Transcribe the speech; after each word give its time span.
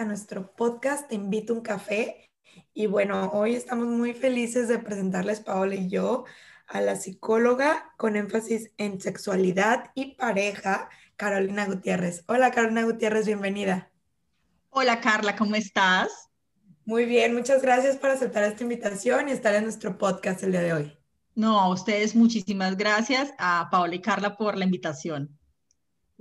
a 0.00 0.04
nuestro 0.06 0.50
podcast 0.56 1.08
Te 1.08 1.14
invito 1.14 1.52
a 1.52 1.56
un 1.56 1.62
café. 1.62 2.30
Y 2.72 2.86
bueno, 2.86 3.30
hoy 3.34 3.54
estamos 3.54 3.86
muy 3.86 4.14
felices 4.14 4.66
de 4.66 4.78
presentarles 4.78 5.40
Paola 5.40 5.74
y 5.74 5.90
yo 5.90 6.24
a 6.66 6.80
la 6.80 6.96
psicóloga 6.96 7.92
con 7.98 8.16
énfasis 8.16 8.70
en 8.78 8.98
sexualidad 8.98 9.90
y 9.94 10.14
pareja, 10.14 10.88
Carolina 11.16 11.66
Gutiérrez. 11.66 12.24
Hola 12.28 12.50
Carolina 12.50 12.84
Gutiérrez, 12.84 13.26
bienvenida. 13.26 13.90
Hola 14.70 15.02
Carla, 15.02 15.36
¿cómo 15.36 15.54
estás? 15.54 16.30
Muy 16.86 17.04
bien, 17.04 17.34
muchas 17.34 17.60
gracias 17.60 17.98
por 17.98 18.08
aceptar 18.08 18.44
esta 18.44 18.62
invitación 18.62 19.28
y 19.28 19.32
estar 19.32 19.54
en 19.54 19.64
nuestro 19.64 19.98
podcast 19.98 20.42
el 20.42 20.52
día 20.52 20.62
de 20.62 20.72
hoy. 20.72 20.98
No, 21.34 21.60
a 21.60 21.68
ustedes 21.68 22.16
muchísimas 22.16 22.78
gracias, 22.78 23.34
a 23.38 23.68
Paola 23.70 23.96
y 23.96 24.00
Carla 24.00 24.38
por 24.38 24.56
la 24.56 24.64
invitación. 24.64 25.38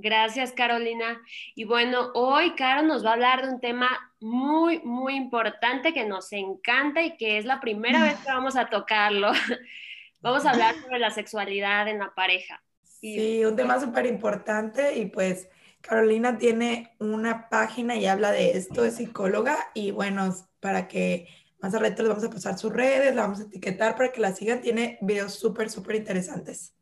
Gracias, 0.01 0.53
Carolina. 0.53 1.21
Y 1.55 1.65
bueno, 1.65 2.11
hoy 2.13 2.55
Caro 2.55 2.83
nos 2.83 3.03
va 3.05 3.09
a 3.09 3.13
hablar 3.13 3.45
de 3.45 3.53
un 3.53 3.59
tema 3.59 3.89
muy, 4.21 4.79
muy 4.79 5.15
importante 5.15 5.93
que 5.93 6.05
nos 6.05 6.31
encanta 6.31 7.01
y 7.03 7.17
que 7.17 7.37
es 7.37 7.43
la 7.43 7.59
primera 7.59 8.03
vez 8.03 8.15
que 8.19 8.31
vamos 8.31 8.55
a 8.55 8.69
tocarlo. 8.69 9.31
Vamos 10.21 10.45
a 10.45 10.51
hablar 10.51 10.75
sobre 10.81 10.99
la 10.99 11.11
sexualidad 11.11 11.87
en 11.87 11.99
la 11.99 12.13
pareja. 12.13 12.61
Sí, 12.83 13.45
un 13.45 13.55
tema 13.55 13.79
súper 13.79 14.05
importante 14.05 14.97
y 14.97 15.05
pues 15.05 15.47
Carolina 15.79 16.37
tiene 16.37 16.93
una 16.99 17.47
página 17.47 17.95
y 17.95 18.05
habla 18.05 18.31
de 18.31 18.57
esto, 18.57 18.83
es 18.83 18.97
psicóloga 18.97 19.57
y 19.73 19.91
bueno, 19.91 20.35
para 20.59 20.89
que 20.89 21.29
más 21.61 21.73
adelante 21.73 22.03
les 22.03 22.09
vamos 22.09 22.25
a 22.25 22.29
pasar 22.29 22.57
sus 22.57 22.73
redes, 22.73 23.15
la 23.15 23.21
vamos 23.21 23.39
a 23.39 23.43
etiquetar 23.43 23.95
para 23.95 24.11
que 24.11 24.19
la 24.19 24.35
sigan, 24.35 24.59
tiene 24.59 24.97
videos 25.01 25.35
súper, 25.35 25.69
súper 25.69 25.95
interesantes. 25.95 26.73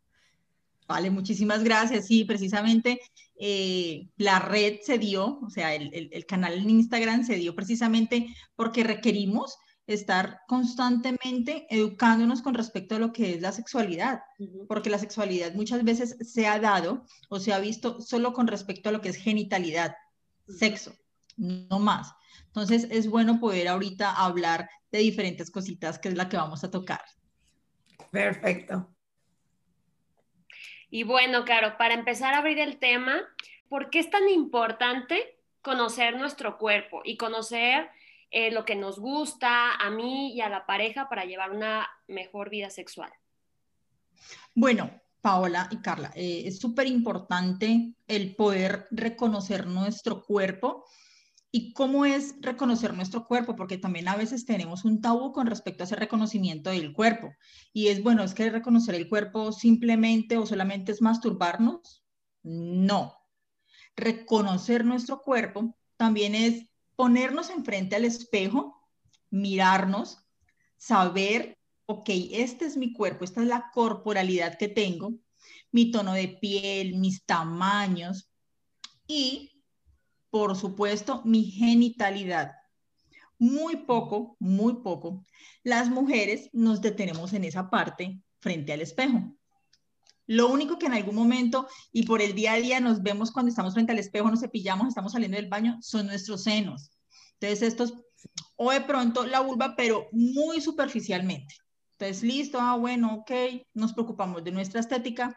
Vale, 0.88 1.10
muchísimas 1.10 1.64
gracias. 1.64 2.08
Sí, 2.08 2.24
precisamente 2.24 3.02
eh, 3.40 4.08
la 4.16 4.40
red 4.40 4.80
se 4.82 4.98
dio, 4.98 5.40
o 5.40 5.50
sea, 5.50 5.76
el, 5.76 6.10
el, 6.12 6.26
canal 6.26 6.54
en 6.54 6.70
Instagram 6.70 7.26
se 7.26 7.36
dio 7.36 7.56
precisamente 7.56 8.28
porque 8.56 8.84
requerimos 8.84 9.58
estar 9.86 10.42
constantemente 10.48 11.66
educándonos 11.70 12.42
con 12.42 12.54
respecto 12.54 12.96
a 12.96 13.00
lo 13.00 13.14
que 13.14 13.36
es 13.36 13.42
la 13.42 13.54
sexualidad, 13.54 14.22
porque 14.68 14.90
la 14.90 15.00
sexualidad 15.00 15.54
muchas 15.54 15.84
veces 15.84 16.18
se 16.22 16.46
ha 16.46 16.60
dado 16.60 17.06
o 17.30 17.40
se 17.40 17.54
ha 17.54 17.60
visto 17.60 18.02
solo 18.02 18.34
con 18.34 18.48
respecto 18.48 18.90
a 18.90 18.92
lo 18.92 19.02
que 19.02 19.10
es 19.10 19.16
genitalidad, 19.16 19.96
sexo, 20.48 20.94
no 21.38 21.80
más. 21.80 22.14
Entonces 22.48 22.88
es 22.92 23.10
bueno 23.10 23.40
poder 23.40 23.70
ahorita 23.70 24.12
hablar 24.12 24.70
de 24.92 25.00
diferentes 25.00 25.52
cositas 25.52 26.00
que 26.00 26.10
es 26.10 26.16
la 26.16 26.28
que 26.28 26.38
vamos 26.38 26.64
a 26.64 26.72
tocar. 26.72 27.02
Perfecto. 28.12 28.97
Y 30.90 31.04
bueno, 31.04 31.44
Caro, 31.46 31.78
para 31.78 31.94
empezar 31.94 32.34
a 32.34 32.40
abrir 32.40 32.60
el 32.60 32.78
tema, 32.78 33.22
¿por 33.70 33.90
qué 33.90 34.00
es 34.00 34.10
tan 34.10 34.30
importante 34.30 35.38
conocer 35.62 36.16
nuestro 36.16 36.58
cuerpo 36.58 37.02
y 37.04 37.18
conocer 37.18 37.90
eh, 38.32 38.52
lo 38.52 38.66
que 38.66 38.76
nos 38.76 39.00
gusta 39.00 39.74
a 39.76 39.90
mí 39.90 40.34
y 40.34 40.42
a 40.42 40.50
la 40.50 40.66
pareja 40.66 41.10
para 41.10 41.26
llevar 41.26 41.52
una 41.52 41.88
mejor 42.08 42.50
vida 42.50 42.70
sexual? 42.70 43.12
Bueno, 44.54 44.90
Paola 45.22 45.68
y 45.72 45.78
Carla, 45.78 46.12
eh, 46.16 46.44
es 46.46 46.60
súper 46.60 46.88
importante 46.88 47.94
el 48.08 48.36
poder 48.36 48.88
reconocer 48.92 49.68
nuestro 49.68 50.24
cuerpo 50.24 50.86
y 51.52 51.74
cómo 51.74 52.06
es 52.06 52.36
reconocer 52.42 52.94
nuestro 52.94 53.26
cuerpo, 53.26 53.56
porque 53.56 53.78
también 53.78 54.08
a 54.08 54.16
veces 54.16 54.46
tenemos 54.46 54.84
un 54.86 55.02
tabú 55.02 55.32
con 55.32 55.48
respecto 55.48 55.84
a 55.84 55.86
ese 55.86 55.96
reconocimiento 55.96 56.70
del 56.70 56.94
cuerpo. 56.94 57.34
Y 57.74 57.88
es 57.88 58.04
bueno, 58.04 58.24
es 58.24 58.34
que 58.34 58.50
reconocer 58.50 58.96
el 58.96 59.08
cuerpo 59.08 59.52
simplemente 59.52 60.38
o 60.38 60.46
solamente 60.46 60.92
es 60.92 61.02
masturbarnos. 61.02 62.04
No. 62.44 63.14
Reconocer 63.96 64.86
nuestro 64.86 65.22
cuerpo 65.22 65.76
también 65.96 66.36
es 66.36 66.70
ponernos 66.96 67.50
enfrente 67.50 67.96
al 67.96 68.06
espejo, 68.06 68.88
mirarnos, 69.30 70.20
saber, 70.78 71.58
ok, 71.86 72.10
este 72.32 72.66
es 72.66 72.78
mi 72.78 72.94
cuerpo, 72.94 73.24
esta 73.24 73.42
es 73.42 73.48
la 73.48 73.72
corporalidad 73.74 74.58
que 74.58 74.68
tengo, 74.68 75.14
mi 75.72 75.92
tono 75.92 76.14
de 76.14 76.28
piel, 76.28 76.98
mis 76.98 77.24
tamaños 77.26 78.30
y 79.08 79.57
por 80.38 80.56
supuesto, 80.56 81.24
mi 81.26 81.46
genitalidad. 81.46 82.52
Muy 83.40 83.76
poco, 83.76 84.38
muy 84.40 84.84
poco, 84.84 85.24
las 85.64 85.90
mujeres 85.90 86.52
nos 86.54 86.80
detenemos 86.80 87.34
en 87.34 87.44
esa 87.44 87.72
parte 87.72 88.22
frente 88.40 88.72
al 88.72 88.82
espejo. 88.82 89.36
Lo 90.28 90.50
único 90.50 90.78
que 90.78 90.86
en 90.86 90.94
algún 90.94 91.16
momento 91.16 91.68
y 91.92 92.04
por 92.04 92.22
el 92.22 92.36
día 92.36 92.54
a 92.54 92.58
día 92.58 92.80
nos 92.80 93.02
vemos 93.02 93.32
cuando 93.32 93.50
estamos 93.50 93.74
frente 93.74 93.94
al 93.94 93.98
espejo, 93.98 94.30
nos 94.30 94.42
cepillamos, 94.42 94.90
estamos 94.90 95.14
saliendo 95.14 95.38
del 95.38 95.50
baño, 95.50 95.80
son 95.82 96.06
nuestros 96.06 96.44
senos. 96.44 96.92
Entonces, 97.40 97.68
estos, 97.70 97.96
o 98.58 98.70
de 98.70 98.82
pronto 98.82 99.26
la 99.26 99.40
vulva, 99.40 99.76
pero 99.76 100.08
muy 100.12 100.62
superficialmente. 100.62 101.56
Entonces, 101.94 102.22
listo, 102.22 102.60
ah, 102.62 102.76
bueno, 102.76 103.16
ok, 103.16 103.32
nos 103.74 103.94
preocupamos 103.94 104.44
de 104.44 104.52
nuestra 104.52 104.82
estética, 104.82 105.36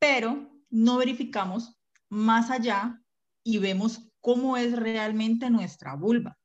pero 0.00 0.50
no 0.70 0.96
verificamos 0.96 1.76
más 2.08 2.50
allá 2.50 3.00
y 3.44 3.58
vemos 3.58 4.10
cómo 4.24 4.56
es 4.56 4.74
realmente 4.74 5.50
nuestra 5.50 5.94
vulva. 5.96 6.38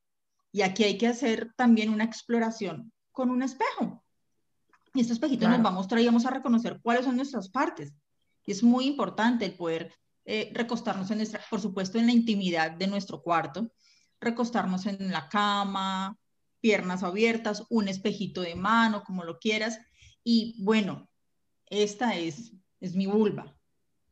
Y 0.52 0.64
aquí 0.64 0.84
hay 0.84 0.98
que 0.98 1.08
hacer 1.08 1.54
también 1.56 1.94
una 1.94 2.04
exploración 2.04 2.92
con 3.14 3.30
un 3.30 3.42
espejo. 3.42 4.04
Y 4.94 5.00
este 5.00 5.14
espejito 5.14 5.48
nos 5.48 5.64
va 5.64 5.70
a 5.70 5.72
mostrar 5.72 6.02
y 6.02 6.06
vamos 6.06 6.26
a 6.26 6.30
reconocer 6.30 6.82
cuáles 6.84 7.06
son 7.06 7.16
nuestras 7.16 7.48
partes. 7.48 7.94
Y 8.46 8.52
es 8.52 8.64
muy 8.64 8.86
importante 8.86 9.46
el 9.46 9.54
poder 9.54 9.94
eh, 10.26 10.52
recostarnos 10.54 11.10
en 11.12 11.20
nuestra, 11.20 11.40
por 11.50 11.62
supuesto, 11.62 11.98
en 11.98 12.08
la 12.08 12.12
intimidad 12.12 12.72
de 12.72 12.88
nuestro 12.88 13.22
cuarto, 13.22 13.72
recostarnos 14.20 14.86
en 14.86 15.10
la 15.10 15.30
cama, 15.30 16.18
piernas 16.60 17.02
abiertas, 17.02 17.64
un 17.70 17.88
espejito 17.88 18.42
de 18.42 18.56
mano, 18.56 19.06
como 19.06 19.24
lo 19.24 19.40
quieras. 19.40 19.80
Y 20.22 20.62
bueno, 20.66 21.10
esta 21.68 22.18
es, 22.18 22.52
es 22.82 22.94
mi 22.94 23.06
vulva. 23.06 23.58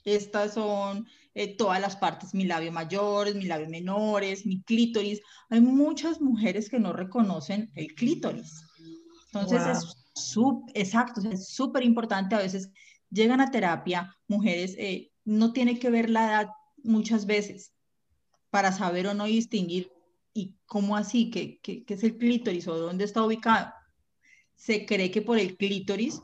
Estas 0.07 0.53
son 0.53 1.05
eh, 1.35 1.57
todas 1.57 1.81
las 1.81 1.97
partes, 1.97 2.33
mi 2.33 2.45
labio 2.45 2.71
mayores, 2.71 3.35
mi 3.35 3.43
labio 3.43 3.67
menores, 3.67 4.45
mi 4.45 4.61
clítoris. 4.61 5.19
Hay 5.49 5.59
muchas 5.59 6.21
mujeres 6.21 6.69
que 6.69 6.79
no 6.79 6.93
reconocen 6.93 7.69
el 7.75 7.93
clítoris. 7.93 8.63
Entonces 9.33 9.67
es 9.67 10.07
sub, 10.15 10.63
exacto, 10.75 11.19
es 11.29 11.49
súper 11.49 11.83
importante. 11.83 12.35
A 12.35 12.39
veces 12.39 12.71
llegan 13.09 13.41
a 13.41 13.51
terapia 13.51 14.15
mujeres, 14.29 14.75
eh, 14.77 15.11
no 15.25 15.51
tiene 15.51 15.77
que 15.77 15.89
ver 15.89 16.09
la 16.09 16.25
edad 16.25 16.49
muchas 16.83 17.25
veces 17.25 17.73
para 18.49 18.71
saber 18.71 19.07
o 19.07 19.13
no 19.13 19.25
distinguir 19.25 19.91
y 20.33 20.55
cómo 20.67 20.95
así, 20.95 21.29
qué, 21.31 21.59
qué, 21.61 21.83
qué 21.83 21.95
es 21.95 22.03
el 22.03 22.17
clítoris 22.17 22.65
o 22.69 22.77
dónde 22.77 23.03
está 23.03 23.23
ubicado. 23.23 23.73
Se 24.55 24.85
cree 24.85 25.11
que 25.11 25.21
por 25.21 25.37
el 25.37 25.57
clítoris 25.57 26.21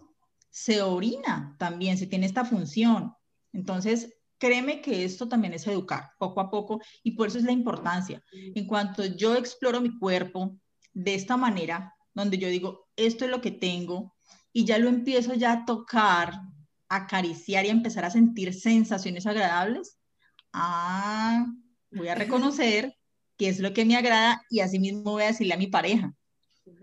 se 0.50 0.82
orina 0.82 1.58
también, 1.60 1.98
se 1.98 2.08
tiene 2.08 2.28
esta 2.28 2.46
función. 2.46 3.14
Entonces, 3.54 4.14
créeme 4.38 4.82
que 4.82 5.06
esto 5.06 5.30
también 5.30 5.54
es 5.54 5.66
educar 5.68 6.12
poco 6.20 6.42
a 6.42 6.50
poco 6.50 6.82
y 7.02 7.12
por 7.12 7.28
eso 7.28 7.38
es 7.38 7.46
la 7.46 7.52
importancia. 7.52 8.22
En 8.34 8.68
cuanto 8.68 9.06
yo 9.06 9.36
exploro 9.36 9.80
mi 9.80 9.98
cuerpo 9.98 10.58
de 10.92 11.16
esta 11.16 11.38
manera, 11.38 11.96
donde 12.14 12.38
yo 12.38 12.50
digo, 12.50 12.90
esto 12.96 13.26
es 13.26 13.32
lo 13.32 13.42
que 13.42 13.52
tengo, 13.52 14.14
y 14.52 14.66
ya 14.66 14.78
lo 14.78 14.90
empiezo 14.90 15.34
ya 15.34 15.52
a 15.52 15.66
tocar, 15.66 16.34
acariciar 16.90 17.66
y 17.66 17.70
a 17.70 17.72
empezar 17.72 18.06
a 18.06 18.12
sentir 18.12 18.54
sensaciones 18.54 19.26
agradables, 19.26 19.98
ah, 20.52 21.46
voy 21.92 22.10
a 22.10 22.16
reconocer 22.16 22.96
qué 23.38 23.50
es 23.50 23.60
lo 23.60 23.74
que 23.74 23.86
me 23.86 23.96
agrada 23.96 24.42
y 24.50 24.60
así 24.60 24.78
mismo 24.78 25.04
voy 25.04 25.24
a 25.24 25.28
decirle 25.28 25.54
a 25.54 25.58
mi 25.58 25.68
pareja, 25.68 26.14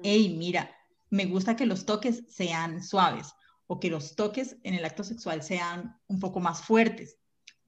hey, 0.03 0.35
mira, 0.37 0.75
me 1.11 1.27
gusta 1.27 1.57
que 1.57 1.67
los 1.67 1.85
toques 1.85 2.25
sean 2.29 2.83
suaves 2.83 3.33
o 3.73 3.79
que 3.79 3.89
los 3.89 4.17
toques 4.17 4.57
en 4.65 4.75
el 4.75 4.85
acto 4.85 5.05
sexual 5.05 5.45
sean 5.45 5.97
un 6.09 6.19
poco 6.19 6.41
más 6.41 6.61
fuertes 6.61 7.21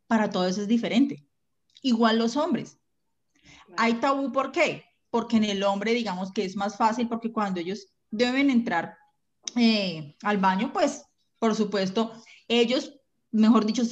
para 0.09 0.31
todos 0.31 0.59
es 0.59 0.67
diferente. 0.67 1.25
Igual 1.81 2.19
los 2.19 2.37
hombres. 2.37 2.81
Hay 3.77 3.95
tabú, 3.95 4.33
¿por 4.33 4.51
qué? 4.51 4.85
Porque 5.11 5.37
en 5.37 5.45
el 5.45 5.63
hombre, 5.63 5.95
digamos 5.95 6.33
que 6.33 6.45
es 6.45 6.57
más 6.57 6.77
fácil, 6.77 7.09
porque 7.09 7.31
cuando 7.31 7.61
ellos 7.61 7.87
deben 8.11 8.51
entrar 8.51 8.99
eh, 9.55 10.17
al 10.25 10.39
baño, 10.39 10.73
pues, 10.73 11.05
por 11.39 11.55
supuesto, 11.55 12.13
ellos, 12.49 12.93
mejor 13.31 13.65
dicho, 13.65 13.85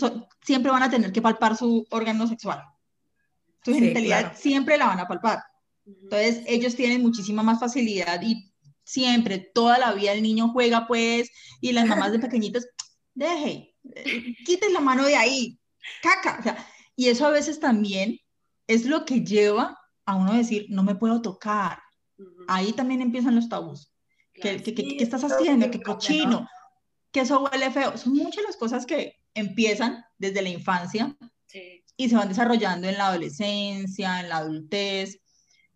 siempre 0.42 0.72
van 0.72 0.82
a 0.82 0.90
tener 0.90 1.12
que 1.12 1.22
palpar 1.22 1.56
su 1.56 1.86
órgano 1.90 2.26
sexual. 2.26 2.60
Su 3.64 3.72
genitalidad 3.72 4.36
siempre 4.36 4.76
la 4.76 4.86
van 4.86 4.98
a 4.98 5.06
palpar. 5.06 5.44
Entonces, 5.86 6.42
ellos 6.48 6.74
tienen 6.74 7.02
muchísima 7.02 7.44
más 7.44 7.60
facilidad 7.60 8.20
y 8.20 8.49
siempre, 8.90 9.38
toda 9.38 9.78
la 9.78 9.92
vida 9.92 10.12
el 10.12 10.22
niño 10.22 10.50
juega, 10.52 10.86
pues, 10.86 11.30
y 11.60 11.72
las 11.72 11.86
mamás 11.86 12.12
de 12.12 12.18
pequeñitos, 12.28 12.66
deje, 13.14 13.74
eh, 13.94 14.34
quiten 14.44 14.72
la 14.72 14.80
mano 14.80 15.04
de 15.04 15.16
ahí, 15.16 15.58
caca. 16.02 16.66
y 16.96 17.08
eso 17.08 17.26
a 17.26 17.30
veces 17.30 17.60
también 17.60 18.18
es 18.66 18.84
lo 18.86 19.04
que 19.04 19.24
lleva 19.24 19.78
a 20.06 20.16
uno 20.16 20.32
a 20.32 20.38
decir, 20.38 20.66
no 20.68 20.82
me 20.82 20.94
puedo 20.94 21.22
tocar. 21.22 21.80
Ahí 22.48 22.72
también 22.72 23.00
empiezan 23.00 23.34
los 23.34 23.48
tabús. 23.48 23.92
¿Qué, 24.34 24.62
estás 24.98 25.22
haciendo? 25.24 25.70
¿Qué 25.70 25.80
cochino? 25.80 26.48
Que 27.12 27.20
eso 27.20 27.42
huele 27.42 27.70
feo. 27.70 27.96
Son 27.96 28.14
muchas 28.14 28.44
las 28.44 28.56
cosas 28.56 28.86
que 28.86 29.16
empiezan 29.34 30.04
desde 30.18 30.42
la 30.42 30.50
infancia 30.50 31.16
y 31.96 32.08
se 32.08 32.16
van 32.16 32.28
desarrollando 32.28 32.88
en 32.88 32.96
la 32.96 33.08
adolescencia, 33.08 34.20
en 34.20 34.28
la 34.28 34.38
adultez, 34.38 35.20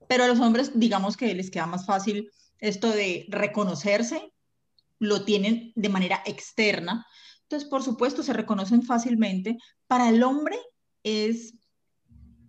pero 0.09 0.25
a 0.25 0.29
los 0.29 0.41
hombres 0.41 0.73
digamos 0.75 1.17
que 1.17 1.35
les 1.35 1.51
queda 1.51 1.67
más 1.67 1.87
fácil 1.87 2.31
esto 2.69 2.91
de 2.91 3.27
reconocerse, 3.29 4.33
lo 4.99 5.25
tienen 5.25 5.73
de 5.75 5.89
manera 5.89 6.23
externa, 6.25 7.07
entonces 7.43 7.69
por 7.69 7.83
supuesto 7.83 8.23
se 8.23 8.33
reconocen 8.33 8.83
fácilmente. 8.83 9.59
Para 9.87 10.09
el 10.09 10.23
hombre 10.23 10.59
es, 11.03 11.55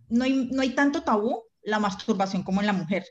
no 0.10 0.24
hay, 0.24 0.50
no 0.52 0.62
hay 0.62 0.70
tanto 0.70 1.04
tabú 1.04 1.44
la 1.62 1.80
masturbación 1.80 2.44
como 2.44 2.62
en 2.62 2.68
la 2.68 2.74
mujer. 2.74 3.06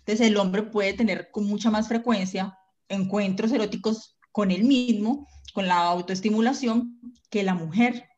Entonces 0.00 0.26
el 0.26 0.36
hombre 0.36 0.64
puede 0.64 0.94
tener 0.94 1.30
con 1.30 1.44
mucha 1.44 1.70
más 1.70 1.88
frecuencia 1.88 2.58
encuentros 2.88 3.52
eróticos 3.52 4.18
con 4.32 4.50
él 4.50 4.64
mismo, 4.64 5.28
con 5.54 5.68
la 5.68 5.78
autoestimulación, 5.82 7.00
que 7.30 7.42
la 7.42 7.54
mujer. 7.54 8.08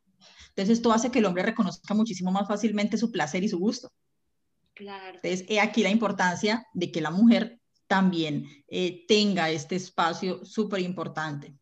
Entonces 0.48 0.78
esto 0.78 0.92
hace 0.92 1.10
que 1.10 1.18
el 1.18 1.26
hombre 1.26 1.42
reconozca 1.42 1.94
muchísimo 1.94 2.32
más 2.32 2.48
fácilmente 2.48 2.96
su 2.96 3.10
placer 3.10 3.44
y 3.44 3.48
su 3.48 3.58
gusto. 3.58 3.90
Claro. 4.80 5.16
Entonces, 5.22 5.44
he 5.46 5.60
aquí 5.60 5.82
la 5.82 5.90
importancia 5.90 6.66
de 6.72 6.90
que 6.90 7.02
la 7.02 7.10
mujer 7.10 7.60
también 7.86 8.46
eh, 8.66 9.04
tenga 9.06 9.50
este 9.50 9.76
espacio 9.76 10.42
súper 10.42 10.80
importante. 10.80 11.54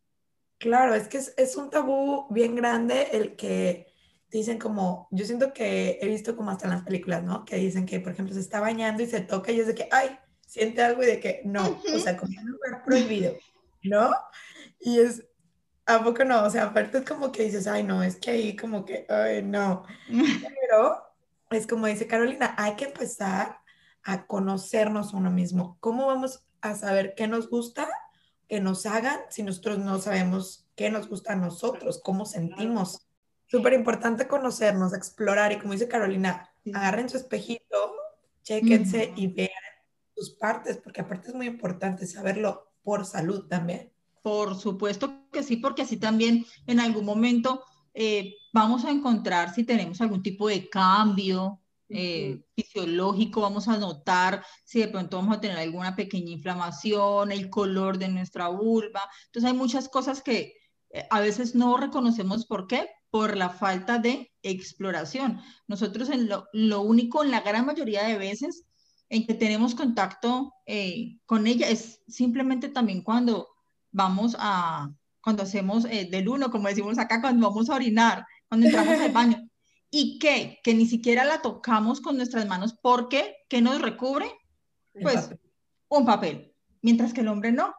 Claro, 0.58 0.94
es 0.94 1.08
que 1.08 1.18
es, 1.18 1.34
es, 1.36 1.56
un 1.56 1.68
tabú 1.68 2.28
bien 2.30 2.54
grande 2.54 3.08
el 3.10 3.34
que 3.34 3.92
dicen 4.30 4.60
como, 4.60 5.08
yo 5.10 5.24
siento 5.24 5.52
que 5.52 5.98
he 6.00 6.06
visto 6.06 6.36
como 6.36 6.52
hasta 6.52 6.66
en 6.66 6.74
las 6.74 6.84
películas, 6.84 7.24
¿no? 7.24 7.44
Que 7.44 7.56
dicen 7.56 7.86
que, 7.86 7.98
por 7.98 8.12
ejemplo, 8.12 8.34
se 8.34 8.40
está 8.40 8.60
bañando 8.60 9.02
y 9.02 9.06
se 9.06 9.20
toca 9.20 9.50
y 9.50 9.58
es 9.58 9.66
de 9.66 9.74
que, 9.74 9.88
ay, 9.90 10.16
siente 10.46 10.80
algo 10.80 11.02
y 11.02 11.06
de 11.06 11.18
que 11.18 11.42
no, 11.44 11.82
o 11.92 11.98
sea, 11.98 12.16
como 12.16 12.40
un 12.40 12.50
lugar 12.52 12.84
prohibido, 12.84 13.34
¿no? 13.82 14.12
Y 14.78 15.00
es, 15.00 15.26
¿a 15.86 16.04
poco 16.04 16.24
no? 16.24 16.44
O 16.44 16.50
sea, 16.50 16.66
aparte 16.66 16.98
es 16.98 17.04
como 17.04 17.32
que 17.32 17.42
dices, 17.42 17.66
ay, 17.66 17.82
no, 17.82 18.00
es 18.00 18.14
que 18.14 18.30
ahí 18.30 18.54
como 18.54 18.84
que, 18.84 19.06
ay, 19.08 19.42
no. 19.42 19.82
Pero 20.60 21.07
es 21.50 21.66
como 21.66 21.86
dice 21.86 22.06
Carolina, 22.06 22.54
hay 22.58 22.76
que 22.76 22.86
empezar 22.86 23.58
a 24.02 24.26
conocernos 24.26 25.12
uno 25.12 25.30
mismo. 25.30 25.76
¿Cómo 25.80 26.06
vamos 26.06 26.44
a 26.60 26.74
saber 26.74 27.14
qué 27.16 27.26
nos 27.26 27.48
gusta 27.48 27.88
que 28.48 28.60
nos 28.60 28.86
hagan 28.86 29.20
si 29.30 29.42
nosotros 29.42 29.78
no 29.78 30.00
sabemos 30.00 30.66
qué 30.76 30.90
nos 30.90 31.08
gusta 31.08 31.32
a 31.32 31.36
nosotros, 31.36 32.00
cómo 32.02 32.24
sentimos? 32.24 33.06
Súper 33.46 33.72
importante 33.72 34.28
conocernos, 34.28 34.92
explorar 34.92 35.52
y 35.52 35.58
como 35.58 35.72
dice 35.72 35.88
Carolina, 35.88 36.50
agarren 36.74 37.08
su 37.08 37.16
espejito, 37.16 37.94
chequense 38.42 39.12
y 39.16 39.28
vean 39.28 39.50
sus 40.14 40.30
partes, 40.30 40.76
porque 40.76 41.00
aparte 41.00 41.28
es 41.28 41.34
muy 41.34 41.46
importante 41.46 42.06
saberlo 42.06 42.72
por 42.82 43.06
salud 43.06 43.46
también. 43.48 43.90
Por 44.22 44.54
supuesto 44.56 45.26
que 45.32 45.42
sí, 45.42 45.56
porque 45.56 45.82
así 45.82 45.96
también 45.96 46.44
en 46.66 46.80
algún 46.80 47.04
momento 47.04 47.64
eh, 47.94 48.34
vamos 48.58 48.84
a 48.84 48.90
encontrar 48.90 49.54
si 49.54 49.64
tenemos 49.64 50.00
algún 50.00 50.22
tipo 50.22 50.48
de 50.48 50.68
cambio 50.68 51.60
eh, 51.88 52.42
fisiológico, 52.54 53.40
vamos 53.40 53.68
a 53.68 53.78
notar 53.78 54.44
si 54.64 54.80
de 54.80 54.88
pronto 54.88 55.16
vamos 55.16 55.36
a 55.36 55.40
tener 55.40 55.58
alguna 55.58 55.96
pequeña 55.96 56.32
inflamación, 56.32 57.32
el 57.32 57.48
color 57.48 57.98
de 57.98 58.08
nuestra 58.08 58.48
vulva. 58.48 59.02
Entonces 59.26 59.50
hay 59.50 59.56
muchas 59.56 59.88
cosas 59.88 60.22
que 60.22 60.54
eh, 60.90 61.06
a 61.10 61.20
veces 61.20 61.54
no 61.54 61.76
reconocemos 61.76 62.46
por 62.46 62.66
qué, 62.66 62.88
por 63.10 63.36
la 63.36 63.48
falta 63.48 63.98
de 63.98 64.30
exploración. 64.42 65.40
Nosotros 65.66 66.10
en 66.10 66.28
lo, 66.28 66.46
lo 66.52 66.82
único, 66.82 67.24
en 67.24 67.30
la 67.30 67.40
gran 67.40 67.64
mayoría 67.64 68.04
de 68.04 68.18
veces, 68.18 68.64
en 69.08 69.26
que 69.26 69.34
tenemos 69.34 69.74
contacto 69.74 70.52
eh, 70.66 71.18
con 71.24 71.46
ella 71.46 71.68
es 71.68 72.02
simplemente 72.06 72.68
también 72.68 73.02
cuando 73.02 73.48
vamos 73.90 74.36
a, 74.38 74.90
cuando 75.22 75.42
hacemos 75.42 75.84
eh, 75.86 76.08
del 76.10 76.28
uno, 76.28 76.50
como 76.50 76.68
decimos 76.68 76.98
acá, 76.98 77.20
cuando 77.20 77.48
vamos 77.48 77.70
a 77.70 77.74
orinar, 77.74 78.26
cuando 78.48 78.66
entramos 78.66 78.98
al 78.98 79.12
baño. 79.12 79.48
¿Y 79.90 80.18
qué? 80.18 80.58
Que 80.62 80.74
ni 80.74 80.86
siquiera 80.86 81.24
la 81.24 81.40
tocamos 81.40 82.00
con 82.00 82.16
nuestras 82.16 82.46
manos 82.46 82.74
porque, 82.82 83.36
¿qué 83.48 83.60
nos 83.60 83.80
recubre? 83.80 84.30
Pues 85.00 85.30
un 85.88 86.04
papel, 86.04 86.54
mientras 86.82 87.12
que 87.12 87.22
el 87.22 87.28
hombre 87.28 87.52
no. 87.52 87.74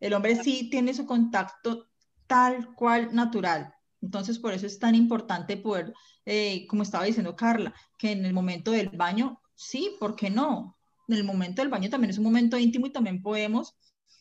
El 0.00 0.14
hombre 0.14 0.42
sí 0.42 0.68
tiene 0.70 0.94
su 0.94 1.06
contacto 1.06 1.88
tal 2.26 2.74
cual 2.74 3.14
natural. 3.14 3.74
Entonces, 4.00 4.38
por 4.38 4.52
eso 4.52 4.66
es 4.66 4.78
tan 4.78 4.94
importante 4.94 5.56
poder, 5.56 5.92
eh, 6.24 6.66
como 6.68 6.82
estaba 6.82 7.04
diciendo 7.04 7.34
Carla, 7.34 7.74
que 7.96 8.12
en 8.12 8.24
el 8.24 8.32
momento 8.32 8.70
del 8.70 8.90
baño, 8.90 9.40
sí, 9.54 9.96
¿por 9.98 10.14
qué 10.14 10.30
no? 10.30 10.78
En 11.08 11.16
el 11.16 11.24
momento 11.24 11.62
del 11.62 11.70
baño 11.70 11.90
también 11.90 12.10
es 12.10 12.18
un 12.18 12.24
momento 12.24 12.58
íntimo 12.58 12.86
y 12.86 12.92
también 12.92 13.22
podemos 13.22 13.76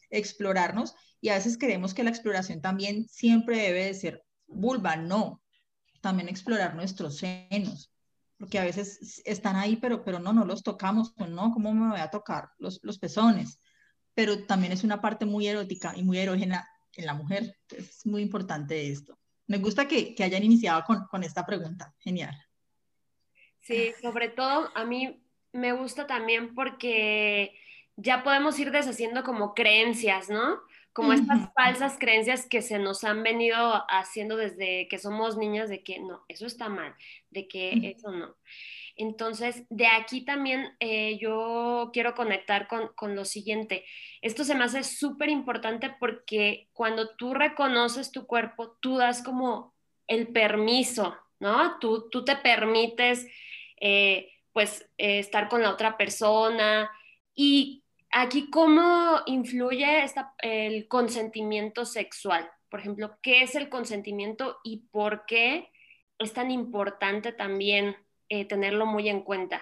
explorarnos 0.10 0.96
y 1.22 1.30
a 1.30 1.36
veces 1.36 1.58
creemos 1.58 1.94
que 1.94 2.04
la 2.04 2.10
exploración 2.10 2.62
también 2.62 3.08
siempre 3.10 3.58
debe 3.58 3.86
de 3.86 3.94
ser 3.94 4.24
vulva, 4.48 4.96
no, 4.96 5.42
también 6.02 6.30
explorar 6.30 6.76
nuestros 6.76 7.18
senos, 7.18 7.92
porque 8.38 8.60
a 8.60 8.64
veces 8.64 9.22
están 9.26 9.56
ahí, 9.56 9.76
pero, 9.78 10.04
pero 10.04 10.20
no, 10.20 10.34
no 10.34 10.46
los 10.46 10.64
tocamos, 10.64 11.14
no, 11.18 11.52
¿cómo 11.52 11.74
me 11.74 11.90
voy 11.90 12.00
a 12.00 12.10
tocar 12.10 12.50
los, 12.58 12.80
los 12.84 13.00
pezones? 13.00 13.60
Pero 14.14 14.46
también 14.46 14.74
es 14.74 14.84
una 14.84 15.02
parte 15.02 15.26
muy 15.26 15.48
erótica 15.48 15.94
y 15.96 16.04
muy 16.04 16.18
erógena 16.18 16.68
en 16.94 17.06
la 17.06 17.14
mujer, 17.14 17.58
es 17.70 18.06
muy 18.06 18.22
importante 18.22 18.90
esto. 18.90 19.20
Me 19.48 19.58
gusta 19.58 19.88
que, 19.88 20.14
que 20.14 20.24
hayan 20.24 20.44
iniciado 20.44 20.84
con, 20.84 21.06
con 21.08 21.24
esta 21.24 21.46
pregunta. 21.46 21.94
Genial. 22.00 22.36
Sí, 23.62 23.94
sobre 24.02 24.30
todo 24.30 24.70
a 24.76 24.86
mí 24.86 25.24
me 25.52 25.74
gusta 25.74 26.08
también 26.08 26.54
porque 26.56 27.54
ya 27.96 28.24
podemos 28.24 28.58
ir 28.60 28.72
deshaciendo 28.72 29.24
como 29.24 29.54
creencias, 29.54 30.30
¿no? 30.30 30.62
Como 30.98 31.14
estas 31.14 31.54
falsas 31.54 31.98
creencias 32.00 32.48
que 32.48 32.64
se 32.64 32.80
nos 32.80 33.04
han 33.04 33.22
venido 33.22 33.56
haciendo 33.88 34.36
desde 34.36 34.88
que 34.88 34.98
somos 34.98 35.38
niñas 35.38 35.70
de 35.70 35.84
que 35.84 36.00
no, 36.00 36.26
eso 36.28 36.48
está 36.48 36.70
mal, 36.70 36.96
de 37.30 37.48
que 37.48 37.94
eso 37.96 38.10
no. 38.10 38.36
Entonces, 38.96 39.64
de 39.70 39.86
aquí 39.86 40.26
también 40.26 40.76
eh, 40.80 41.20
yo 41.20 41.92
quiero 41.94 42.16
conectar 42.16 42.68
con, 42.68 42.88
con, 42.96 43.16
lo 43.16 43.26
siguiente. 43.26 43.86
Esto 44.24 44.44
se 44.44 44.56
me 44.56 44.64
hace 44.64 44.84
súper 44.84 45.30
importante 45.30 45.94
porque 46.00 46.68
cuando 46.74 47.16
tú 47.16 47.36
reconoces 47.36 48.12
tu 48.12 48.26
cuerpo, 48.26 48.76
tú 48.82 48.98
das 48.98 49.22
como 49.22 49.76
el 50.08 50.30
permiso, 50.30 51.16
¿no? 51.40 51.78
Tú, 51.78 52.10
tú 52.10 52.26
te 52.26 52.38
permites, 52.38 53.28
eh, 53.80 54.32
pues, 54.52 54.90
eh, 54.98 55.20
estar 55.20 55.48
con 55.48 55.62
la 55.62 55.70
otra 55.70 55.96
persona. 55.96 56.90
Y 57.36 57.84
aquí, 58.12 58.50
¿cómo 58.50 59.22
influye 59.26 60.04
esta, 60.04 60.34
el 60.40 60.88
consentimiento 60.88 61.86
sexual? 61.86 62.50
Por 62.70 62.80
ejemplo, 62.82 63.18
¿qué 63.22 63.44
es 63.44 63.56
el 63.56 63.70
consentimiento 63.70 64.58
y 64.64 64.88
por 64.92 65.26
qué 65.26 65.70
es 66.20 66.34
tan 66.34 66.52
importante 66.52 67.32
también 67.32 67.96
eh, 68.30 68.46
tenerlo 68.46 68.86
muy 68.86 69.08
en 69.08 69.22
cuenta. 69.22 69.62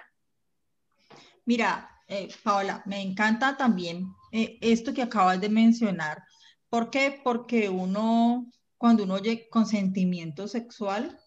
Mira, 1.46 1.90
eh, 2.08 2.30
Paola, 2.44 2.82
me 2.86 3.02
encanta 3.02 3.56
también 3.58 4.08
eh, 4.32 4.58
esto 4.62 4.94
que 4.94 5.04
acabas 5.04 5.40
de 5.40 5.50
mencionar. 5.50 6.24
¿Por 6.70 6.90
qué? 6.90 7.22
Porque 7.24 7.70
uno, 7.70 8.52
cuando 8.78 9.04
uno 9.04 9.16
oye 9.16 9.48
consentimiento 9.50 10.48
sexual, 10.48 11.20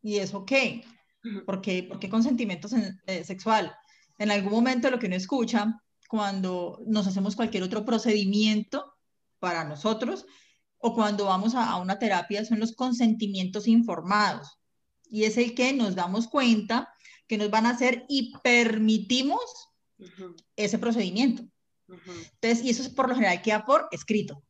¿y 0.00 0.16
eso 0.16 0.46
qué? 0.46 0.84
¿Por 1.44 1.60
qué, 1.60 1.82
¿Por 1.84 2.00
qué 2.00 2.08
consentimiento 2.08 2.68
sexual? 2.68 3.76
En 4.18 4.30
algún 4.30 4.52
momento 4.52 4.90
lo 4.90 4.98
que 4.98 5.06
uno 5.06 5.16
escucha 5.16 5.80
cuando 6.12 6.82
nos 6.84 7.06
hacemos 7.06 7.36
cualquier 7.36 7.62
otro 7.62 7.86
procedimiento 7.86 8.98
para 9.38 9.64
nosotros 9.64 10.26
o 10.76 10.94
cuando 10.94 11.24
vamos 11.24 11.54
a 11.54 11.74
una 11.76 11.98
terapia 11.98 12.44
son 12.44 12.60
los 12.60 12.76
consentimientos 12.76 13.66
informados 13.66 14.58
y 15.08 15.24
es 15.24 15.38
el 15.38 15.54
que 15.54 15.72
nos 15.72 15.94
damos 15.94 16.28
cuenta 16.28 16.92
que 17.26 17.38
nos 17.38 17.48
van 17.48 17.64
a 17.64 17.70
hacer 17.70 18.04
y 18.10 18.30
permitimos 18.44 19.40
ese 20.54 20.78
procedimiento. 20.78 21.44
Entonces, 21.88 22.62
y 22.62 22.68
eso 22.68 22.82
es 22.82 22.90
por 22.90 23.08
lo 23.08 23.14
general 23.14 23.40
queda 23.40 23.64
por 23.64 23.88
escrito. 23.90 24.44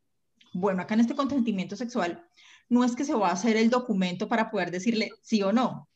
Bueno, 0.53 0.83
acá 0.83 0.95
en 0.95 1.01
este 1.01 1.15
consentimiento 1.15 1.77
sexual 1.77 2.27
no 2.69 2.83
es 2.83 2.97
que 2.97 3.05
se 3.05 3.15
va 3.15 3.29
a 3.29 3.35
hacer 3.35 3.57
el 3.57 3.71
documento 3.71 4.27
para 4.27 4.51
poder 4.51 4.73
decirle 4.73 5.13
sí 5.23 5.45
o 5.45 5.53
no, 5.53 5.89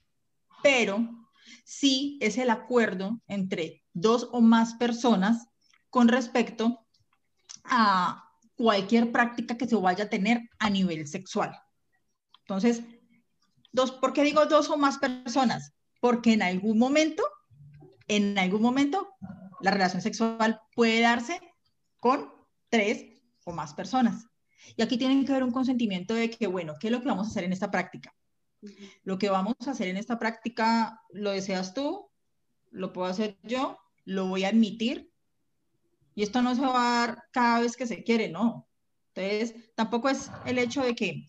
pero 0.63 1.27
sí 1.65 2.19
es 2.21 2.39
el 2.39 2.51
acuerdo 2.51 3.21
entre 3.27 3.83
dos 3.93 4.29
o 4.31 4.41
más 4.41 4.75
personas 4.75 5.49
con 5.91 6.09
respecto 6.09 6.87
a 7.65 8.31
cualquier 8.57 9.13
práctica 9.13 9.57
que 9.57 9.67
se 9.67 9.77
vaya 9.77 10.05
a 10.05 10.09
tener 10.09 10.49
a 10.59 10.71
nivel 10.71 11.07
sexual. 11.07 11.59
Entonces, 12.41 12.83
Dos, 13.77 13.93
¿Por 13.93 14.15
qué 14.15 14.23
digo 14.23 14.47
dos 14.47 14.71
o 14.71 14.79
más 14.79 14.97
personas? 14.97 15.75
Porque 16.01 16.33
en 16.33 16.41
algún 16.41 16.79
momento, 16.79 17.23
en 18.09 18.39
algún 18.39 18.63
momento, 18.63 19.07
la 19.61 19.71
relación 19.71 20.01
sexual 20.01 20.63
puede 20.75 21.03
darse 21.03 21.39
con 22.01 22.33
tres 22.71 23.05
o 23.45 23.53
más 23.53 23.75
personas. 23.75 24.25
Y 24.77 24.83
aquí 24.83 24.97
tiene 24.97 25.23
que 25.27 25.33
haber 25.33 25.45
un 25.45 25.53
consentimiento 25.53 26.15
de 26.15 26.31
que, 26.31 26.47
bueno, 26.47 26.77
¿qué 26.81 26.87
es 26.87 26.91
lo 26.91 27.03
que 27.03 27.09
vamos 27.09 27.27
a 27.27 27.31
hacer 27.31 27.45
en 27.45 27.53
esta 27.53 27.71
práctica? 27.71 28.15
Lo 29.05 29.19
que 29.19 29.29
vamos 29.29 29.57
a 29.67 29.73
hacer 29.73 29.89
en 29.89 29.99
esta 29.99 30.19
práctica, 30.19 31.03
¿lo 31.11 31.33
deseas 31.33 31.75
tú? 31.75 32.11
¿Lo 32.71 32.95
puedo 32.95 33.09
hacer 33.09 33.37
yo? 33.43 33.79
¿Lo 34.07 34.27
voy 34.27 34.45
a 34.45 34.49
admitir? 34.49 35.13
Y 36.17 36.25
esto 36.25 36.43
no 36.43 36.57
se 36.57 36.63
va 36.63 37.05
a 37.05 37.07
dar 37.07 37.25
cada 37.31 37.61
vez 37.61 37.77
que 37.77 37.87
se 37.87 38.03
quiere, 38.03 38.29
no. 38.29 38.69
Entonces, 39.15 39.73
tampoco 39.77 40.09
es 40.09 40.31
el 40.47 40.59
hecho 40.59 40.83
de 40.83 40.97
que 40.97 41.27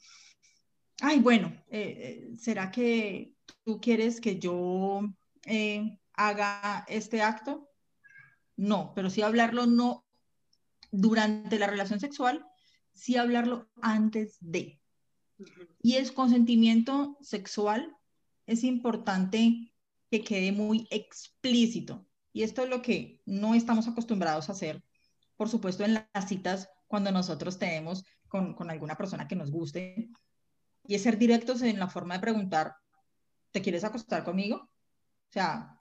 ay, 1.01 1.19
bueno, 1.19 1.47
eh, 1.69 2.29
eh, 2.31 2.37
¿será 2.37 2.71
que 2.71 3.33
¿tú 3.63 3.79
quieres 3.79 4.19
que 4.21 4.39
yo 4.39 5.01
eh, 5.45 5.99
haga 6.13 6.85
este 6.87 7.21
acto? 7.21 7.69
No, 8.55 8.93
pero 8.95 9.09
sí 9.09 9.21
hablarlo 9.21 9.65
no 9.65 10.05
durante 10.91 11.59
la 11.59 11.67
relación 11.67 11.99
sexual, 11.99 12.45
sí 12.93 13.17
hablarlo 13.17 13.69
antes 13.81 14.37
de. 14.39 14.81
Y 15.81 15.95
el 15.95 16.11
consentimiento 16.13 17.17
sexual 17.21 17.95
es 18.47 18.63
importante 18.63 19.73
que 20.09 20.23
quede 20.23 20.51
muy 20.51 20.87
explícito. 20.89 22.06
Y 22.33 22.43
esto 22.43 22.63
es 22.63 22.69
lo 22.69 22.81
que 22.81 23.21
no 23.25 23.55
estamos 23.55 23.87
acostumbrados 23.87 24.49
a 24.49 24.51
hacer, 24.51 24.83
por 25.35 25.49
supuesto, 25.49 25.83
en 25.83 25.93
las 25.93 26.27
citas 26.27 26.69
cuando 26.87 27.11
nosotros 27.11 27.57
tenemos 27.57 28.03
con, 28.27 28.53
con 28.53 28.69
alguna 28.69 28.95
persona 28.95 29.27
que 29.27 29.35
nos 29.35 29.51
guste. 29.51 30.09
Y 30.85 30.95
es 30.95 31.03
ser 31.03 31.17
directos 31.17 31.61
en 31.61 31.79
la 31.79 31.87
forma 31.87 32.15
de 32.15 32.21
preguntar, 32.21 32.75
¿te 33.51 33.61
quieres 33.61 33.83
acostar 33.83 34.23
conmigo? 34.23 34.57
O 34.57 35.33
sea, 35.33 35.77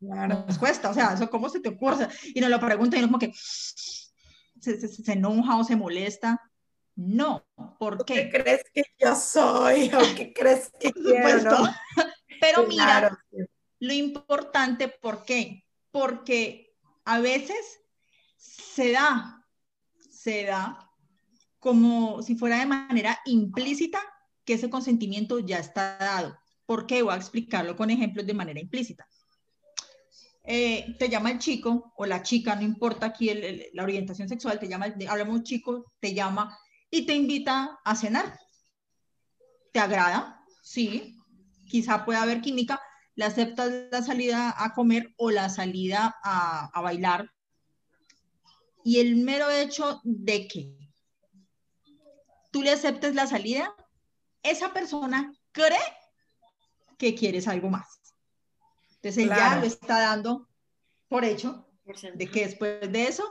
nos 0.00 0.58
cuesta, 0.58 0.90
o 0.90 0.94
sea, 0.94 1.14
eso 1.14 1.30
cómo 1.30 1.48
se 1.48 1.60
te 1.60 1.70
ocurre. 1.70 2.08
Y 2.34 2.40
nos 2.40 2.50
lo 2.50 2.60
pregunta 2.60 2.96
y 2.96 3.00
no 3.00 3.06
como 3.06 3.18
que 3.18 3.32
se, 3.34 4.80
se, 4.80 4.88
se 4.88 5.12
enoja 5.12 5.56
o 5.56 5.64
se 5.64 5.76
molesta. 5.76 6.40
No, 6.94 7.46
¿por 7.78 8.04
qué? 8.04 8.28
¿Qué 8.28 8.42
crees 8.42 8.64
que 8.72 8.82
yo 8.98 9.14
soy 9.14 9.90
o 9.94 9.98
qué 10.16 10.32
crees 10.32 10.70
que 10.78 10.92
quiero. 10.92 11.64
Pero 12.40 12.66
mira, 12.66 13.16
lo 13.78 13.92
importante, 13.92 14.88
¿por 14.88 15.24
qué? 15.24 15.61
Porque 15.92 16.74
a 17.04 17.20
veces 17.20 17.80
se 18.36 18.90
da, 18.92 19.46
se 20.10 20.44
da 20.44 20.90
como 21.60 22.22
si 22.22 22.34
fuera 22.34 22.58
de 22.58 22.66
manera 22.66 23.20
implícita 23.24 24.00
que 24.44 24.54
ese 24.54 24.68
consentimiento 24.68 25.38
ya 25.38 25.58
está 25.58 25.96
dado. 25.98 26.36
¿Por 26.66 26.86
qué? 26.86 27.02
Voy 27.02 27.14
a 27.14 27.16
explicarlo 27.16 27.76
con 27.76 27.90
ejemplos 27.90 28.26
de 28.26 28.34
manera 28.34 28.58
implícita. 28.58 29.06
Eh, 30.44 30.96
te 30.98 31.08
llama 31.08 31.30
el 31.30 31.38
chico 31.38 31.92
o 31.96 32.04
la 32.04 32.22
chica, 32.22 32.56
no 32.56 32.62
importa 32.62 33.06
aquí 33.06 33.30
la 33.72 33.82
orientación 33.84 34.28
sexual, 34.28 34.58
te 34.58 34.66
llama, 34.66 34.92
hablamos 35.08 35.44
chico, 35.44 35.92
te 36.00 36.14
llama 36.14 36.58
y 36.90 37.06
te 37.06 37.14
invita 37.14 37.78
a 37.84 37.94
cenar. 37.94 38.38
¿Te 39.72 39.78
agrada? 39.78 40.44
Sí. 40.62 41.16
Quizá 41.68 42.04
pueda 42.04 42.22
haber 42.22 42.40
química. 42.40 42.80
Le 43.14 43.24
aceptas 43.24 43.70
la 43.90 44.02
salida 44.02 44.54
a 44.56 44.72
comer 44.72 45.12
o 45.16 45.30
la 45.30 45.48
salida 45.48 46.16
a, 46.22 46.70
a 46.72 46.80
bailar. 46.80 47.30
Y 48.84 48.98
el 48.98 49.16
mero 49.16 49.50
hecho 49.50 50.00
de 50.02 50.48
que 50.48 50.76
tú 52.50 52.62
le 52.62 52.70
aceptes 52.70 53.14
la 53.14 53.26
salida, 53.26 53.74
esa 54.42 54.72
persona 54.72 55.32
cree 55.52 55.78
que 56.98 57.14
quieres 57.14 57.48
algo 57.48 57.68
más. 57.70 58.00
Entonces 58.96 59.28
ya 59.28 59.56
lo 59.56 59.66
está 59.66 60.00
dando 60.00 60.48
por 61.08 61.24
hecho 61.24 61.66
de 62.14 62.28
que 62.28 62.46
después 62.46 62.92
de 62.92 63.08
eso 63.08 63.24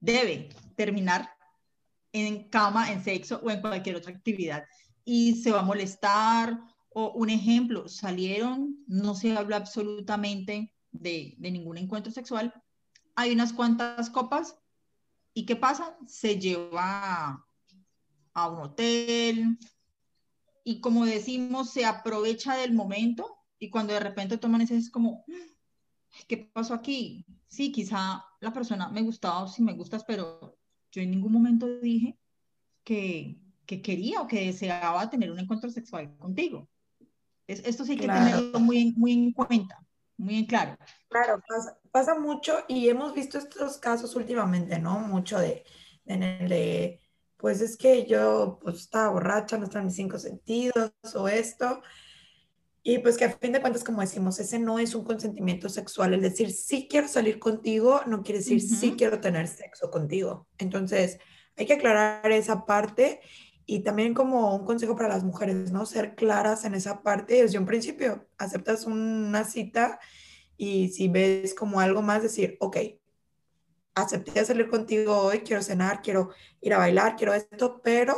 debe 0.00 0.48
terminar 0.76 1.30
en 2.12 2.48
cama, 2.48 2.90
en 2.90 3.04
sexo 3.04 3.40
o 3.44 3.50
en 3.50 3.60
cualquier 3.60 3.96
otra 3.96 4.12
actividad. 4.12 4.64
Y 5.04 5.42
se 5.42 5.52
va 5.52 5.60
a 5.60 5.64
molestar. 5.64 6.58
O 6.90 7.12
un 7.12 7.30
ejemplo, 7.30 7.88
salieron, 7.88 8.84
no 8.86 9.14
se 9.14 9.36
habla 9.36 9.56
absolutamente 9.56 10.74
de, 10.90 11.34
de 11.38 11.50
ningún 11.50 11.78
encuentro 11.78 12.12
sexual. 12.12 12.52
Hay 13.14 13.32
unas 13.32 13.52
cuantas 13.52 14.10
copas. 14.10 14.56
¿Y 15.32 15.46
qué 15.46 15.56
pasa? 15.56 15.96
Se 16.06 16.38
lleva 16.38 17.46
a 18.32 18.48
un 18.48 18.58
hotel, 18.60 19.58
y 20.64 20.80
como 20.80 21.04
decimos, 21.04 21.70
se 21.70 21.84
aprovecha 21.84 22.56
del 22.56 22.72
momento 22.72 23.38
y 23.58 23.70
cuando 23.70 23.92
de 23.92 24.00
repente 24.00 24.38
toman 24.38 24.60
ese 24.60 24.76
es 24.76 24.90
como, 24.90 25.24
¿qué 26.28 26.36
pasó 26.52 26.74
aquí? 26.74 27.26
Sí, 27.48 27.72
quizá 27.72 28.24
la 28.40 28.52
persona 28.52 28.88
me 28.88 29.02
gustaba 29.02 29.42
o 29.42 29.48
sí 29.48 29.62
me 29.62 29.72
gustas, 29.72 30.04
pero 30.04 30.58
yo 30.92 31.02
en 31.02 31.10
ningún 31.10 31.32
momento 31.32 31.66
dije 31.80 32.18
que, 32.84 33.40
que 33.66 33.82
quería 33.82 34.22
o 34.22 34.26
que 34.26 34.46
deseaba 34.46 35.10
tener 35.10 35.30
un 35.30 35.38
encuentro 35.38 35.70
sexual 35.70 36.16
contigo. 36.18 36.68
Es, 37.52 37.60
esto 37.64 37.84
sí 37.84 37.92
hay 37.92 37.98
que 37.98 38.06
tenerlo 38.06 38.60
muy, 38.60 38.92
muy 38.96 39.12
en 39.12 39.32
cuenta, 39.32 39.78
muy 40.16 40.38
en 40.38 40.46
claro. 40.46 40.76
Claro, 41.08 41.42
pasa, 41.48 41.78
pasa, 41.90 42.18
mucho 42.18 42.64
y 42.68 42.88
hemos 42.88 43.14
visto 43.14 43.38
estos 43.38 43.78
casos 43.78 44.14
últimamente, 44.16 44.78
¿no? 44.78 44.98
Mucho 45.00 45.38
de, 45.38 45.64
en 46.06 46.22
el 46.22 46.48
de 46.48 47.00
pues 47.40 47.60
es 47.60 47.76
que 47.76 48.06
yo 48.06 48.58
pues, 48.62 48.80
estaba 48.80 49.10
borracha, 49.10 49.56
no 49.56 49.64
están 49.64 49.86
mis 49.86 49.94
cinco 49.94 50.18
sentidos 50.18 50.92
o 51.14 51.28
esto. 51.28 51.82
Y 52.82 52.98
pues 52.98 53.18
que 53.18 53.26
a 53.26 53.32
fin 53.32 53.52
de 53.52 53.60
cuentas, 53.60 53.84
como 53.84 54.00
decimos, 54.00 54.38
ese 54.40 54.58
no 54.58 54.78
es 54.78 54.94
un 54.94 55.04
consentimiento 55.04 55.68
sexual. 55.68 56.14
El 56.14 56.22
decir 56.22 56.50
sí 56.50 56.86
quiero 56.88 57.08
salir 57.08 57.38
contigo 57.38 58.00
no 58.06 58.22
quiere 58.22 58.38
decir 58.38 58.60
sí 58.60 58.94
quiero 58.96 59.20
tener 59.20 59.48
sexo 59.48 59.90
contigo. 59.90 60.46
Entonces, 60.58 61.18
hay 61.56 61.66
que 61.66 61.74
aclarar 61.74 62.30
esa 62.32 62.64
parte 62.64 63.20
y 63.66 63.80
también 63.80 64.14
como 64.14 64.54
un 64.54 64.64
consejo 64.64 64.96
para 64.96 65.08
las 65.08 65.22
mujeres, 65.22 65.70
¿no? 65.70 65.86
Ser 65.86 66.14
claras 66.14 66.64
en 66.64 66.74
esa 66.74 67.02
parte 67.02 67.42
desde 67.42 67.58
un 67.58 67.66
principio. 67.66 68.26
Aceptas 68.38 68.86
una 68.86 69.44
cita 69.44 70.00
y 70.56 70.88
si 70.88 71.08
ves 71.08 71.54
como 71.54 71.80
algo 71.80 72.02
más, 72.02 72.22
decir, 72.22 72.56
ok, 72.60 72.76
acepté 73.94 74.44
salir 74.44 74.68
contigo 74.68 75.16
hoy, 75.16 75.40
quiero 75.40 75.62
cenar, 75.62 76.02
quiero 76.02 76.30
ir 76.60 76.74
a 76.74 76.78
bailar, 76.78 77.16
quiero 77.16 77.34
esto, 77.34 77.80
pero 77.82 78.16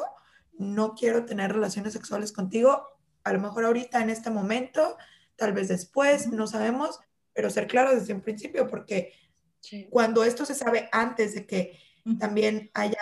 no 0.59 0.95
quiero 0.95 1.25
tener 1.25 1.53
relaciones 1.53 1.93
sexuales 1.93 2.33
contigo, 2.33 2.89
a 3.25 3.33
lo 3.33 3.41
mejor 3.41 3.65
ahorita 3.65 4.03
en 4.03 4.11
este 4.11 4.31
momento, 4.31 4.97
tal 5.37 5.53
vez 5.53 5.69
después, 5.69 6.29
no 6.29 6.47
sabemos, 6.47 7.01
pero 7.33 7.51
ser 7.51 7.67
claro 7.67 7.95
desde 7.95 8.15
un 8.15 8.21
principio, 8.21 8.69
porque 8.69 9.13
cuando 9.91 10.25
esto 10.25 10.45
se 10.45 10.55
sabe 10.55 10.89
antes 10.93 11.35
de 11.35 11.47
que 11.47 11.79
también 12.19 12.71
haya 12.75 12.99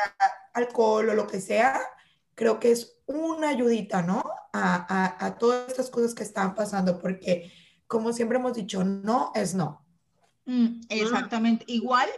alcohol 0.53 1.09
o 1.09 1.15
lo 1.15 1.27
que 1.27 1.41
sea, 1.41 1.81
creo 2.41 2.59
que 2.59 2.71
es 2.71 2.97
una 3.05 3.51
ayudita, 3.51 4.01
¿no? 4.01 4.25
A, 4.55 5.27
a 5.27 5.37
todas 5.37 5.69
estas 5.69 5.91
cosas 5.91 6.15
que 6.15 6.23
están 6.23 6.55
pasando, 6.55 6.99
porque 6.99 7.53
como 7.87 8.15
siempre 8.15 8.39
hemos 8.39 8.55
dicho, 8.55 8.83
no 8.83 9.31
es 9.35 9.55
no. 9.55 9.85
Mm, 10.47 10.81
exactamente. 10.89 11.67
Igual 11.69 12.09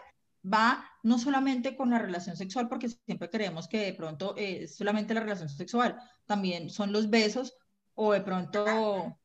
va 0.46 0.84
no 1.02 1.18
solamente 1.18 1.74
con 1.76 1.90
la 1.90 1.98
relación 1.98 2.36
sexual, 2.36 2.68
porque 2.68 2.88
siempre 2.88 3.30
creemos 3.30 3.66
que 3.66 3.78
de 3.78 3.94
pronto 3.94 4.34
es 4.36 4.76
solamente 4.76 5.12
la 5.12 5.22
relación 5.22 5.48
sexual, 5.48 5.98
también 6.24 6.70
son 6.70 6.92
los 6.92 7.10
besos 7.10 7.56
o 7.94 8.12
de 8.12 8.20
pronto 8.20 9.18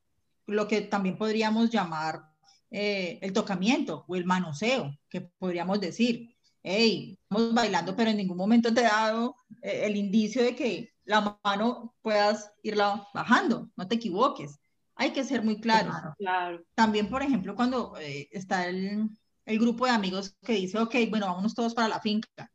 lo 0.48 0.68
que 0.68 0.82
también 0.82 1.16
podríamos 1.16 1.70
llamar 1.70 2.24
eh, 2.72 3.20
el 3.22 3.34
tocamiento 3.34 4.04
o 4.08 4.16
el 4.16 4.26
manoseo, 4.26 4.98
que 5.10 5.22
podríamos 5.22 5.80
decir, 5.80 6.37
hey, 6.68 7.18
estamos 7.22 7.54
bailando, 7.54 7.96
pero 7.96 8.10
en 8.10 8.18
ningún 8.18 8.38
momento 8.38 8.74
te 8.74 8.82
he 8.82 8.84
dado 8.84 9.36
eh, 9.62 9.82
el 9.86 9.96
indicio 9.96 10.44
de 10.44 10.56
que 10.56 10.94
la 11.06 11.40
mano 11.44 11.96
puedas 12.02 12.52
irla 12.64 13.08
bajando, 13.14 13.70
no 13.76 13.88
te 13.88 13.96
equivoques. 13.96 14.60
Hay 14.96 15.12
que 15.12 15.24
ser 15.24 15.44
muy 15.44 15.62
claros. 15.62 15.96
Claro. 16.18 16.64
También, 16.76 17.10
por 17.10 17.22
ejemplo, 17.22 17.56
cuando 17.56 17.96
eh, 18.00 18.28
está 18.32 18.68
el, 18.68 19.08
el 19.46 19.60
grupo 19.60 19.86
de 19.86 19.92
amigos 19.92 20.36
que 20.44 20.54
dice, 20.54 20.80
ok, 20.80 20.96
bueno, 21.10 21.28
vámonos 21.28 21.54
todos 21.54 21.74
para 21.74 21.88
la 21.88 22.02
finca. 22.02 22.52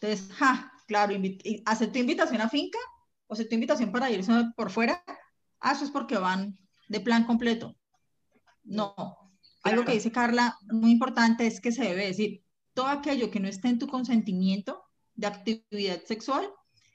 Entonces, 0.00 0.32
ja, 0.34 0.72
claro, 0.86 1.12
tu 1.12 1.98
invitación 1.98 2.40
a 2.40 2.48
finca 2.48 2.78
o 3.26 3.36
tu 3.36 3.54
invitación 3.54 3.92
para 3.92 4.10
irse 4.10 4.32
por 4.56 4.70
fuera, 4.70 5.02
ah, 5.60 5.72
eso 5.72 5.84
es 5.84 5.90
porque 5.90 6.16
van 6.16 6.56
de 6.88 7.00
plan 7.00 7.24
completo. 7.24 7.76
No, 8.64 8.94
algo 9.62 9.84
que 9.84 9.92
dice 9.92 10.12
Carla, 10.12 10.56
muy 10.70 10.92
importante 10.92 11.46
es 11.46 11.60
que 11.60 11.72
se 11.72 11.84
debe 11.84 12.06
decir, 12.06 12.42
todo 12.74 12.86
aquello 12.86 13.30
que 13.30 13.40
no 13.40 13.48
esté 13.48 13.68
en 13.68 13.78
tu 13.78 13.86
consentimiento 13.86 14.82
de 15.14 15.26
actividad 15.26 16.02
sexual 16.04 16.48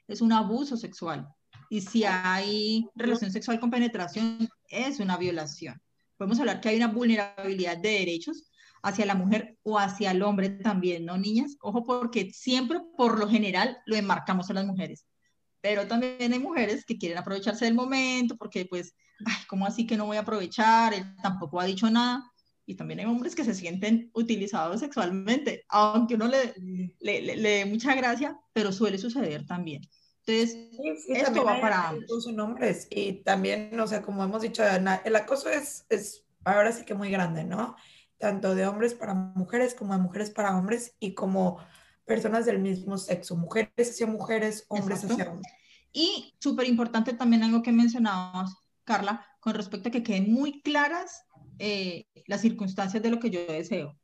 es 0.06 0.20
un 0.20 0.32
abuso 0.32 0.76
sexual. 0.76 1.28
Y 1.70 1.82
si 1.82 2.04
hay 2.04 2.88
relación 2.94 3.30
sexual 3.30 3.60
con 3.60 3.70
penetración, 3.70 4.48
es 4.68 5.00
una 5.00 5.16
violación. 5.16 5.80
Podemos 6.16 6.40
hablar 6.40 6.60
que 6.60 6.70
hay 6.70 6.76
una 6.76 6.88
vulnerabilidad 6.88 7.76
de 7.76 7.90
derechos 7.90 8.50
hacia 8.82 9.06
la 9.06 9.14
mujer 9.14 9.58
o 9.62 9.78
hacia 9.78 10.10
el 10.10 10.22
hombre 10.22 10.50
también, 10.50 11.04
¿no, 11.04 11.16
niñas? 11.18 11.56
Ojo, 11.60 11.84
porque 11.84 12.30
siempre, 12.32 12.80
por 12.96 13.18
lo 13.18 13.28
general, 13.28 13.78
lo 13.86 13.96
enmarcamos 13.96 14.50
a 14.50 14.54
las 14.54 14.66
mujeres. 14.66 15.04
Pero 15.60 15.86
también 15.86 16.32
hay 16.32 16.38
mujeres 16.38 16.84
que 16.84 16.96
quieren 16.96 17.18
aprovecharse 17.18 17.64
del 17.64 17.74
momento 17.74 18.36
porque, 18.36 18.64
pues, 18.64 18.94
ay, 19.26 19.42
¿cómo 19.48 19.66
así 19.66 19.86
que 19.86 19.96
no 19.96 20.06
voy 20.06 20.16
a 20.16 20.20
aprovechar? 20.20 20.94
Él 20.94 21.16
tampoco 21.22 21.60
ha 21.60 21.64
dicho 21.64 21.90
nada. 21.90 22.22
Y 22.68 22.74
también 22.74 23.00
hay 23.00 23.06
hombres 23.06 23.34
que 23.34 23.44
se 23.44 23.54
sienten 23.54 24.10
utilizados 24.12 24.80
sexualmente, 24.80 25.64
aunque 25.68 26.16
uno 26.16 26.28
le, 26.28 26.54
le, 27.00 27.36
le, 27.36 27.48
dé 27.48 27.64
mucha 27.64 27.94
gracia, 27.94 28.38
pero 28.52 28.72
suele 28.72 28.98
suceder 28.98 29.46
también. 29.46 29.82
Entonces, 30.26 30.54
esto 31.08 31.44
va 31.44 31.60
para 31.62 31.88
ambos. 31.88 32.26
hombres 32.26 32.86
y 32.90 33.24
también, 33.24 33.80
o 33.80 33.86
sea, 33.86 34.02
como 34.02 34.22
hemos 34.22 34.42
dicho, 34.42 34.62
el 34.62 35.16
acoso 35.16 35.48
es, 35.48 35.86
es 35.88 36.26
ahora 36.44 36.70
sí 36.72 36.84
que 36.84 36.92
muy 36.92 37.10
grande, 37.10 37.44
¿no? 37.44 37.74
tanto 38.18 38.54
de 38.54 38.66
hombres 38.66 38.94
para 38.94 39.14
mujeres 39.14 39.74
como 39.74 39.94
de 39.94 40.00
mujeres 40.00 40.30
para 40.30 40.56
hombres 40.56 40.94
y 41.00 41.14
como 41.14 41.58
personas 42.04 42.46
del 42.46 42.58
mismo 42.58 42.98
sexo, 42.98 43.36
mujeres 43.36 43.90
hacia 43.90 44.06
mujeres, 44.06 44.66
hombres 44.68 45.04
hacia 45.04 45.30
hombres. 45.30 45.52
Y 45.92 46.34
súper 46.38 46.66
importante 46.66 47.12
también 47.12 47.44
algo 47.44 47.62
que 47.62 47.72
mencionabas, 47.72 48.54
Carla, 48.84 49.24
con 49.40 49.54
respecto 49.54 49.88
a 49.88 49.92
que 49.92 50.02
queden 50.02 50.32
muy 50.32 50.60
claras 50.62 51.24
eh, 51.58 52.06
las 52.26 52.40
circunstancias 52.40 53.02
de 53.02 53.10
lo 53.10 53.18
que 53.18 53.30
yo 53.30 53.46
deseo. 53.46 53.98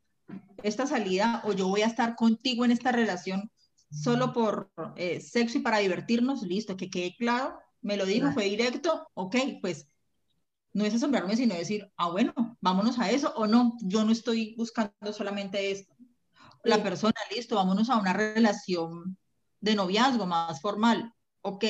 Esta 0.63 0.87
salida 0.87 1.43
o 1.45 1.53
yo 1.53 1.69
voy 1.69 1.83
a 1.83 1.87
estar 1.87 2.17
contigo 2.17 2.65
en 2.65 2.71
esta 2.71 2.93
relación 2.93 3.51
solo 3.91 4.33
por 4.33 4.71
eh, 4.97 5.21
sexo 5.21 5.59
y 5.59 5.61
para 5.61 5.79
divertirnos, 5.79 6.43
listo, 6.43 6.77
que 6.77 6.91
quede 6.91 7.15
claro, 7.17 7.59
me 7.81 7.97
lo 7.97 8.07
dijo, 8.07 8.33
fue 8.33 8.45
directo, 8.45 9.09
ok, 9.15 9.37
pues 9.61 9.89
no 10.73 10.85
es 10.85 10.95
asombrarme, 10.95 11.37
sino 11.37 11.55
decir, 11.55 11.91
ah, 11.97 12.11
bueno, 12.11 12.35
vámonos 12.61 12.99
a 12.99 13.11
eso 13.11 13.33
o 13.37 13.47
no, 13.47 13.77
yo 13.83 14.05
no 14.05 14.11
estoy 14.11 14.55
buscando 14.57 15.13
solamente 15.13 15.71
esto. 15.71 15.95
La 16.65 16.83
persona, 16.83 17.15
listo, 17.31 17.57
vámonos 17.57 17.91
a 17.91 17.99
una 17.99 18.13
relación 18.13 19.17
de 19.61 19.75
noviazgo 19.75 20.27
más 20.27 20.61
formal, 20.61 21.13
ok. 21.43 21.65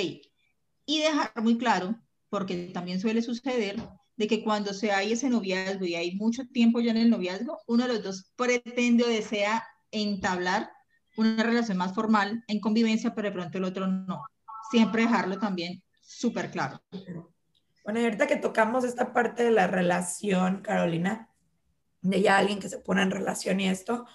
Y 0.87 1.01
dejar 1.01 1.33
muy 1.43 1.59
claro, 1.59 2.01
porque 2.31 2.71
también 2.73 3.01
suele 3.01 3.21
suceder, 3.21 3.77
de 4.17 4.27
que 4.27 4.45
cuando 4.45 4.73
se 4.75 4.93
hay 4.93 5.13
ese 5.13 5.29
noviazgo 5.29 5.85
y 5.85 5.95
hay 5.95 6.15
mucho 6.17 6.47
tiempo 6.47 6.81
ya 6.81 6.93
en 6.93 6.99
el 6.99 7.11
noviazgo, 7.11 7.61
uno 7.67 7.87
de 7.87 7.95
los 7.95 8.03
dos 8.03 8.33
pretende 8.37 9.05
o 9.05 9.09
desea 9.09 9.65
entablar 9.91 10.71
una 11.17 11.43
relación 11.43 11.79
más 11.79 11.95
formal 11.95 12.45
en 12.49 12.61
convivencia, 12.61 13.15
pero 13.15 13.29
de 13.29 13.35
pronto 13.35 13.59
el 13.59 13.65
otro 13.65 13.87
no. 13.87 14.25
Siempre 14.71 15.03
dejarlo 15.03 15.39
también 15.39 15.83
súper 16.01 16.51
claro. 16.51 16.83
Bueno, 17.85 18.01
ahorita 18.01 18.27
que 18.27 18.37
tocamos 18.37 18.85
esta 18.85 19.13
parte 19.13 19.45
de 19.45 19.51
la 19.51 19.67
relación, 19.67 20.63
Carolina, 20.63 21.31
de 22.01 22.23
ya 22.23 22.39
alguien 22.39 22.59
que 22.59 22.69
se 22.69 22.79
pone 22.79 23.03
en 23.03 23.11
relación 23.11 23.61
y 23.61 23.69
esto, 23.69 24.07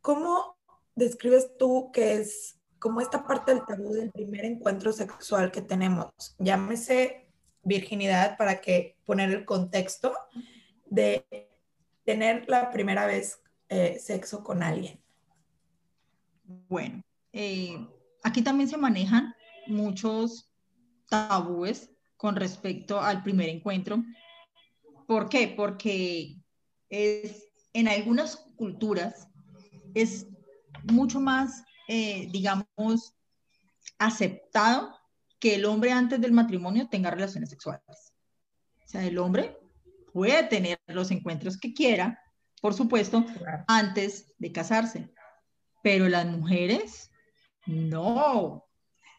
¿cómo 0.00 0.58
describes 0.94 1.56
tú 1.58 1.90
que 1.92 2.14
es 2.14 2.58
como 2.78 3.00
esta 3.00 3.26
parte 3.26 3.54
del 3.54 3.64
tabú 3.64 3.92
del 3.94 4.10
primer 4.10 4.44
encuentro 4.44 4.92
sexual 4.92 5.50
que 5.50 5.62
tenemos? 5.62 6.12
Llámese 6.38 7.23
virginidad 7.64 8.36
para 8.36 8.60
que 8.60 8.96
poner 9.04 9.30
el 9.30 9.44
contexto 9.44 10.12
de 10.86 11.26
tener 12.04 12.48
la 12.48 12.70
primera 12.70 13.06
vez 13.06 13.40
eh, 13.68 13.98
sexo 13.98 14.44
con 14.44 14.62
alguien. 14.62 15.00
Bueno, 16.44 17.02
eh, 17.32 17.88
aquí 18.22 18.42
también 18.42 18.68
se 18.68 18.76
manejan 18.76 19.34
muchos 19.66 20.50
tabúes 21.08 21.90
con 22.16 22.36
respecto 22.36 23.00
al 23.00 23.22
primer 23.22 23.48
encuentro. 23.48 24.02
¿Por 25.06 25.28
qué? 25.28 25.52
Porque 25.56 26.36
es, 26.88 27.48
en 27.72 27.88
algunas 27.88 28.36
culturas 28.56 29.28
es 29.94 30.26
mucho 30.84 31.20
más, 31.20 31.64
eh, 31.88 32.28
digamos, 32.30 33.14
aceptado 33.98 34.94
que 35.44 35.56
el 35.56 35.66
hombre 35.66 35.92
antes 35.92 36.18
del 36.22 36.32
matrimonio 36.32 36.88
tenga 36.88 37.10
relaciones 37.10 37.50
sexuales. 37.50 38.14
O 38.82 38.88
sea, 38.88 39.04
el 39.04 39.18
hombre 39.18 39.58
puede 40.10 40.42
tener 40.44 40.80
los 40.86 41.10
encuentros 41.10 41.58
que 41.58 41.74
quiera, 41.74 42.18
por 42.62 42.72
supuesto, 42.72 43.26
antes 43.68 44.32
de 44.38 44.52
casarse. 44.52 45.12
Pero 45.82 46.08
las 46.08 46.24
mujeres, 46.24 47.10
no. 47.66 48.64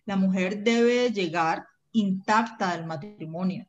La 0.08 0.16
mujer 0.16 0.64
debe 0.64 1.12
llegar 1.12 1.68
intacta 1.92 2.72
al 2.72 2.88
matrimonio. 2.88 3.68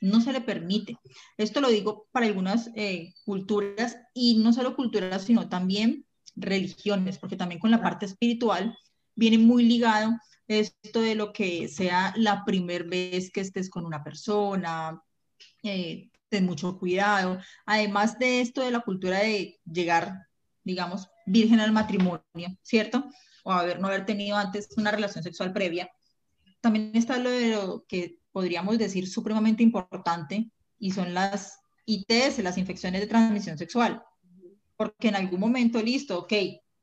No 0.00 0.20
se 0.20 0.32
le 0.32 0.40
permite. 0.40 0.96
Esto 1.36 1.60
lo 1.60 1.70
digo 1.70 2.06
para 2.12 2.26
algunas 2.26 2.70
eh, 2.76 3.14
culturas 3.24 3.98
y 4.14 4.38
no 4.38 4.52
solo 4.52 4.76
culturas, 4.76 5.24
sino 5.24 5.48
también 5.48 6.06
religiones, 6.36 7.18
porque 7.18 7.34
también 7.34 7.58
con 7.58 7.72
la 7.72 7.82
parte 7.82 8.06
espiritual 8.06 8.78
viene 9.16 9.38
muy 9.38 9.64
ligado 9.64 10.16
esto 10.48 11.00
de 11.00 11.14
lo 11.14 11.32
que 11.32 11.68
sea 11.68 12.14
la 12.16 12.44
primera 12.44 12.84
vez 12.84 13.30
que 13.30 13.40
estés 13.40 13.68
con 13.68 13.84
una 13.84 14.02
persona, 14.04 15.02
eh, 15.62 16.10
ten 16.28 16.46
mucho 16.46 16.78
cuidado. 16.78 17.38
Además 17.64 18.18
de 18.18 18.40
esto 18.40 18.62
de 18.62 18.70
la 18.70 18.80
cultura 18.80 19.20
de 19.20 19.60
llegar, 19.64 20.26
digamos, 20.64 21.08
virgen 21.26 21.60
al 21.60 21.72
matrimonio, 21.72 22.22
¿cierto? 22.62 23.08
O 23.44 23.52
haber, 23.52 23.80
no 23.80 23.88
haber 23.88 24.06
tenido 24.06 24.36
antes 24.36 24.68
una 24.76 24.90
relación 24.90 25.22
sexual 25.22 25.52
previa. 25.52 25.90
También 26.60 26.90
está 26.94 27.18
lo 27.18 27.30
de 27.30 27.50
lo 27.50 27.84
que 27.86 28.18
podríamos 28.32 28.78
decir 28.78 29.08
supremamente 29.08 29.62
importante 29.62 30.50
y 30.78 30.92
son 30.92 31.14
las 31.14 31.60
ITS, 31.86 32.40
las 32.40 32.58
infecciones 32.58 33.00
de 33.00 33.06
transmisión 33.06 33.58
sexual. 33.58 34.02
Porque 34.76 35.08
en 35.08 35.16
algún 35.16 35.40
momento, 35.40 35.80
listo, 35.80 36.18
ok, 36.18 36.32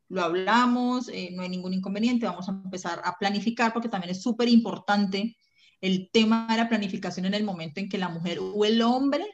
lo 0.10 0.24
hablamos, 0.24 1.10
eh, 1.10 1.32
no 1.34 1.44
hay 1.44 1.50
ningún 1.50 1.74
inconveniente, 1.74 2.26
vamos 2.26 2.48
a 2.50 2.52
empezar 2.52 3.02
a 3.04 3.18
planificar 3.18 3.74
porque 3.74 3.90
también 3.90 4.12
es 4.12 4.22
súper 4.22 4.48
importante 4.50 5.38
el 5.82 6.10
tema 6.12 6.48
de 6.50 6.58
la 6.58 6.70
planificación 6.70 7.26
en 7.26 7.34
el 7.34 7.44
momento 7.44 7.80
en 7.80 7.90
que 7.90 7.98
la 7.98 8.10
mujer 8.10 8.40
o 8.40 8.66
el 8.66 8.82
hombre 8.82 9.26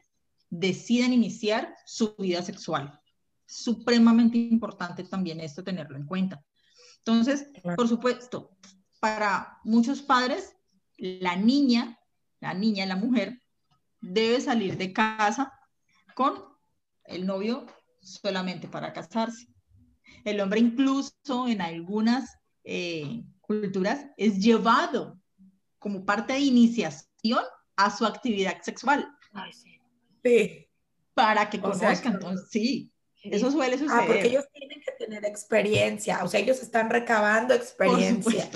deciden 0.49 1.13
iniciar 1.13 1.75
su 1.85 2.15
vida 2.17 2.41
sexual 2.41 2.99
supremamente 3.49 4.37
importante 4.37 5.03
también 5.03 5.39
esto 5.41 5.63
tenerlo 5.63 5.97
en 5.97 6.05
cuenta. 6.05 6.45
Entonces, 6.99 7.47
por 7.75 7.87
supuesto, 7.87 8.55
para 8.99 9.57
muchos 9.63 10.03
padres, 10.03 10.55
la 10.97 11.35
niña, 11.35 11.99
la 12.39 12.53
niña, 12.53 12.85
la 12.85 12.95
mujer, 12.95 13.41
debe 14.01 14.39
salir 14.39 14.77
de 14.77 14.93
casa 14.93 15.51
con 16.13 16.43
el 17.05 17.25
novio 17.25 17.65
solamente 18.01 18.67
para 18.67 18.93
casarse. 18.93 19.47
El 20.25 20.39
hombre 20.41 20.59
incluso 20.59 21.47
en 21.47 21.61
algunas 21.61 22.37
eh, 22.63 23.23
culturas 23.41 24.07
es 24.17 24.39
llevado 24.39 25.19
como 25.79 26.05
parte 26.05 26.33
de 26.33 26.39
iniciación 26.39 27.43
a 27.75 27.95
su 27.95 28.05
actividad 28.05 28.61
sexual. 28.61 29.09
sí. 30.23 30.65
Para 31.13 31.49
que 31.49 31.59
conozcan, 31.59 32.13
entonces, 32.13 32.47
sí, 32.49 32.93
eso 33.23 33.51
suele 33.51 33.77
suceder. 33.77 34.03
Ah, 34.03 34.07
porque 34.07 34.27
ellos 34.27 34.45
tienen 34.53 34.79
que 34.81 34.91
tener 34.97 35.25
experiencia, 35.25 36.23
o 36.23 36.27
sea, 36.29 36.39
ellos 36.39 36.61
están 36.61 36.89
recabando 36.89 37.53
experiencia 37.53 38.49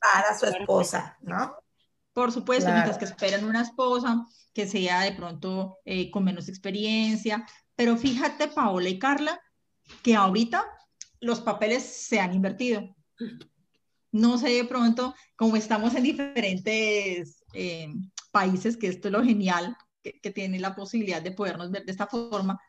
para 0.00 0.38
su 0.38 0.46
esposa, 0.46 1.18
¿no? 1.20 1.54
Por 2.14 2.32
supuesto, 2.32 2.70
mientras 2.72 2.96
que 2.96 3.04
esperan 3.04 3.44
una 3.44 3.60
esposa 3.60 4.24
que 4.54 4.66
sea 4.66 5.02
de 5.02 5.12
pronto 5.12 5.76
eh, 5.84 6.10
con 6.10 6.24
menos 6.24 6.48
experiencia. 6.48 7.44
Pero 7.74 7.98
fíjate, 7.98 8.48
Paola 8.48 8.88
y 8.88 8.98
Carla, 8.98 9.38
que 10.02 10.16
ahorita 10.16 10.64
los 11.20 11.40
papeles 11.40 11.82
se 11.82 12.20
han 12.20 12.34
invertido. 12.34 12.94
No 14.12 14.38
sé 14.38 14.50
de 14.50 14.64
pronto, 14.64 15.14
como 15.36 15.56
estamos 15.56 15.94
en 15.94 16.02
diferentes 16.02 17.44
eh, 17.52 17.88
países, 18.30 18.76
que 18.76 18.88
esto 18.88 19.08
es 19.08 19.12
lo 19.12 19.24
genial, 19.24 19.76
que, 20.02 20.20
que 20.20 20.30
tiene 20.30 20.58
la 20.60 20.74
posibilidad 20.74 21.20
de 21.20 21.32
podernos 21.32 21.70
ver 21.70 21.84
de 21.84 21.92
esta 21.92 22.06
forma, 22.06 22.60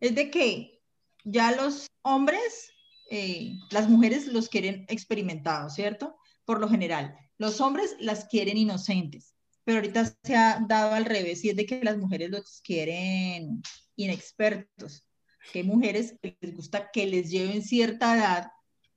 es 0.00 0.14
de 0.14 0.30
que 0.30 0.76
ya 1.24 1.52
los 1.52 1.88
hombres, 2.02 2.72
eh, 3.10 3.54
las 3.70 3.88
mujeres 3.88 4.28
los 4.28 4.48
quieren 4.48 4.84
experimentados, 4.88 5.74
¿cierto? 5.74 6.16
Por 6.44 6.60
lo 6.60 6.68
general. 6.68 7.16
Los 7.38 7.60
hombres 7.60 7.96
las 7.98 8.26
quieren 8.26 8.56
inocentes, 8.56 9.34
pero 9.64 9.78
ahorita 9.78 10.04
se 10.22 10.36
ha 10.36 10.64
dado 10.66 10.94
al 10.94 11.04
revés 11.04 11.44
y 11.44 11.50
es 11.50 11.56
de 11.56 11.66
que 11.66 11.82
las 11.82 11.98
mujeres 11.98 12.30
los 12.30 12.60
quieren 12.62 13.62
inexpertos. 13.96 15.05
Que 15.52 15.62
mujeres 15.62 16.16
les 16.22 16.54
gusta 16.54 16.90
que 16.90 17.06
les 17.06 17.30
lleven 17.30 17.62
cierta 17.62 18.16
edad. 18.16 18.50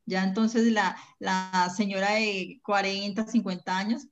Ya 0.05 0.23
entonces 0.23 0.71
la, 0.71 0.97
la 1.19 1.71
señora 1.75 2.13
de 2.13 2.59
40, 2.63 3.27
50 3.27 3.77
años, 3.77 4.07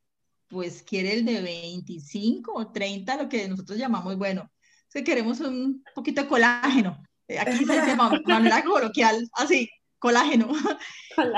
pues 0.47 0.83
quiere 0.83 1.13
el 1.13 1.25
de 1.25 1.41
25 1.41 2.53
o 2.53 2.71
30, 2.71 3.17
lo 3.17 3.29
que 3.29 3.47
nosotros 3.47 3.77
llamamos, 3.77 4.17
bueno, 4.17 4.49
si 4.87 5.03
queremos 5.03 5.39
un 5.41 5.83
poquito 5.93 6.21
de 6.21 6.27
colágeno, 6.27 7.03
eh, 7.27 7.39
aquí 7.39 7.65
se 7.65 7.75
llama 7.75 8.21
manera 8.25 8.63
coloquial, 8.63 9.27
así, 9.33 9.69
colágeno. 9.99 10.49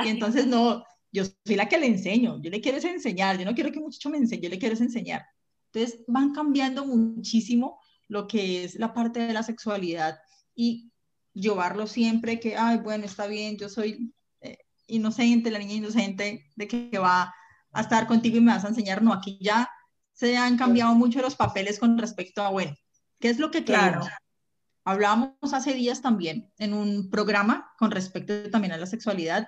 Y 0.05 0.09
entonces 0.09 0.45
no, 0.45 0.83
yo 1.11 1.23
soy 1.25 1.55
la 1.55 1.67
que 1.67 1.77
le 1.77 1.87
enseño, 1.87 2.41
yo 2.41 2.51
le 2.51 2.61
quiero 2.61 2.77
enseñar, 2.77 3.37
yo 3.37 3.45
no 3.45 3.55
quiero 3.55 3.71
que 3.71 3.79
muchacho 3.79 4.09
me 4.09 4.17
enseñe, 4.17 4.41
yo 4.41 4.49
le 4.49 4.59
quiero 4.59 4.77
enseñar. 4.77 5.25
Entonces 5.71 6.01
van 6.07 6.33
cambiando 6.33 6.85
muchísimo 6.85 7.79
lo 8.07 8.27
que 8.27 8.63
es 8.63 8.75
la 8.75 8.93
parte 8.93 9.19
de 9.19 9.33
la 9.33 9.43
sexualidad 9.43 10.19
y 10.59 10.91
llevarlo 11.33 11.87
siempre 11.87 12.37
que, 12.37 12.57
ay, 12.57 12.79
bueno, 12.79 13.05
está 13.05 13.27
bien, 13.27 13.57
yo 13.57 13.69
soy 13.69 14.13
eh, 14.41 14.57
inocente, 14.87 15.51
la 15.51 15.59
niña 15.59 15.75
inocente 15.75 16.49
de 16.57 16.67
que, 16.67 16.99
va 16.99 17.33
a 17.71 17.81
estar 17.81 18.07
contigo 18.07 18.35
y 18.35 18.41
me 18.41 18.51
vas 18.51 18.65
a 18.65 18.67
enseñar. 18.67 19.01
No, 19.01 19.13
aquí 19.13 19.39
ya 19.39 19.69
se 20.11 20.35
han 20.35 20.57
cambiado 20.57 20.93
mucho 20.95 21.21
los 21.21 21.37
papeles 21.37 21.79
con 21.79 21.97
respecto 21.97 22.41
a, 22.41 22.49
bueno, 22.49 22.75
¿qué 23.21 23.29
es 23.29 23.39
lo 23.39 23.51
que 23.51 23.63
claro. 23.63 24.01
Hablábamos 24.83 25.53
hace 25.53 25.73
días 25.73 26.01
también 26.01 26.51
en 26.57 26.73
un 26.73 27.09
programa 27.09 27.71
con 27.77 27.91
respecto 27.91 28.51
también 28.51 28.73
a 28.73 28.77
la 28.77 28.85
sexualidad 28.85 29.47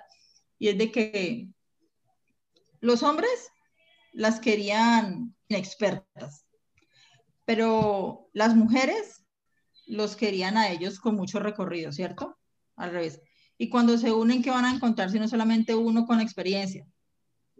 y 0.58 0.68
es 0.68 0.78
de 0.78 0.90
que 0.90 1.50
los 2.80 3.02
hombres 3.02 3.50
las 4.14 4.40
querían 4.40 5.36
expertas, 5.50 6.46
pero 7.44 8.30
las 8.32 8.54
mujeres 8.54 9.21
los 9.92 10.16
querían 10.16 10.56
a 10.56 10.70
ellos 10.70 10.98
con 10.98 11.16
mucho 11.16 11.38
recorrido, 11.38 11.92
¿cierto? 11.92 12.38
Al 12.76 12.90
revés. 12.92 13.20
Y 13.58 13.68
cuando 13.68 13.98
se 13.98 14.10
unen, 14.10 14.42
¿qué 14.42 14.50
van 14.50 14.64
a 14.64 14.74
encontrar 14.74 15.10
si 15.10 15.18
no 15.20 15.28
solamente 15.28 15.74
uno 15.74 16.06
con 16.06 16.20
experiencia? 16.20 16.86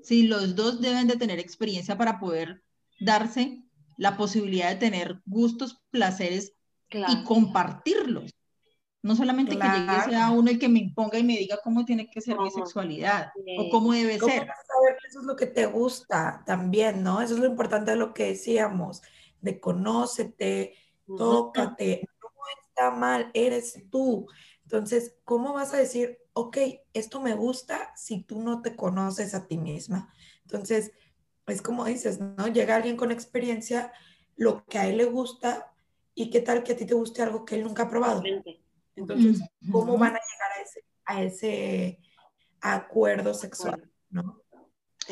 Si 0.02 0.26
los 0.26 0.56
dos 0.56 0.80
deben 0.80 1.06
de 1.06 1.16
tener 1.16 1.38
experiencia 1.38 1.96
para 1.96 2.18
poder 2.18 2.62
darse 2.98 3.62
la 3.98 4.16
posibilidad 4.16 4.70
de 4.70 4.76
tener 4.76 5.20
gustos, 5.26 5.80
placeres 5.90 6.54
y 6.90 7.24
compartirlos. 7.24 8.34
No 9.02 9.16
solamente 9.16 9.58
que 9.58 9.66
llegue 9.66 10.04
sea 10.04 10.30
uno 10.30 10.50
el 10.50 10.58
que 10.58 10.68
me 10.68 10.78
imponga 10.78 11.18
y 11.18 11.24
me 11.24 11.36
diga 11.36 11.58
cómo 11.62 11.84
tiene 11.84 12.08
que 12.08 12.20
ser 12.20 12.38
mi 12.38 12.50
sexualidad 12.50 13.32
o 13.58 13.68
cómo 13.68 13.92
debe 13.92 14.18
ser. 14.18 14.46
saber 14.46 14.96
que 15.00 15.08
eso 15.08 15.20
es 15.20 15.26
lo 15.26 15.36
que 15.36 15.46
te 15.46 15.66
gusta 15.66 16.42
también, 16.46 17.02
¿no? 17.02 17.20
Eso 17.20 17.34
es 17.34 17.40
lo 17.40 17.46
importante 17.46 17.90
de 17.90 17.96
lo 17.96 18.14
que 18.14 18.28
decíamos, 18.28 19.02
de 19.40 19.58
conócete, 19.58 20.74
tócate, 21.04 22.08
está 22.72 22.90
mal, 22.90 23.30
eres 23.34 23.84
tú. 23.90 24.26
Entonces, 24.62 25.14
¿cómo 25.24 25.52
vas 25.52 25.74
a 25.74 25.78
decir, 25.78 26.18
ok, 26.32 26.56
esto 26.94 27.20
me 27.20 27.34
gusta 27.34 27.92
si 27.96 28.22
tú 28.22 28.42
no 28.42 28.62
te 28.62 28.74
conoces 28.74 29.34
a 29.34 29.46
ti 29.46 29.58
misma? 29.58 30.12
Entonces, 30.42 30.92
es 31.46 31.60
como 31.60 31.84
dices, 31.84 32.18
¿no? 32.20 32.48
Llega 32.48 32.76
alguien 32.76 32.96
con 32.96 33.10
experiencia, 33.10 33.92
lo 34.36 34.64
que 34.64 34.78
a 34.78 34.88
él 34.88 34.96
le 34.96 35.04
gusta 35.04 35.72
y 36.14 36.30
qué 36.30 36.40
tal 36.40 36.62
que 36.62 36.72
a 36.72 36.76
ti 36.76 36.86
te 36.86 36.94
guste 36.94 37.22
algo 37.22 37.44
que 37.44 37.56
él 37.56 37.64
nunca 37.64 37.84
ha 37.84 37.90
probado. 37.90 38.22
Entonces, 38.96 39.40
¿cómo 39.70 39.98
van 39.98 40.16
a 40.16 40.20
llegar 40.20 40.52
a 40.56 40.62
ese, 40.62 40.84
a 41.04 41.22
ese 41.22 41.98
acuerdo 42.60 43.34
sexual, 43.34 43.90
¿no? 44.08 44.42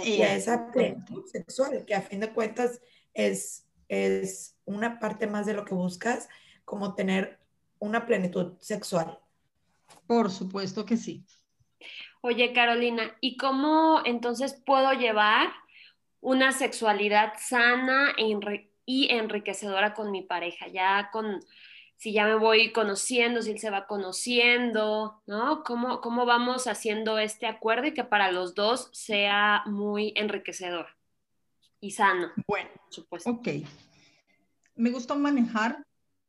Y 0.02 0.22
a 0.22 0.34
esa 0.34 0.70
plenitud 0.70 1.26
sexual, 1.26 1.84
que 1.84 1.94
a 1.94 2.02
fin 2.02 2.20
de 2.20 2.32
cuentas 2.32 2.80
es, 3.12 3.66
es 3.88 4.56
una 4.64 5.00
parte 5.00 5.26
más 5.26 5.46
de 5.46 5.54
lo 5.54 5.64
que 5.64 5.74
buscas, 5.74 6.28
como 6.64 6.94
tener 6.94 7.39
una 7.80 8.06
plenitud 8.06 8.54
sexual. 8.60 9.18
Por 10.06 10.30
supuesto 10.30 10.86
que 10.86 10.96
sí. 10.96 11.24
Oye, 12.20 12.52
Carolina, 12.52 13.16
¿y 13.20 13.36
cómo 13.36 14.02
entonces 14.04 14.60
puedo 14.64 14.92
llevar 14.92 15.50
una 16.20 16.52
sexualidad 16.52 17.32
sana 17.38 18.12
e 18.16 18.68
y 18.86 19.10
enriquecedora 19.10 19.94
con 19.94 20.10
mi 20.10 20.22
pareja? 20.22 20.68
Ya 20.68 21.10
con 21.12 21.40
si 22.00 22.14
ya 22.14 22.24
me 22.24 22.34
voy 22.34 22.72
conociendo, 22.72 23.42
si 23.42 23.50
él 23.50 23.58
se 23.58 23.68
va 23.68 23.86
conociendo, 23.86 25.20
¿no? 25.26 25.62
¿Cómo, 25.64 26.00
cómo 26.00 26.24
vamos 26.24 26.66
haciendo 26.66 27.18
este 27.18 27.46
acuerdo 27.46 27.88
y 27.88 27.94
que 27.94 28.04
para 28.04 28.32
los 28.32 28.54
dos 28.54 28.88
sea 28.94 29.62
muy 29.66 30.14
enriquecedor 30.16 30.86
y 31.78 31.90
sano? 31.90 32.30
Bueno, 32.46 32.70
por 32.74 32.94
supuesto. 32.94 33.30
Ok. 33.30 33.48
Me 34.76 34.90
gusta 34.90 35.14
manejar 35.14 35.84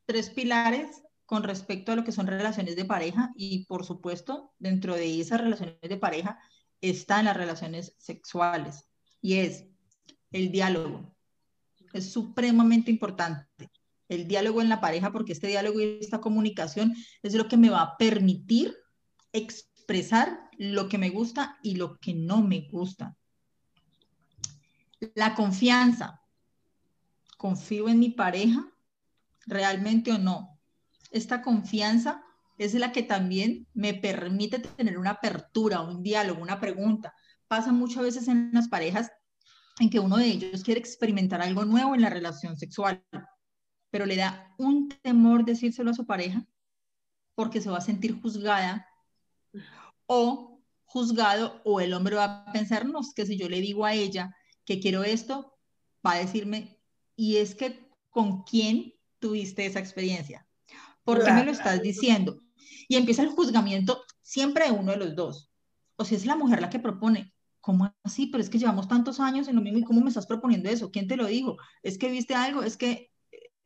tres 0.06 0.30
pilares 0.30 1.04
con 1.32 1.44
respecto 1.44 1.94
a 1.94 1.96
lo 1.96 2.04
que 2.04 2.12
son 2.12 2.28
relaciones 2.28 2.76
de 2.76 2.84
pareja 2.84 3.32
y 3.38 3.64
por 3.64 3.86
supuesto 3.86 4.54
dentro 4.60 4.96
de 4.96 5.22
esas 5.22 5.40
relaciones 5.40 5.78
de 5.82 5.96
pareja 5.96 6.38
están 6.82 7.24
las 7.24 7.38
relaciones 7.38 7.96
sexuales 7.98 8.90
y 9.22 9.36
es 9.36 9.64
el 10.32 10.52
diálogo. 10.52 11.16
Es 11.94 12.12
supremamente 12.12 12.92
importante 12.92 13.72
el 14.10 14.28
diálogo 14.28 14.62
en 14.62 14.68
la 14.68 14.82
pareja, 14.82 15.14
porque 15.14 15.32
este 15.32 15.48
diálogo 15.48 15.80
y 15.80 16.00
esta 16.02 16.20
comunicación 16.20 16.94
es 17.24 17.34
lo 17.34 17.48
que 17.48 17.56
me 17.56 17.70
va 17.70 17.82
a 17.82 17.98
permitir 17.98 18.76
expresar 19.32 20.50
lo 20.58 20.90
que 20.90 20.98
me 20.98 21.12
gusta 21.12 21.60
y 21.64 21.76
lo 21.76 21.98
que 21.98 22.14
no 22.14 22.42
me 22.42 22.68
gusta. 22.70 23.16
La 25.16 25.34
confianza. 25.34 26.22
¿Confío 27.38 27.88
en 27.88 28.00
mi 28.00 28.10
pareja 28.10 28.70
realmente 29.48 30.12
o 30.12 30.18
no? 30.18 30.51
Esta 31.12 31.42
confianza 31.42 32.24
es 32.58 32.74
la 32.74 32.92
que 32.92 33.04
también 33.04 33.68
me 33.74 33.94
permite 33.94 34.60
tener 34.60 34.98
una 34.98 35.12
apertura, 35.12 35.82
un 35.82 36.02
diálogo, 36.02 36.42
una 36.42 36.60
pregunta. 36.60 37.14
Pasa 37.48 37.72
muchas 37.72 38.04
veces 38.04 38.28
en 38.28 38.52
las 38.54 38.68
parejas 38.68 39.12
en 39.80 39.90
que 39.90 40.00
uno 40.00 40.18
de 40.18 40.26
ellos 40.26 40.64
quiere 40.64 40.80
experimentar 40.80 41.42
algo 41.42 41.66
nuevo 41.66 41.96
en 41.96 42.02
la 42.02 42.10
relación 42.10 42.58
sexual 42.58 43.04
pero 43.92 44.06
le 44.06 44.16
da 44.16 44.56
un 44.58 44.90
temor 45.04 45.46
decírselo 45.46 45.92
a 45.92 45.94
su 45.94 46.08
pareja 46.08 46.44
porque 47.36 47.62
se 47.62 47.70
va 47.70 47.78
a 47.78 47.82
sentir 47.82 48.20
juzgada 48.20 48.88
o 50.08 50.64
juzgado 50.86 51.62
o 51.64 51.80
el 51.80 51.94
hombre 51.94 52.16
va 52.16 52.46
a 52.48 52.52
pensar, 52.52 52.86
no, 52.86 53.02
es 53.02 53.14
que 53.14 53.26
si 53.26 53.38
yo 53.38 53.48
le 53.48 53.62
digo 53.62 53.86
a 53.86 53.94
ella 53.94 54.36
que 54.66 54.80
quiero 54.80 55.04
esto, 55.04 55.58
va 56.06 56.14
a 56.14 56.20
decirme, 56.20 56.80
y 57.16 57.38
es 57.38 57.56
que 57.56 57.90
con 58.10 58.44
quién 58.44 58.94
tuviste 59.20 59.66
esa 59.66 59.80
experiencia, 59.80 60.48
¿por 61.04 61.24
qué 61.24 61.32
me 61.32 61.46
lo 61.46 61.52
estás 61.52 61.82
diciendo? 61.82 62.42
Y 62.88 62.96
empieza 62.96 63.24
el 63.24 63.30
juzgamiento 63.30 64.04
siempre 64.22 64.66
de 64.66 64.72
uno 64.72 64.92
de 64.92 64.98
los 64.98 65.16
dos. 65.16 65.52
O 65.96 66.06
si 66.06 66.16
es 66.16 66.26
la 66.26 66.36
mujer 66.36 66.62
la 66.62 66.70
que 66.70 66.80
propone, 66.80 67.34
¿cómo 67.60 67.94
así? 68.04 68.28
Pero 68.28 68.44
es 68.44 68.50
que 68.50 68.60
llevamos 68.60 68.88
tantos 68.88 69.20
años 69.20 69.48
en 69.48 69.56
lo 69.56 69.62
mismo 69.62 69.80
y 69.80 69.84
¿cómo 69.84 70.02
me 70.02 70.10
estás 70.10 70.26
proponiendo 70.26 70.70
eso? 70.70 70.92
¿Quién 70.92 71.08
te 71.08 71.18
lo 71.18 71.28
dijo? 71.28 71.58
¿Es 71.84 71.98
que 71.98 72.10
viste 72.10 72.34
algo? 72.36 72.64
¿Es 72.64 72.78
que 72.78 73.12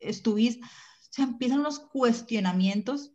estuviste, 0.00 0.64
o 0.64 0.68
sea, 1.10 1.24
empiezan 1.24 1.62
los 1.62 1.78
cuestionamientos 1.78 3.12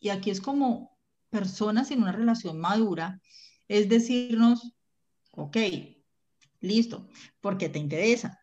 y 0.00 0.10
aquí 0.10 0.30
es 0.30 0.40
como 0.40 0.98
personas 1.30 1.90
en 1.90 2.02
una 2.02 2.12
relación 2.12 2.58
madura, 2.58 3.20
es 3.68 3.88
decirnos, 3.88 4.74
ok, 5.30 5.56
listo, 6.60 7.08
porque 7.40 7.68
te 7.68 7.78
interesa, 7.78 8.38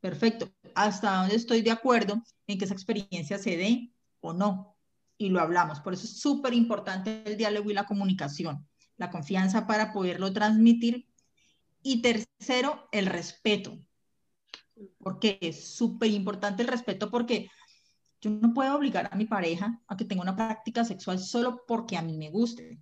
perfecto, 0.00 0.50
hasta 0.74 1.16
dónde 1.16 1.36
estoy 1.36 1.60
de 1.62 1.70
acuerdo 1.70 2.22
en 2.46 2.58
que 2.58 2.64
esa 2.64 2.74
experiencia 2.74 3.38
se 3.38 3.56
dé 3.56 3.92
o 4.26 4.32
no, 4.32 4.76
y 5.18 5.30
lo 5.30 5.40
hablamos, 5.40 5.80
por 5.80 5.94
eso 5.94 6.04
es 6.04 6.20
súper 6.20 6.54
importante 6.54 7.22
el 7.24 7.36
diálogo 7.36 7.70
y 7.70 7.74
la 7.74 7.86
comunicación, 7.86 8.66
la 8.96 9.10
confianza 9.10 9.66
para 9.66 9.92
poderlo 9.92 10.32
transmitir, 10.32 11.08
y 11.82 12.02
tercero, 12.02 12.88
el 12.90 13.06
respeto, 13.06 13.78
porque 14.98 15.38
es 15.40 15.64
súper 15.74 16.10
importante 16.10 16.62
el 16.62 16.68
respeto 16.68 17.10
porque 17.10 17.48
yo 18.20 18.30
no 18.30 18.52
puedo 18.52 18.74
obligar 18.74 19.08
a 19.12 19.16
mi 19.16 19.26
pareja 19.26 19.80
a 19.86 19.96
que 19.96 20.04
tenga 20.04 20.22
una 20.22 20.34
práctica 20.34 20.84
sexual 20.84 21.18
solo 21.18 21.62
porque 21.66 21.96
a 21.96 22.02
mí 22.02 22.18
me 22.18 22.30
guste. 22.30 22.80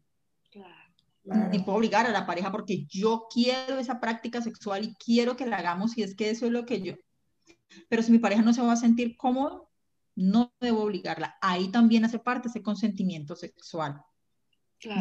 Claro. 0.50 1.50
Ni 1.50 1.58
puedo 1.58 1.78
obligar 1.78 2.06
a 2.06 2.12
la 2.12 2.26
pareja 2.26 2.50
porque 2.50 2.86
yo 2.86 3.26
quiero 3.30 3.78
esa 3.78 4.00
práctica 4.00 4.40
sexual 4.40 4.84
y 4.84 4.94
quiero 4.94 5.36
que 5.36 5.46
la 5.46 5.58
hagamos 5.58 5.96
y 5.98 6.02
es 6.02 6.14
que 6.14 6.30
eso 6.30 6.46
es 6.46 6.52
lo 6.52 6.64
que 6.64 6.80
yo. 6.80 6.94
Pero 7.88 8.02
si 8.02 8.12
mi 8.12 8.18
pareja 8.18 8.42
no 8.42 8.52
se 8.52 8.62
va 8.62 8.72
a 8.72 8.76
sentir 8.76 9.16
cómodo, 9.16 9.70
no 10.14 10.54
debo 10.60 10.82
obligarla. 10.82 11.36
Ahí 11.40 11.68
también 11.68 12.04
hace 12.04 12.18
parte 12.18 12.48
ese 12.48 12.62
consentimiento 12.62 13.36
sexual. 13.36 14.02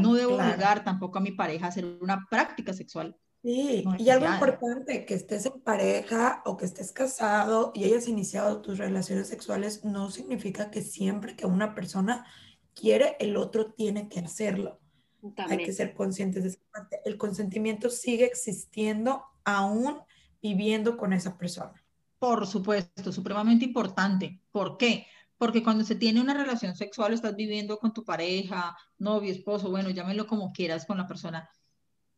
no 0.02 0.14
debo 0.14 0.36
obligar 0.36 0.84
tampoco 0.84 1.18
a 1.18 1.22
mi 1.22 1.32
pareja 1.32 1.66
a 1.66 1.70
hacer 1.70 1.86
una 2.02 2.26
práctica 2.30 2.74
sexual 2.74 3.18
Sí, 3.44 3.84
y 4.00 4.10
algo 4.10 4.26
importante, 4.26 5.06
que 5.06 5.16
estés 5.16 5.46
en 5.46 5.60
pareja 5.60 6.42
o 6.46 6.56
que 6.56 6.64
estés 6.64 6.94
casado 6.94 7.74
y 7.76 7.84
hayas 7.84 8.08
iniciado 8.08 8.62
tus 8.62 8.78
relaciones 8.78 9.28
sexuales, 9.28 9.84
no 9.84 10.10
significa 10.12 10.72
que 10.72 10.82
siempre 10.82 11.36
que 11.36 11.46
una 11.46 11.76
persona 11.76 12.26
quiere, 12.74 13.18
el 13.20 13.36
otro 13.36 13.74
tiene 13.74 14.08
que 14.08 14.22
hacerlo. 14.22 14.80
Hay 15.36 15.58
que 15.58 15.74
ser 15.74 15.94
conscientes 15.94 16.44
de 16.44 16.50
esa 16.52 16.62
parte. 16.72 17.02
El 17.04 17.18
consentimiento 17.18 17.90
sigue 17.90 18.24
existiendo 18.24 19.26
aún 19.44 20.00
viviendo 20.42 20.96
con 20.96 21.12
esa 21.12 21.38
persona. 21.38 21.83
Por 22.24 22.48
supuesto, 22.48 23.12
supremamente 23.12 23.66
importante. 23.66 24.40
¿Por 24.50 24.78
qué? 24.78 25.08
Porque 25.38 25.62
cuando 25.62 25.84
se 25.84 25.96
tiene 25.96 26.22
una 26.22 26.34
relación 26.34 26.74
sexual, 26.74 27.12
estás 27.12 27.36
viviendo 27.36 27.78
con 27.80 27.94
tu 27.94 28.06
pareja, 28.06 28.78
novio, 28.98 29.30
esposo, 29.30 29.70
bueno, 29.70 29.90
llámelo 29.90 30.26
como 30.26 30.54
quieras 30.54 30.86
con 30.86 30.98
la 30.98 31.06
persona 31.06 31.50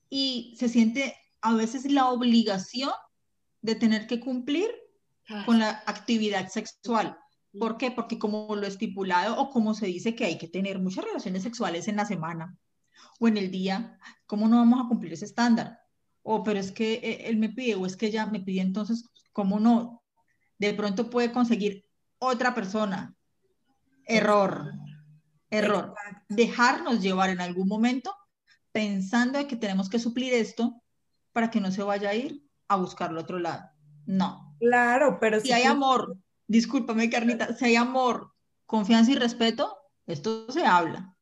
y 0.08 0.54
se 0.60 0.70
siente 0.70 1.16
a 1.42 1.56
veces 1.56 1.92
la 1.92 2.12
obligación 2.12 2.92
de 3.64 3.74
tener 3.74 4.06
que 4.06 4.20
cumplir 4.20 4.70
con 5.48 5.58
la 5.58 5.82
actividad 5.88 6.50
sexual. 6.50 7.18
¿Por 7.60 7.78
qué? 7.78 7.90
Porque 7.90 8.20
como 8.20 8.56
lo 8.56 8.68
estipulado 8.68 9.42
o 9.42 9.50
como 9.50 9.74
se 9.74 9.88
dice 9.88 10.14
que 10.14 10.26
hay 10.26 10.38
que 10.38 10.50
tener 10.50 10.78
muchas 10.78 11.04
relaciones 11.04 11.42
sexuales 11.42 11.88
en 11.88 11.96
la 11.96 12.06
semana 12.06 12.56
o 13.20 13.28
en 13.28 13.38
el 13.38 13.50
día, 13.50 13.98
¿cómo 14.28 14.48
no 14.48 14.58
vamos 14.58 14.86
a 14.86 14.88
cumplir 14.88 15.14
ese 15.14 15.26
estándar? 15.26 15.80
O 16.22 16.44
pero 16.44 16.60
es 16.60 16.72
que 16.72 16.94
eh, 16.94 17.28
él 17.28 17.38
me 17.38 17.50
pide 17.50 17.74
o 17.74 17.88
es 17.88 17.98
que 17.98 18.06
ella 18.06 18.28
me 18.28 18.40
pide, 18.40 18.62
entonces, 18.62 19.10
¿cómo 19.36 19.60
no? 19.60 20.02
De 20.58 20.74
pronto 20.74 21.10
puede 21.10 21.34
conseguir 21.34 21.86
otra 22.20 22.56
persona. 22.56 23.14
Error. 24.06 24.72
Error. 25.50 25.94
Dejarnos 26.30 27.02
llevar 27.02 27.30
en 27.30 27.42
algún 27.42 27.68
momento 27.68 28.16
pensando 28.72 29.46
que 29.46 29.58
tenemos 29.58 29.90
que 29.90 30.00
suplir 30.00 30.34
esto 30.34 30.82
para 31.34 31.52
que 31.52 31.60
no 31.60 31.70
se 31.70 31.84
vaya 31.84 32.12
a 32.12 32.16
ir 32.16 32.44
a 32.70 32.78
buscarlo 32.78 33.20
otro 33.20 33.38
lado. 33.38 33.70
No. 34.06 34.56
Claro, 34.60 35.20
pero 35.20 35.42
si, 35.42 35.52
hay 35.52 35.64
amor, 35.64 36.18
discúlpame 36.48 37.10
Carnita, 37.10 37.54
si 37.56 37.66
hay 37.66 37.76
amor, 37.76 38.32
confianza 38.66 39.12
y 39.12 39.16
respeto, 39.16 39.78
esto 40.08 40.50
se 40.50 40.66
habla. 40.66 41.14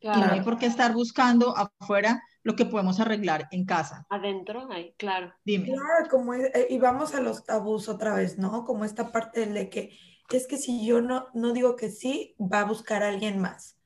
Y 0.00 0.08
no 0.08 0.32
hay 0.32 0.40
por 0.40 0.58
qué 0.58 0.66
estar 0.66 0.92
buscando 0.94 1.54
afuera 1.56 2.20
lo 2.42 2.56
que 2.56 2.64
podemos 2.64 3.00
arreglar 3.00 3.48
en 3.50 3.64
casa. 3.64 4.06
Adentro, 4.10 4.68
ahí, 4.70 4.94
claro. 4.96 5.32
Dime. 5.44 5.66
Claro, 5.66 6.08
como 6.10 6.34
eh, 6.34 6.66
y 6.68 6.78
vamos 6.78 7.14
a 7.14 7.20
los 7.20 7.44
tabús 7.44 7.88
otra 7.88 8.14
vez, 8.14 8.38
¿no? 8.38 8.64
Como 8.64 8.84
esta 8.84 9.12
parte 9.12 9.46
de 9.46 9.68
que 9.70 9.96
es 10.30 10.46
que 10.46 10.56
si 10.56 10.84
yo 10.84 11.00
no, 11.00 11.26
no 11.34 11.52
digo 11.52 11.76
que 11.76 11.90
sí, 11.90 12.34
va 12.40 12.60
a 12.60 12.64
buscar 12.64 13.02
a 13.02 13.08
alguien 13.08 13.38
más. 13.38 13.78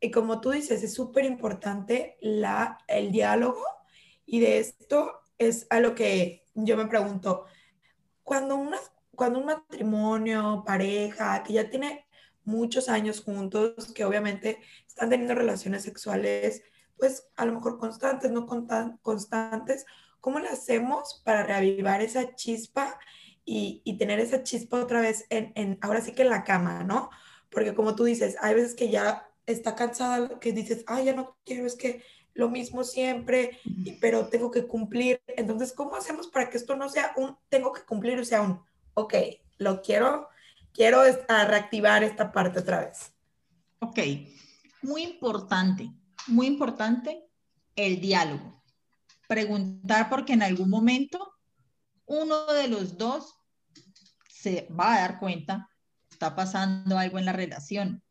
Y 0.00 0.10
como 0.10 0.40
tú 0.40 0.50
dices, 0.50 0.82
es 0.82 0.94
súper 0.94 1.24
importante 1.24 2.18
el 2.20 3.12
diálogo 3.12 3.62
y 4.26 4.40
de 4.40 4.58
esto 4.58 5.20
es 5.38 5.66
a 5.70 5.78
lo 5.78 5.94
que 5.94 6.44
yo 6.54 6.76
me 6.76 6.86
pregunto, 6.86 7.44
cuando 8.24 8.56
una 8.56 8.78
cuando 9.18 9.40
un 9.40 9.46
matrimonio, 9.46 10.62
pareja, 10.64 11.42
que 11.42 11.54
ya 11.54 11.68
tiene 11.68 12.06
muchos 12.44 12.88
años 12.88 13.20
juntos, 13.20 13.92
que 13.92 14.04
obviamente 14.04 14.60
están 14.86 15.10
teniendo 15.10 15.34
relaciones 15.34 15.82
sexuales, 15.82 16.62
pues 16.98 17.28
a 17.36 17.46
lo 17.46 17.52
mejor 17.52 17.78
constantes, 17.78 18.30
no 18.30 18.46
constantes, 19.02 19.86
¿cómo 20.20 20.38
le 20.40 20.48
hacemos 20.48 21.22
para 21.24 21.44
reavivar 21.44 22.02
esa 22.02 22.34
chispa 22.34 22.98
y, 23.44 23.80
y 23.84 23.96
tener 23.96 24.20
esa 24.20 24.42
chispa 24.42 24.80
otra 24.80 25.00
vez 25.00 25.26
en, 25.30 25.52
en, 25.54 25.78
ahora 25.80 26.00
sí 26.00 26.12
que 26.12 26.22
en 26.22 26.30
la 26.30 26.44
cama, 26.44 26.84
¿no? 26.84 27.10
Porque 27.50 27.74
como 27.74 27.94
tú 27.94 28.04
dices, 28.04 28.36
hay 28.40 28.54
veces 28.54 28.74
que 28.74 28.90
ya 28.90 29.28
está 29.46 29.74
cansada, 29.74 30.38
que 30.40 30.52
dices, 30.52 30.84
ay, 30.86 31.06
ya 31.06 31.14
no 31.14 31.36
quiero, 31.44 31.66
es 31.66 31.74
que 31.74 32.02
lo 32.34 32.48
mismo 32.48 32.84
siempre, 32.84 33.58
pero 34.00 34.28
tengo 34.28 34.50
que 34.50 34.66
cumplir. 34.66 35.20
Entonces, 35.26 35.72
¿cómo 35.72 35.96
hacemos 35.96 36.28
para 36.28 36.48
que 36.48 36.56
esto 36.56 36.76
no 36.76 36.88
sea 36.88 37.12
un 37.16 37.36
tengo 37.48 37.72
que 37.72 37.82
cumplir, 37.82 38.20
o 38.20 38.24
sea 38.24 38.42
un, 38.42 38.60
ok, 38.94 39.14
lo 39.58 39.82
quiero, 39.82 40.28
quiero 40.72 41.02
reactivar 41.02 42.04
esta 42.04 42.30
parte 42.30 42.60
otra 42.60 42.80
vez? 42.80 43.12
Ok, 43.80 43.98
muy 44.82 45.02
importante, 45.02 45.90
muy 46.28 46.46
importante 46.46 47.24
el 47.76 48.00
diálogo. 48.00 48.62
Preguntar 49.26 50.08
porque 50.08 50.32
en 50.32 50.42
algún 50.42 50.70
momento 50.70 51.32
uno 52.06 52.46
de 52.46 52.68
los 52.68 52.96
dos 52.96 53.34
se 54.30 54.68
va 54.68 54.94
a 54.94 55.00
dar 55.00 55.18
cuenta, 55.18 55.68
está 56.10 56.34
pasando 56.34 56.98
algo 56.98 57.18
en 57.18 57.26
la 57.26 57.32
relación. 57.32 58.02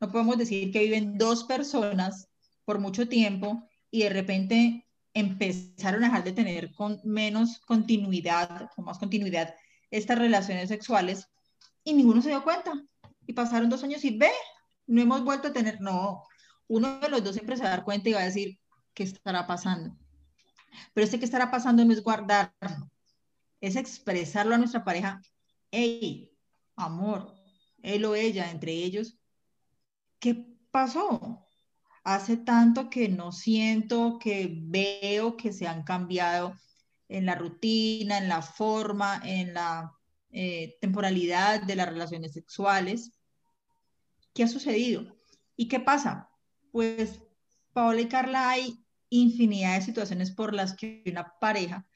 No 0.00 0.10
podemos 0.10 0.36
decir 0.36 0.70
que 0.72 0.80
viven 0.80 1.16
dos 1.16 1.44
personas 1.44 2.28
por 2.64 2.78
mucho 2.78 3.08
tiempo 3.08 3.68
y 3.90 4.02
de 4.02 4.10
repente 4.10 4.86
empezaron 5.14 6.02
a 6.02 6.08
dejar 6.08 6.24
de 6.24 6.32
tener 6.32 6.74
con 6.74 7.00
menos 7.04 7.60
continuidad, 7.60 8.68
con 8.74 8.84
más 8.84 8.98
continuidad, 8.98 9.54
estas 9.90 10.18
relaciones 10.18 10.68
sexuales 10.68 11.28
y 11.84 11.94
ninguno 11.94 12.20
se 12.20 12.30
dio 12.30 12.42
cuenta. 12.42 12.72
Y 13.26 13.32
pasaron 13.32 13.70
dos 13.70 13.84
años 13.84 14.04
y 14.04 14.18
ve, 14.18 14.32
no 14.86 15.00
hemos 15.00 15.24
vuelto 15.24 15.48
a 15.48 15.52
tener, 15.52 15.80
no, 15.80 16.24
uno 16.68 17.00
de 17.00 17.08
los 17.08 17.22
dos 17.22 17.34
siempre 17.34 17.56
se 17.56 17.62
va 17.62 17.68
a 17.68 17.76
dar 17.76 17.84
cuenta 17.84 18.08
y 18.08 18.12
va 18.12 18.20
a 18.20 18.24
decir, 18.24 18.58
¿qué 18.94 19.02
estará 19.02 19.46
pasando? 19.46 19.96
Pero 20.92 21.04
este 21.04 21.18
que 21.18 21.24
estará 21.24 21.50
pasando 21.50 21.84
no 21.84 21.92
es 21.92 22.02
guardarlo, 22.02 22.90
es 23.60 23.76
expresarlo 23.76 24.54
a 24.54 24.58
nuestra 24.58 24.84
pareja, 24.84 25.20
hey, 25.70 26.30
amor, 26.76 27.34
él 27.82 28.04
o 28.04 28.14
ella, 28.14 28.50
entre 28.50 28.72
ellos, 28.72 29.18
¿qué 30.18 30.46
pasó? 30.70 31.44
hace 32.04 32.36
tanto 32.36 32.90
que 32.90 33.08
no 33.08 33.32
siento, 33.32 34.18
que 34.18 34.50
veo 34.52 35.36
que 35.36 35.52
se 35.52 35.66
han 35.66 35.82
cambiado 35.82 36.54
en 37.08 37.26
la 37.26 37.34
rutina, 37.34 38.18
en 38.18 38.28
la 38.28 38.42
forma, 38.42 39.20
en 39.24 39.54
la 39.54 39.92
eh, 40.30 40.76
temporalidad 40.80 41.62
de 41.62 41.76
las 41.76 41.88
relaciones 41.88 42.32
sexuales. 42.32 43.12
¿Qué 44.34 44.44
ha 44.44 44.48
sucedido? 44.48 45.16
¿Y 45.56 45.68
qué 45.68 45.80
pasa? 45.80 46.28
Pues, 46.74 47.20
Paola 47.72 48.00
y 48.00 48.08
Carla, 48.08 48.50
hay 48.50 48.84
infinidad 49.08 49.76
de 49.76 49.84
situaciones 49.84 50.32
por 50.32 50.52
las 50.52 50.74
que 50.74 51.04
una 51.06 51.38
pareja 51.38 51.86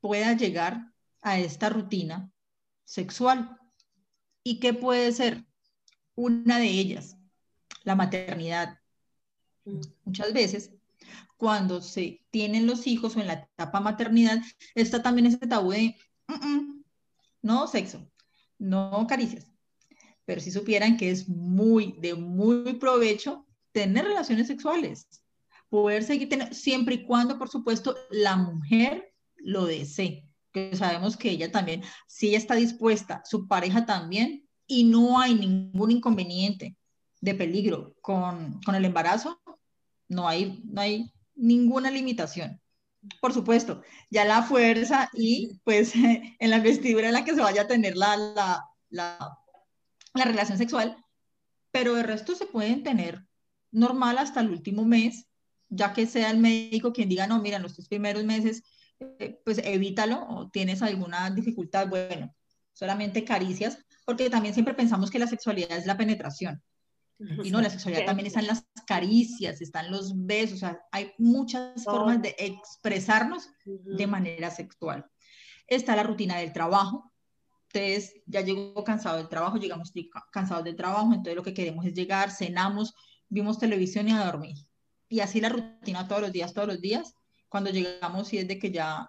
pueda 0.00 0.32
llegar 0.36 0.92
a 1.22 1.40
esta 1.40 1.70
rutina 1.70 2.30
sexual. 2.84 3.58
¿Y 4.44 4.60
qué 4.60 4.74
puede 4.74 5.10
ser? 5.10 5.44
Una 6.14 6.58
de 6.58 6.68
ellas, 6.68 7.16
la 7.82 7.96
maternidad. 7.96 8.78
Muchas 10.04 10.32
veces, 10.32 10.72
cuando 11.36 11.82
se 11.82 12.24
tienen 12.30 12.68
los 12.68 12.86
hijos 12.86 13.16
o 13.16 13.20
en 13.20 13.26
la 13.26 13.50
etapa 13.56 13.80
maternidad, 13.80 14.40
está 14.76 15.02
también 15.02 15.26
ese 15.26 15.48
tabú 15.48 15.72
de 15.72 15.96
no 17.42 17.66
sexo, 17.66 18.08
no 18.56 19.04
caricias. 19.08 19.50
Pero 20.24 20.40
si 20.40 20.52
supieran 20.52 20.96
que 20.96 21.10
es 21.10 21.28
muy, 21.28 21.96
de 21.98 22.14
muy 22.14 22.74
provecho 22.74 23.47
tener 23.78 24.06
relaciones 24.06 24.48
sexuales, 24.48 25.06
poder 25.68 26.02
seguir 26.02 26.28
teniendo, 26.28 26.52
siempre 26.52 26.96
y 26.96 27.04
cuando, 27.04 27.38
por 27.38 27.48
supuesto, 27.48 27.94
la 28.10 28.34
mujer 28.34 29.14
lo 29.36 29.66
desee. 29.66 30.24
Que 30.50 30.74
sabemos 30.74 31.16
que 31.16 31.30
ella 31.30 31.52
también, 31.52 31.84
si 32.08 32.30
ella 32.30 32.38
está 32.38 32.56
dispuesta, 32.56 33.22
su 33.24 33.46
pareja 33.46 33.86
también, 33.86 34.48
y 34.66 34.82
no 34.82 35.20
hay 35.20 35.36
ningún 35.36 35.92
inconveniente 35.92 36.76
de 37.20 37.34
peligro 37.36 37.94
con, 38.00 38.60
con 38.62 38.74
el 38.74 38.84
embarazo, 38.84 39.40
no 40.08 40.26
hay, 40.26 40.60
no 40.64 40.80
hay 40.80 41.12
ninguna 41.36 41.88
limitación. 41.88 42.60
Por 43.20 43.32
supuesto, 43.32 43.82
ya 44.10 44.24
la 44.24 44.42
fuerza 44.42 45.08
y 45.12 45.60
pues 45.62 45.92
en 45.94 46.50
la 46.50 46.58
vestidura 46.58 47.06
en 47.06 47.14
la 47.14 47.24
que 47.24 47.36
se 47.36 47.42
vaya 47.42 47.62
a 47.62 47.68
tener 47.68 47.96
la, 47.96 48.16
la, 48.16 48.64
la, 48.90 49.38
la 50.14 50.24
relación 50.24 50.58
sexual, 50.58 50.96
pero 51.70 51.96
el 51.96 52.02
resto 52.02 52.34
se 52.34 52.46
pueden 52.46 52.82
tener 52.82 53.27
normal 53.70 54.18
hasta 54.18 54.40
el 54.40 54.50
último 54.50 54.84
mes, 54.84 55.26
ya 55.68 55.92
que 55.92 56.06
sea 56.06 56.30
el 56.30 56.38
médico 56.38 56.92
quien 56.92 57.08
diga, 57.08 57.26
no, 57.26 57.40
mira, 57.40 57.58
los 57.58 57.74
tres 57.74 57.88
primeros 57.88 58.24
meses, 58.24 58.62
eh, 59.00 59.40
pues 59.44 59.58
evítalo 59.58 60.26
o 60.28 60.48
tienes 60.50 60.82
alguna 60.82 61.30
dificultad, 61.30 61.88
bueno, 61.88 62.34
solamente 62.72 63.24
caricias, 63.24 63.78
porque 64.04 64.30
también 64.30 64.54
siempre 64.54 64.74
pensamos 64.74 65.10
que 65.10 65.18
la 65.18 65.26
sexualidad 65.26 65.76
es 65.76 65.86
la 65.86 65.96
penetración. 65.96 66.62
Y 67.42 67.50
no, 67.50 67.60
la 67.60 67.68
sexualidad 67.68 68.06
también 68.06 68.28
están 68.28 68.46
las 68.46 68.64
caricias, 68.86 69.60
están 69.60 69.90
los 69.90 70.24
besos, 70.24 70.54
o 70.54 70.60
sea, 70.60 70.80
hay 70.92 71.10
muchas 71.18 71.82
formas 71.82 72.22
de 72.22 72.36
expresarnos 72.38 73.50
de 73.64 74.06
manera 74.06 74.50
sexual. 74.50 75.04
Está 75.66 75.96
la 75.96 76.04
rutina 76.04 76.36
del 76.36 76.52
trabajo. 76.52 77.12
Entonces, 77.72 78.14
ya 78.24 78.40
llego 78.40 78.84
cansado 78.84 79.16
del 79.16 79.28
trabajo, 79.28 79.58
llegamos 79.58 79.92
cansados 80.30 80.64
del 80.64 80.76
trabajo, 80.76 81.08
entonces 81.08 81.34
lo 81.34 81.42
que 81.42 81.52
queremos 81.52 81.84
es 81.84 81.92
llegar, 81.92 82.30
cenamos, 82.30 82.94
vimos 83.28 83.58
televisión 83.58 84.08
y 84.08 84.12
a 84.12 84.24
dormir. 84.24 84.56
Y 85.08 85.20
así 85.20 85.40
la 85.40 85.48
rutina 85.48 86.06
todos 86.06 86.22
los 86.22 86.32
días, 86.32 86.52
todos 86.52 86.68
los 86.68 86.80
días. 86.80 87.14
Cuando 87.48 87.70
llegamos 87.70 88.32
y 88.32 88.38
es 88.38 88.48
de 88.48 88.58
que 88.58 88.70
ya 88.70 89.08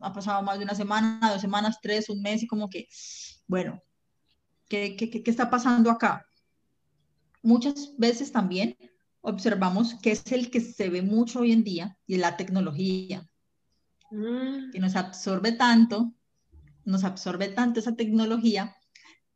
ha 0.00 0.12
pasado 0.12 0.42
más 0.42 0.58
de 0.58 0.64
una 0.64 0.74
semana, 0.74 1.30
dos 1.32 1.40
semanas, 1.40 1.78
tres, 1.80 2.08
un 2.08 2.20
mes 2.20 2.42
y 2.42 2.46
como 2.46 2.68
que, 2.68 2.88
bueno, 3.46 3.80
¿qué, 4.68 4.96
qué, 4.96 5.10
qué 5.10 5.30
está 5.30 5.48
pasando 5.48 5.90
acá? 5.90 6.26
muchas 7.42 7.96
veces 7.96 8.32
también 8.32 8.76
observamos 9.20 9.94
que 9.94 10.12
es 10.12 10.30
el 10.32 10.50
que 10.50 10.60
se 10.60 10.88
ve 10.88 11.02
mucho 11.02 11.40
hoy 11.40 11.52
en 11.52 11.64
día 11.64 11.98
y 12.06 12.16
la 12.16 12.36
tecnología, 12.36 13.28
mm. 14.10 14.70
que 14.72 14.78
nos 14.78 14.96
absorbe 14.96 15.52
tanto, 15.52 16.12
nos 16.84 17.04
absorbe 17.04 17.48
tanto 17.48 17.80
esa 17.80 17.94
tecnología 17.96 18.76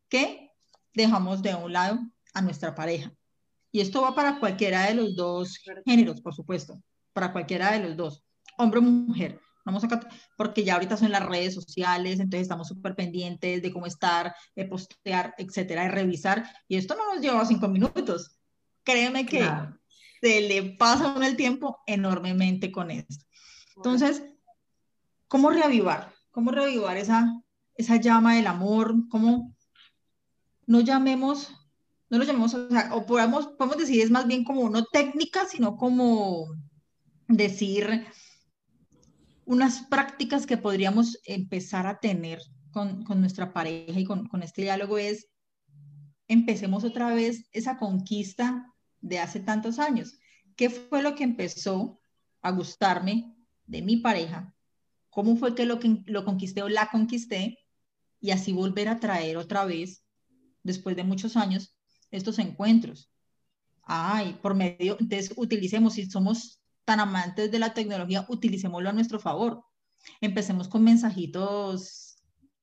que 0.09 0.51
dejamos 0.95 1.43
de 1.43 1.55
un 1.55 1.73
lado 1.73 1.99
a 2.33 2.43
nuestra 2.43 2.75
pareja. 2.75 3.13
Y 3.75 3.81
esto 3.81 4.03
va 4.03 4.15
para 4.15 4.39
cualquiera 4.39 4.87
de 4.87 4.95
los 4.95 5.17
dos 5.17 5.59
géneros, 5.85 6.21
por 6.21 6.33
supuesto, 6.33 6.81
para 7.13 7.33
cualquiera 7.33 7.73
de 7.73 7.81
los 7.81 7.97
dos, 7.97 8.23
hombre 8.57 8.79
o 8.79 8.83
mujer. 8.83 9.41
Vamos 9.65 9.83
a, 9.83 10.01
porque 10.37 10.63
ya 10.63 10.75
ahorita 10.75 10.97
son 10.97 11.11
las 11.11 11.27
redes 11.27 11.55
sociales, 11.55 12.21
entonces 12.21 12.43
estamos 12.43 12.69
súper 12.69 12.95
pendientes 12.95 13.63
de 13.63 13.73
cómo 13.73 13.87
estar, 13.87 14.33
de 14.55 14.67
postear, 14.67 15.35
etcétera, 15.39 15.83
de 15.83 15.89
revisar. 15.89 16.49
Y 16.69 16.77
esto 16.77 16.95
no 16.95 17.13
nos 17.13 17.21
lleva 17.21 17.45
cinco 17.47 17.67
minutos. 17.67 18.39
Créeme 18.85 19.27
que 19.27 19.45
se 20.21 20.43
le 20.43 20.77
pasa 20.77 21.13
uno 21.13 21.27
el 21.27 21.37
tiempo 21.37 21.81
enormemente 21.89 22.71
con 22.71 22.93
esto. 22.93 23.25
Entonces, 23.75 24.23
¿cómo 25.27 25.51
reavivar? 25.51 26.15
¿Cómo 26.31 26.53
reavivar 26.53 26.97
esa, 26.97 27.43
esa 27.75 27.97
llama 27.97 28.37
del 28.37 28.47
amor? 28.47 28.95
¿Cómo 29.09 29.53
no 30.65 30.81
llamemos, 30.81 31.53
no 32.15 32.21
lo 32.21 32.25
llamemos, 32.25 32.55
o, 32.55 32.69
sea, 32.71 32.95
o 32.95 33.07
podemos, 33.07 33.49
podemos 33.59 33.77
decir, 33.77 34.01
es 34.01 34.11
más 34.11 34.29
bien 34.29 34.45
como 34.45 34.71
no 34.71 34.85
técnica, 34.85 35.47
sino 35.47 35.77
como 35.77 36.47
decir, 37.27 38.07
unas 39.45 39.83
prácticas 39.89 40.47
que 40.47 40.57
podríamos 40.57 41.19
empezar 41.25 41.89
a 41.89 41.99
tener 41.99 42.41
con, 42.71 43.05
nuestra 43.21 43.53
pareja 43.53 43.99
y 43.99 44.05
con, 44.05 44.29
este 44.45 44.63
diálogo 44.63 44.97
es, 44.97 45.29
empecemos 46.29 46.85
otra 46.85 47.13
vez 47.13 47.49
esa 47.51 47.79
conquista 47.79 48.73
de 49.01 49.19
hace 49.19 49.41
tantos 49.41 49.81
años. 49.81 50.17
¿Qué 50.55 50.71
fue 50.71 51.03
lo 51.03 51.17
que 51.17 51.25
empezó 51.25 52.01
a 52.43 52.53
gustarme 52.53 53.35
de 53.67 53.83
mi 53.83 53.97
pareja? 53.97 54.55
¿Cómo 55.11 55.37
fue 55.37 55.57
que 55.57 55.67
lo, 55.67 55.81
que 55.81 56.05
lo 56.07 56.25
conquisté 56.25 56.63
o 56.63 56.69
la 56.69 56.91
conquisté? 56.91 57.59
Y 58.21 58.31
así 58.31 58.53
volver 58.53 58.87
a 58.89 59.01
traer 59.01 59.37
otra 59.37 59.65
vez, 59.65 60.05
después 60.63 60.95
de 60.95 61.03
muchos 61.03 61.37
años, 61.37 61.74
estos 62.15 62.39
encuentros. 62.39 63.11
Ay, 63.83 64.39
por 64.41 64.55
medio, 64.55 64.97
entonces 64.99 65.33
utilicemos, 65.37 65.95
si 65.95 66.11
somos 66.11 66.61
tan 66.85 67.01
amantes 67.01 67.51
de 67.51 67.59
la 67.59 67.75
tecnología, 67.75 68.25
utilicémoslo 68.29 68.89
a 68.89 68.93
nuestro 68.93 69.19
favor. 69.19 69.65
Empecemos 70.21 70.69
con 70.69 70.85
mensajitos 70.85 72.17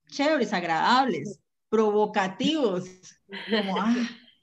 chéveres, 0.10 0.54
agradables, 0.54 1.40
provocativos, 1.70 2.86
como, 3.50 3.80
ah, 3.80 3.96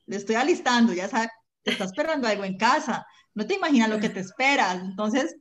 le 0.07 0.17
estoy 0.17 0.37
alistando, 0.37 0.93
ya 0.93 1.09
sabes, 1.09 1.29
te 1.63 1.73
está 1.73 1.85
esperando 1.85 2.27
algo 2.27 2.45
en 2.45 2.57
casa, 2.57 3.07
no 3.35 3.47
te 3.47 3.55
imaginas 3.55 3.91
lo 3.91 4.01
que 4.01 4.09
te 4.09 4.21
esperas. 4.21 4.81
Entonces, 4.83 5.37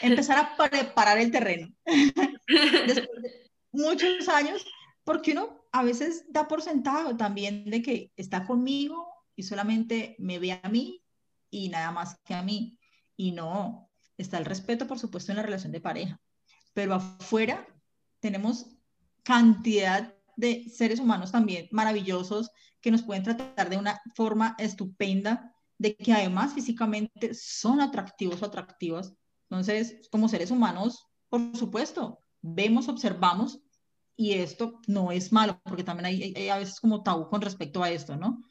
empezar 0.00 0.38
a 0.38 0.56
preparar 0.56 1.18
el 1.18 1.30
terreno. 1.30 1.68
Después 2.46 3.22
de 3.22 3.50
muchos 3.72 4.28
años, 4.28 4.64
porque 5.02 5.32
uno 5.32 5.63
a 5.74 5.82
veces 5.82 6.24
da 6.28 6.46
por 6.46 6.62
sentado 6.62 7.16
también 7.16 7.64
de 7.68 7.82
que 7.82 8.12
está 8.16 8.46
conmigo 8.46 9.08
y 9.34 9.42
solamente 9.42 10.14
me 10.20 10.38
ve 10.38 10.52
a 10.52 10.68
mí 10.68 11.02
y 11.50 11.68
nada 11.68 11.90
más 11.90 12.16
que 12.24 12.32
a 12.32 12.42
mí. 12.42 12.78
Y 13.16 13.32
no, 13.32 13.90
está 14.16 14.38
el 14.38 14.44
respeto, 14.44 14.86
por 14.86 15.00
supuesto, 15.00 15.32
en 15.32 15.36
la 15.36 15.42
relación 15.42 15.72
de 15.72 15.80
pareja, 15.80 16.20
pero 16.74 16.94
afuera 16.94 17.66
tenemos 18.20 18.66
cantidad 19.24 20.14
de 20.36 20.68
seres 20.68 21.00
humanos 21.00 21.32
también 21.32 21.66
maravillosos 21.72 22.52
que 22.80 22.92
nos 22.92 23.02
pueden 23.02 23.24
tratar 23.24 23.68
de 23.68 23.76
una 23.76 24.00
forma 24.14 24.54
estupenda, 24.58 25.56
de 25.76 25.96
que 25.96 26.12
además 26.12 26.54
físicamente 26.54 27.34
son 27.34 27.80
atractivos 27.80 28.42
o 28.42 28.46
atractivas. 28.46 29.12
Entonces, 29.50 30.08
como 30.12 30.28
seres 30.28 30.52
humanos, 30.52 31.04
por 31.28 31.56
supuesto, 31.56 32.20
vemos, 32.42 32.88
observamos 32.88 33.63
y 34.16 34.34
esto 34.34 34.80
no 34.86 35.10
es 35.10 35.32
malo, 35.32 35.60
porque 35.64 35.84
también 35.84 36.06
hay, 36.06 36.48
a 36.48 36.58
veces 36.58 36.80
como 36.80 37.02
tabú 37.02 37.28
con 37.28 37.40
respecto 37.40 37.82
a 37.82 37.90
esto, 37.90 38.16
¿no? 38.16 38.42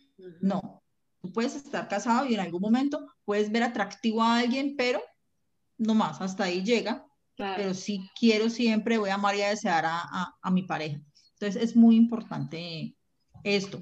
No, 0.41 0.83
tú 1.21 1.31
puedes 1.31 1.55
estar 1.55 1.87
casado 1.87 2.25
y 2.25 2.33
en 2.33 2.41
algún 2.41 2.61
momento 2.61 3.07
puedes 3.25 3.51
ver 3.51 3.63
atractivo 3.63 4.21
a 4.21 4.39
alguien, 4.39 4.75
pero 4.77 5.01
no 5.77 5.93
más, 5.93 6.21
hasta 6.21 6.45
ahí 6.45 6.63
llega. 6.63 7.05
Pero 7.35 7.73
si 7.73 8.07
quiero 8.19 8.49
siempre, 8.49 8.99
voy 8.99 9.09
a 9.09 9.15
amar 9.15 9.35
y 9.35 9.41
a 9.41 9.49
desear 9.49 9.85
a, 9.85 10.35
a, 10.39 10.51
mi 10.51 10.63
pareja. 10.63 11.01
Entonces 11.33 11.61
es 11.63 11.75
muy 11.75 11.95
importante 11.95 12.95
esto. 13.43 13.81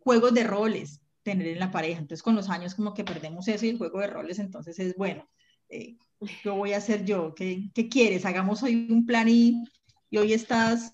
Juegos 0.00 0.32
de 0.32 0.44
roles, 0.44 1.02
tener 1.22 1.48
en 1.48 1.58
la 1.58 1.70
pareja. 1.70 2.00
Entonces 2.00 2.22
con 2.22 2.34
los 2.34 2.48
años 2.48 2.74
como 2.74 2.94
que 2.94 3.04
perdemos 3.04 3.46
eso 3.48 3.66
y 3.66 3.70
el 3.70 3.78
juego 3.78 4.00
de 4.00 4.06
roles 4.06 4.38
entonces 4.38 4.78
es 4.78 4.96
bueno. 4.96 5.28
Eh, 5.68 5.98
¿Qué 6.42 6.48
voy 6.48 6.72
a 6.72 6.78
hacer 6.78 7.04
yo? 7.04 7.34
¿Qué, 7.34 7.68
¿Qué, 7.74 7.88
quieres? 7.88 8.24
Hagamos 8.24 8.62
hoy 8.62 8.88
un 8.90 9.04
plan 9.04 9.28
y, 9.28 9.62
y, 10.10 10.18
hoy 10.18 10.32
estás, 10.32 10.92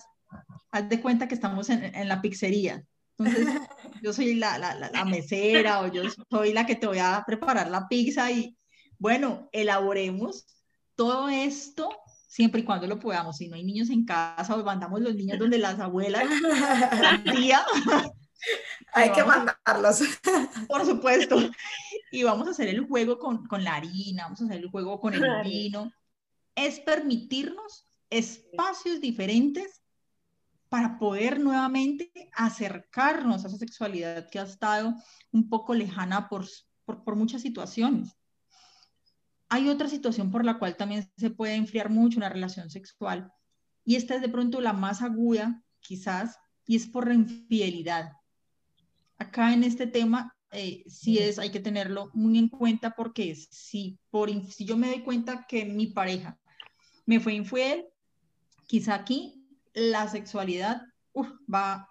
haz 0.70 0.88
de 0.88 1.00
cuenta 1.00 1.28
que 1.28 1.34
estamos 1.34 1.70
en, 1.70 1.84
en 1.94 2.08
la 2.08 2.20
pizzería. 2.20 2.84
Entonces 3.18 3.46
yo 4.02 4.12
soy 4.12 4.34
la, 4.34 4.58
la, 4.58 4.74
la, 4.74 5.04
mesera 5.04 5.80
o 5.80 5.92
yo 5.92 6.02
soy 6.30 6.52
la 6.52 6.66
que 6.66 6.76
te 6.76 6.86
voy 6.86 6.98
a 6.98 7.22
preparar 7.26 7.70
la 7.70 7.88
pizza 7.88 8.30
y 8.30 8.56
bueno, 8.98 9.48
elaboremos 9.52 10.46
todo 10.94 11.28
esto 11.28 11.90
siempre 12.28 12.62
y 12.62 12.64
cuando 12.64 12.86
lo 12.86 12.98
podamos. 12.98 13.36
Si 13.36 13.48
no 13.48 13.56
hay 13.56 13.64
niños 13.64 13.90
en 13.90 14.04
casa 14.04 14.54
o 14.54 14.64
mandamos 14.64 15.00
los 15.00 15.14
niños 15.14 15.38
donde 15.38 15.58
las 15.58 15.78
abuelas, 15.80 16.24
día, 17.36 17.64
hay 18.94 19.12
que 19.12 19.24
mandarlos. 19.24 20.02
Por 20.68 20.86
supuesto. 20.86 21.36
Y 22.10 22.22
vamos 22.22 22.48
a 22.48 22.52
hacer 22.52 22.68
el 22.68 22.86
juego 22.86 23.18
con, 23.18 23.46
con 23.46 23.64
la 23.64 23.74
harina, 23.74 24.24
vamos 24.24 24.40
a 24.40 24.44
hacer 24.44 24.58
el 24.58 24.70
juego 24.70 25.00
con 25.00 25.14
el 25.14 25.42
vino. 25.42 25.92
Es 26.54 26.80
permitirnos 26.80 27.86
espacios 28.12 29.00
diferentes 29.00 29.82
para 30.68 30.98
poder 30.98 31.40
nuevamente 31.40 32.12
acercarnos 32.32 33.44
a 33.44 33.48
esa 33.48 33.58
sexualidad 33.58 34.28
que 34.30 34.38
ha 34.38 34.44
estado 34.44 34.94
un 35.30 35.48
poco 35.48 35.74
lejana 35.74 36.28
por, 36.28 36.46
por, 36.84 37.16
muchas 37.16 37.42
situaciones. 37.42 38.16
Hay 39.48 39.68
otra 39.68 39.88
situación 39.88 40.30
por 40.30 40.44
la 40.44 40.58
cual 40.58 40.76
también 40.76 41.10
se 41.16 41.30
puede 41.30 41.56
enfriar 41.56 41.90
mucho 41.90 42.18
una 42.18 42.28
relación 42.28 42.70
sexual 42.70 43.32
y 43.84 43.96
esta 43.96 44.14
es 44.14 44.22
de 44.22 44.28
pronto 44.28 44.60
la 44.60 44.72
más 44.72 45.02
aguda, 45.02 45.62
quizás, 45.80 46.38
y 46.66 46.76
es 46.76 46.86
por 46.86 47.08
la 47.08 47.14
infidelidad. 47.14 48.12
Acá 49.18 49.52
en 49.52 49.64
este 49.64 49.86
tema 49.86 50.34
eh, 50.52 50.84
sí 50.86 51.18
es, 51.18 51.38
hay 51.38 51.50
que 51.50 51.60
tenerlo 51.60 52.10
muy 52.14 52.38
en 52.38 52.48
cuenta 52.48 52.94
porque 52.94 53.34
si, 53.34 53.98
por, 54.10 54.30
si 54.50 54.64
yo 54.64 54.76
me 54.76 54.88
doy 54.88 55.02
cuenta 55.02 55.46
que 55.46 55.64
mi 55.64 55.88
pareja 55.88 56.38
me 57.04 57.20
fue 57.20 57.34
infiel, 57.34 57.86
quizá 58.72 58.94
aquí 58.94 59.46
la 59.74 60.08
sexualidad 60.08 60.80
va, 61.54 61.90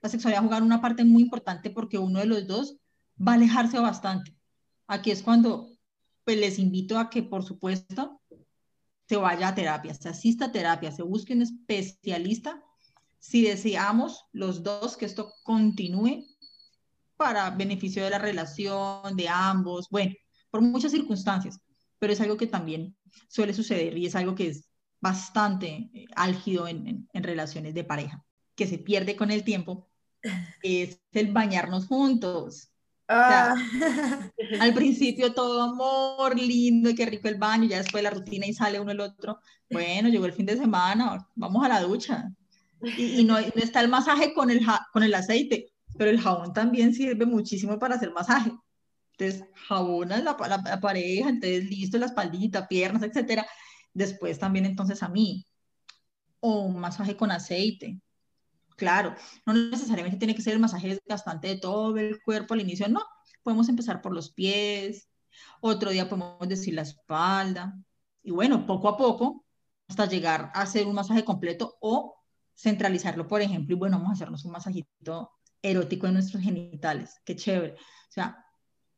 la 0.00 0.08
sexualidad 0.08 0.40
a 0.40 0.46
jugar 0.46 0.62
una 0.62 0.80
parte 0.80 1.04
muy 1.04 1.20
importante 1.20 1.68
porque 1.68 1.98
uno 1.98 2.18
de 2.18 2.24
los 2.24 2.46
dos 2.46 2.78
va 3.20 3.32
a 3.32 3.34
alejarse 3.34 3.78
bastante. 3.78 4.34
Aquí 4.86 5.10
es 5.10 5.22
cuando 5.22 5.68
pues, 6.24 6.38
les 6.38 6.58
invito 6.58 6.98
a 6.98 7.10
que, 7.10 7.22
por 7.22 7.44
supuesto, 7.44 8.22
se 9.06 9.16
vaya 9.16 9.48
a 9.48 9.54
terapia, 9.54 9.92
se 9.92 10.08
asista 10.08 10.46
a 10.46 10.52
terapia, 10.52 10.92
se 10.92 11.02
busque 11.02 11.34
un 11.34 11.42
especialista 11.42 12.64
si 13.18 13.42
deseamos 13.42 14.24
los 14.32 14.62
dos 14.62 14.96
que 14.96 15.04
esto 15.04 15.30
continúe 15.42 16.24
para 17.18 17.50
beneficio 17.50 18.02
de 18.02 18.08
la 18.08 18.18
relación, 18.18 19.14
de 19.14 19.28
ambos, 19.28 19.90
bueno, 19.90 20.14
por 20.50 20.62
muchas 20.62 20.92
circunstancias, 20.92 21.60
pero 21.98 22.14
es 22.14 22.20
algo 22.22 22.38
que 22.38 22.46
también 22.46 22.96
suele 23.28 23.52
suceder 23.52 23.98
y 23.98 24.06
es 24.06 24.14
algo 24.14 24.34
que 24.34 24.48
es 24.48 24.70
bastante 25.04 25.90
eh, 25.92 26.06
álgido 26.16 26.66
en, 26.66 27.06
en, 27.12 27.22
relaciones 27.22 27.74
de 27.74 27.84
pareja, 27.84 28.24
que 28.56 28.66
se 28.66 28.78
pierde 28.78 29.16
con 29.16 29.30
el 29.30 29.44
tiempo, 29.44 29.86
es 30.62 30.98
el 31.12 31.30
bañarnos 31.30 31.86
juntos. 31.86 32.70
Ah. 33.06 33.54
al 34.60 34.72
principio 34.72 35.34
todo 35.34 35.60
amor, 35.60 36.40
lindo 36.40 36.88
y 36.88 36.94
qué 36.94 37.04
rico 37.04 37.28
el 37.28 37.34
baño, 37.34 37.68
ya 37.68 37.82
después 37.82 38.02
la 38.02 38.08
rutina 38.08 38.46
y 38.46 38.54
sale 38.54 38.80
uno 38.80 38.92
el 38.92 39.00
otro. 39.00 39.40
Bueno, 39.70 40.08
llegó 40.08 40.24
el 40.24 40.32
fin 40.32 40.46
de 40.46 40.56
semana, 40.56 41.28
vamos 41.34 41.62
a 41.62 41.68
la 41.68 41.82
ducha. 41.82 42.32
Y, 42.96 43.24
no, 43.24 43.36
está 43.36 43.82
el 43.82 43.88
masaje 43.88 44.32
con 44.32 44.50
el, 44.50 44.64
con 44.90 45.02
el 45.02 45.14
aceite, 45.14 45.74
pero 45.98 46.10
el 46.10 46.20
jabón 46.20 46.54
también 46.54 46.94
sirve 46.94 47.26
muchísimo 47.26 47.78
para 47.78 47.96
hacer 47.96 48.10
masaje. 48.10 48.52
Entonces, 49.18 49.46
jabonas 49.68 50.24
la, 50.24 50.34
la, 50.48 50.62
la 50.64 50.80
pareja, 50.80 51.28
entonces 51.28 51.64
listo, 51.66 51.98
la 51.98 52.06
espaldita, 52.06 52.66
piernas, 52.66 53.02
etcétera 53.02 53.46
después 53.94 54.38
también 54.38 54.66
entonces 54.66 55.02
a 55.02 55.08
mí. 55.08 55.46
O 56.40 56.60
un 56.60 56.78
masaje 56.78 57.16
con 57.16 57.30
aceite. 57.30 58.00
Claro, 58.76 59.14
no 59.46 59.54
necesariamente 59.54 60.18
tiene 60.18 60.34
que 60.34 60.42
ser 60.42 60.54
el 60.54 60.60
masaje 60.60 60.88
desgastante 60.88 61.48
de 61.48 61.56
todo 61.56 61.96
el 61.96 62.20
cuerpo 62.22 62.54
al 62.54 62.60
inicio, 62.60 62.88
no. 62.88 63.02
Podemos 63.42 63.68
empezar 63.68 64.02
por 64.02 64.12
los 64.12 64.32
pies, 64.32 65.08
otro 65.60 65.90
día 65.90 66.08
podemos 66.08 66.48
decir 66.48 66.74
la 66.74 66.82
espalda. 66.82 67.74
Y 68.22 68.30
bueno, 68.32 68.66
poco 68.66 68.88
a 68.88 68.96
poco, 68.96 69.44
hasta 69.88 70.06
llegar 70.06 70.50
a 70.54 70.62
hacer 70.62 70.86
un 70.86 70.94
masaje 70.94 71.24
completo 71.24 71.76
o 71.80 72.16
centralizarlo, 72.56 73.28
por 73.28 73.42
ejemplo, 73.42 73.74
y 73.74 73.78
bueno, 73.78 73.98
vamos 73.98 74.10
a 74.10 74.14
hacernos 74.14 74.44
un 74.44 74.52
masajito 74.52 75.32
erótico 75.62 76.06
en 76.06 76.14
nuestros 76.14 76.42
genitales. 76.42 77.20
Qué 77.24 77.36
chévere. 77.36 77.74
O 77.74 78.12
sea, 78.12 78.44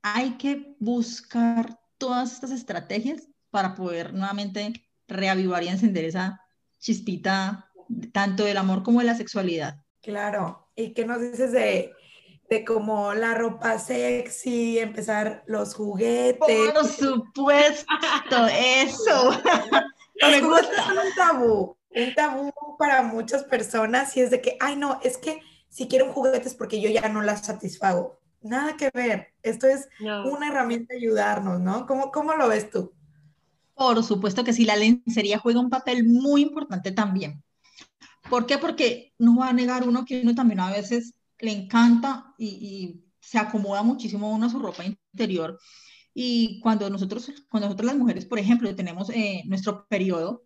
hay 0.02 0.36
que 0.36 0.76
buscar 0.78 1.78
todas 1.98 2.32
estas 2.32 2.50
estrategias 2.50 3.28
para 3.50 3.74
poder 3.74 4.12
nuevamente 4.12 4.85
reavivar 5.08 5.62
y 5.62 5.68
encender 5.68 6.04
esa 6.04 6.40
chispita 6.78 7.70
tanto 8.12 8.44
del 8.44 8.56
amor 8.56 8.82
como 8.82 9.00
de 9.00 9.06
la 9.06 9.14
sexualidad. 9.14 9.82
Claro, 10.02 10.68
¿y 10.74 10.92
qué 10.92 11.04
nos 11.04 11.20
dices 11.20 11.52
de, 11.52 11.92
de 12.48 12.64
como 12.64 13.14
la 13.14 13.34
ropa 13.34 13.78
sexy, 13.78 14.78
empezar 14.78 15.42
los 15.46 15.74
juguetes? 15.74 16.72
Por 16.72 16.84
supuesto, 16.86 18.46
eso. 18.52 19.30
es 20.14 20.42
un 20.42 21.14
tabú, 21.16 21.76
un 21.90 22.14
tabú 22.14 22.52
para 22.78 23.02
muchas 23.02 23.44
personas 23.44 24.16
y 24.16 24.20
es 24.20 24.30
de 24.30 24.40
que, 24.40 24.56
ay 24.60 24.76
no, 24.76 25.00
es 25.02 25.16
que 25.16 25.40
si 25.68 25.88
quiero 25.88 26.06
un 26.06 26.12
juguete 26.12 26.48
es 26.48 26.54
porque 26.54 26.80
yo 26.80 26.88
ya 26.88 27.08
no 27.08 27.22
la 27.22 27.36
satisfago. 27.36 28.20
Nada 28.42 28.76
que 28.76 28.90
ver, 28.94 29.34
esto 29.42 29.66
es 29.66 29.88
una 30.00 30.48
herramienta 30.48 30.94
de 30.94 31.00
ayudarnos, 31.00 31.60
¿no? 31.60 31.84
¿Cómo, 31.86 32.12
¿Cómo 32.12 32.34
lo 32.34 32.48
ves 32.48 32.70
tú? 32.70 32.92
Por 33.76 34.02
supuesto 34.02 34.42
que 34.42 34.54
sí, 34.54 34.64
la 34.64 34.74
lencería 34.74 35.38
juega 35.38 35.60
un 35.60 35.68
papel 35.68 36.08
muy 36.08 36.40
importante 36.40 36.92
también. 36.92 37.44
¿Por 38.30 38.46
qué? 38.46 38.56
Porque 38.56 39.12
no 39.18 39.36
va 39.36 39.50
a 39.50 39.52
negar 39.52 39.86
uno 39.86 40.06
que 40.06 40.22
uno 40.22 40.34
también 40.34 40.60
a 40.60 40.70
veces 40.70 41.12
le 41.38 41.52
encanta 41.52 42.34
y, 42.38 43.02
se 43.20 43.38
acomoda 43.38 43.82
muchísimo 43.82 44.32
uno 44.32 44.46
a 44.46 44.50
su 44.50 44.60
ropa 44.60 44.84
interior. 44.84 45.58
Y 46.14 46.60
cuando 46.60 46.88
nosotros, 46.88 47.28
cuando 47.48 47.66
nosotros 47.66 47.86
las 47.86 47.96
mujeres, 47.96 48.24
por 48.24 48.38
ejemplo, 48.38 48.72
tenemos 48.76 49.10
eh, 49.10 49.42
nuestro 49.46 49.84
periodo 49.88 50.44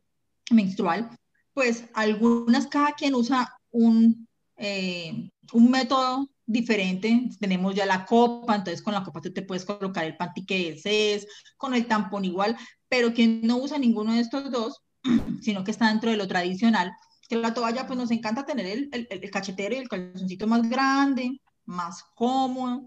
menstrual, 0.51 1.11
pues 1.53 1.85
algunas, 1.93 2.66
cada 2.68 2.93
quien 2.93 3.14
usa 3.14 3.55
un, 3.70 4.26
eh, 4.57 5.31
un 5.53 5.70
método 5.70 6.31
diferente. 6.47 7.28
Tenemos 7.39 7.74
ya 7.74 7.85
la 7.85 8.07
copa, 8.07 8.57
entonces 8.57 8.81
con 8.81 8.95
la 8.95 9.05
copa 9.05 9.20
tú 9.20 9.31
te 9.31 9.43
puedes 9.43 9.66
colocar 9.66 10.07
el 10.07 10.16
panty 10.16 10.47
que 10.47 10.72
desees, 10.72 11.26
con 11.59 11.74
el 11.74 11.87
tampón 11.87 12.24
igual, 12.24 12.57
pero 12.91 13.14
quien 13.14 13.41
no 13.43 13.57
usa 13.57 13.78
ninguno 13.78 14.12
de 14.12 14.20
estos 14.20 14.51
dos, 14.51 14.82
sino 15.41 15.64
que 15.64 15.70
está 15.70 15.88
dentro 15.88 16.11
de 16.11 16.18
lo 16.18 16.28
tradicional, 16.28 16.93
que 17.28 17.36
la 17.36 17.55
toalla 17.55 17.86
pues 17.86 17.97
nos 17.99 18.11
encanta 18.11 18.45
tener 18.45 18.66
el, 18.66 18.91
el, 18.93 19.07
el 19.09 19.30
cachetero 19.30 19.74
y 19.74 19.78
el 19.78 19.88
calzoncito 19.88 20.47
más 20.49 20.68
grande, 20.68 21.41
más 21.64 22.03
cómodo. 22.16 22.84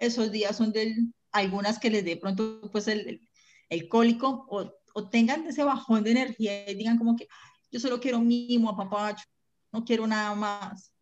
Esos 0.00 0.32
días 0.32 0.56
son 0.56 0.72
de 0.72 0.96
algunas 1.30 1.78
que 1.78 1.90
les 1.90 2.04
dé 2.04 2.16
pronto 2.16 2.62
pues 2.72 2.88
el, 2.88 3.20
el 3.68 3.88
cólico 3.88 4.46
o, 4.48 4.72
o, 4.94 5.08
tengan 5.10 5.46
ese 5.46 5.62
bajón 5.62 6.02
de 6.02 6.12
energía 6.12 6.70
y 6.70 6.74
digan 6.74 6.96
como 6.96 7.14
que 7.14 7.28
yo 7.70 7.78
solo 7.78 8.00
quiero 8.00 8.20
mimo, 8.20 8.70
a 8.70 8.76
papacho, 8.76 9.24
no 9.72 9.84
quiero 9.84 10.06
nada 10.06 10.34
más. 10.34 10.94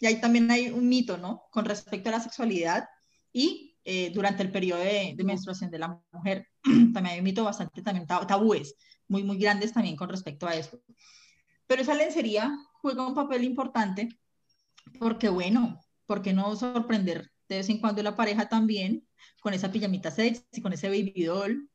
Y 0.00 0.06
ahí 0.06 0.20
también 0.20 0.50
hay 0.50 0.70
un 0.70 0.88
mito, 0.88 1.16
¿no? 1.16 1.44
Con 1.52 1.64
respecto 1.64 2.08
a 2.08 2.12
la 2.12 2.20
sexualidad 2.20 2.88
y 3.32 3.73
eh, 3.84 4.10
durante 4.14 4.42
el 4.42 4.50
periodo 4.50 4.80
de, 4.80 5.14
menstruación 5.24 5.70
de 5.70 5.78
la 5.78 6.00
mujer. 6.10 6.48
también 6.62 7.06
hay 7.06 7.18
un 7.18 7.24
mito 7.24 7.44
bastante 7.44 7.82
también 7.82 8.06
tabúes, 8.06 8.76
muy, 9.08 9.22
muy 9.22 9.38
grandes 9.38 9.72
también 9.72 9.96
con 9.96 10.08
respecto 10.08 10.46
a 10.46 10.54
esto. 10.54 10.80
Pero 11.66 11.82
esa 11.82 11.94
lencería 11.94 12.56
juega 12.80 13.06
un 13.06 13.14
papel 13.14 13.44
importante 13.44 14.08
porque, 14.98 15.28
bueno, 15.28 15.80
¿por 16.06 16.22
qué 16.22 16.32
no 16.32 16.54
sorprender 16.56 17.30
de 17.48 17.56
vez 17.58 17.68
en 17.68 17.78
cuando 17.78 18.02
la 18.02 18.16
pareja 18.16 18.48
también 18.48 19.06
con 19.40 19.54
esa 19.54 19.70
pijamita 19.70 20.10
sexy, 20.10 20.62
con 20.62 20.72
ese 20.72 20.88
baby 20.88 21.24
doll? 21.24 21.68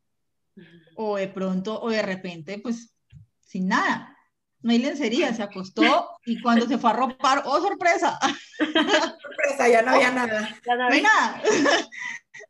O 0.96 1.16
de 1.18 1.28
pronto, 1.28 1.82
o 1.82 1.90
de 1.90 2.02
repente, 2.02 2.60
pues, 2.60 2.96
sin 3.40 3.68
nada. 3.68 4.18
No 4.62 4.72
hay 4.72 4.80
lencería, 4.80 5.34
se 5.34 5.42
acostó 5.42 6.10
y 6.26 6.42
cuando 6.42 6.68
se 6.68 6.78
fue 6.78 6.90
a 6.90 6.94
ropar, 6.94 7.44
¡oh, 7.46 7.62
sorpresa! 7.62 8.20
Sorpresa, 8.58 9.70
ya 9.70 9.82
no 9.82 9.92
había 9.92 10.12
nada. 10.12 10.60
Ya 10.66 10.76
no 10.76 10.84
había 10.86 11.04
nada. 11.04 11.42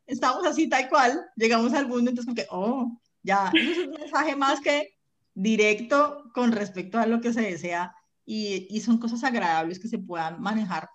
Estamos 0.07 0.45
así 0.45 0.67
tal 0.67 0.89
cual, 0.89 1.23
llegamos 1.35 1.73
al 1.73 1.87
mundo, 1.87 2.09
entonces 2.09 2.25
como 2.25 2.35
que, 2.35 2.47
oh, 2.49 2.99
ya, 3.21 3.51
es 3.53 3.77
un 3.77 3.91
mensaje 3.91 4.35
más 4.35 4.59
que 4.59 4.97
directo 5.35 6.23
con 6.33 6.51
respecto 6.51 6.97
a 6.97 7.05
lo 7.05 7.21
que 7.21 7.31
se 7.31 7.41
desea 7.41 7.95
y, 8.25 8.67
y 8.69 8.81
son 8.81 8.97
cosas 8.97 9.23
agradables 9.23 9.79
que 9.79 9.87
se 9.87 9.99
puedan 9.99 10.41
manejar 10.41 10.89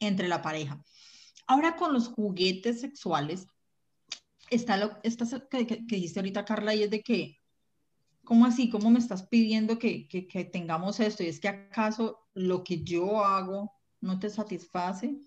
entre 0.00 0.28
la 0.28 0.42
pareja. 0.42 0.82
Ahora 1.46 1.76
con 1.76 1.94
los 1.94 2.08
juguetes 2.08 2.80
sexuales, 2.80 3.46
está 4.50 4.76
lo 4.76 4.98
está 5.02 5.26
que, 5.50 5.66
que, 5.66 5.86
que 5.86 5.96
dice 5.96 6.18
ahorita 6.18 6.44
Carla 6.44 6.74
y 6.74 6.82
es 6.82 6.90
de 6.90 7.02
que 7.02 7.37
¿cómo 8.28 8.44
así? 8.44 8.68
¿Cómo 8.68 8.90
me 8.90 8.98
estás 8.98 9.26
pidiendo 9.26 9.78
que, 9.78 10.06
tengamos 10.52 11.00
esto? 11.00 11.22
¿Y 11.22 11.28
es 11.28 11.40
que 11.40 11.48
acaso 11.48 12.28
lo 12.34 12.62
que 12.62 12.84
yo 12.84 13.24
hago 13.24 13.72
no 14.02 14.18
te 14.18 14.28
satisface? 14.28 15.18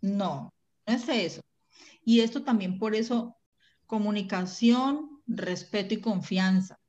No, 0.00 0.50
no 0.86 0.94
es 0.94 1.06
eso. 1.10 1.42
Y 2.02 2.20
esto 2.20 2.42
también 2.42 2.78
por 2.78 2.94
eso, 2.94 3.36
comunicación, 3.84 5.20
respeto 5.26 5.92
y 5.92 6.00
confianza. 6.00 6.80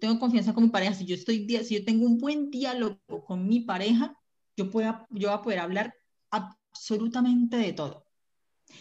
Tengo 0.00 0.18
confianza 0.18 0.52
con 0.52 0.64
mi 0.64 0.70
pareja. 0.70 0.94
Si 0.94 1.06
yo, 1.06 1.14
estoy, 1.14 1.46
si 1.64 1.78
yo 1.78 1.84
tengo 1.84 2.04
un 2.04 2.18
buen 2.18 2.50
diálogo 2.50 2.98
con 3.24 3.46
mi 3.46 3.60
pareja, 3.60 4.18
yo, 4.56 4.70
pueda, 4.70 5.06
yo 5.10 5.28
voy 5.28 5.38
a 5.38 5.42
poder 5.42 5.60
hablar 5.60 5.94
absolutamente 6.30 7.58
de 7.58 7.72
todo. 7.74 8.08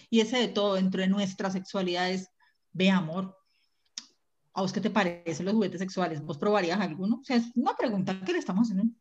Y 0.09 0.21
ese 0.21 0.37
de 0.37 0.47
todo 0.47 0.73
dentro 0.73 1.01
de 1.01 1.07
nuestra 1.07 1.51
sexualidad 1.51 2.09
es, 2.09 2.31
ve 2.71 2.89
amor, 2.89 3.37
¿A 4.53 4.61
vos 4.61 4.73
qué 4.73 4.81
te 4.81 4.89
parecen 4.89 5.45
los 5.45 5.55
juguetes 5.55 5.79
sexuales? 5.79 6.21
¿Vos 6.21 6.37
probarías 6.37 6.79
alguno? 6.79 7.19
O 7.21 7.23
sea, 7.23 7.37
es 7.37 7.45
una 7.55 7.75
pregunta 7.75 8.19
que 8.25 8.33
le 8.33 8.39
estamos 8.39 8.69
haciendo. 8.69 8.93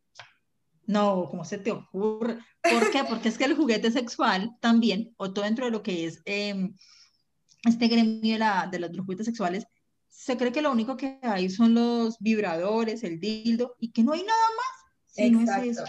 No, 0.87 1.29
¿cómo 1.31 1.45
se 1.45 1.59
te 1.59 1.73
ocurre? 1.73 2.39
¿Por 2.63 2.91
qué? 2.91 3.05
Porque 3.09 3.29
es 3.29 3.39
que 3.39 3.45
el 3.45 3.57
juguete 3.57 3.91
sexual 3.91 4.57
también, 4.61 5.15
o 5.17 5.33
todo 5.33 5.45
dentro 5.45 5.65
de 5.65 5.71
lo 5.71 5.83
que 5.83 6.07
es 6.07 6.21
eh, 6.25 6.73
este 7.65 7.89
gremio 7.89 8.33
de, 8.33 8.39
la, 8.39 8.69
de, 8.71 8.79
los, 8.79 8.91
juguetes 8.99 9.27
sexuales, 9.27 9.67
se 10.09 10.37
cree 10.37 10.53
que 10.53 10.63
lo 10.63 10.73
único 10.73 10.97
que 10.97 11.19
hay 11.23 11.49
son 11.49 11.75
los 11.75 12.19
vibradores, 12.19 13.03
el 13.05 13.21
dildo, 13.21 13.77
y 13.79 13.93
que 13.93 14.03
no 14.03 14.13
hay 14.13 14.23
nada 14.23 14.49
más. 14.57 14.93
Si 15.07 15.31
no 15.31 15.43
es 15.43 15.79
eso. 15.79 15.85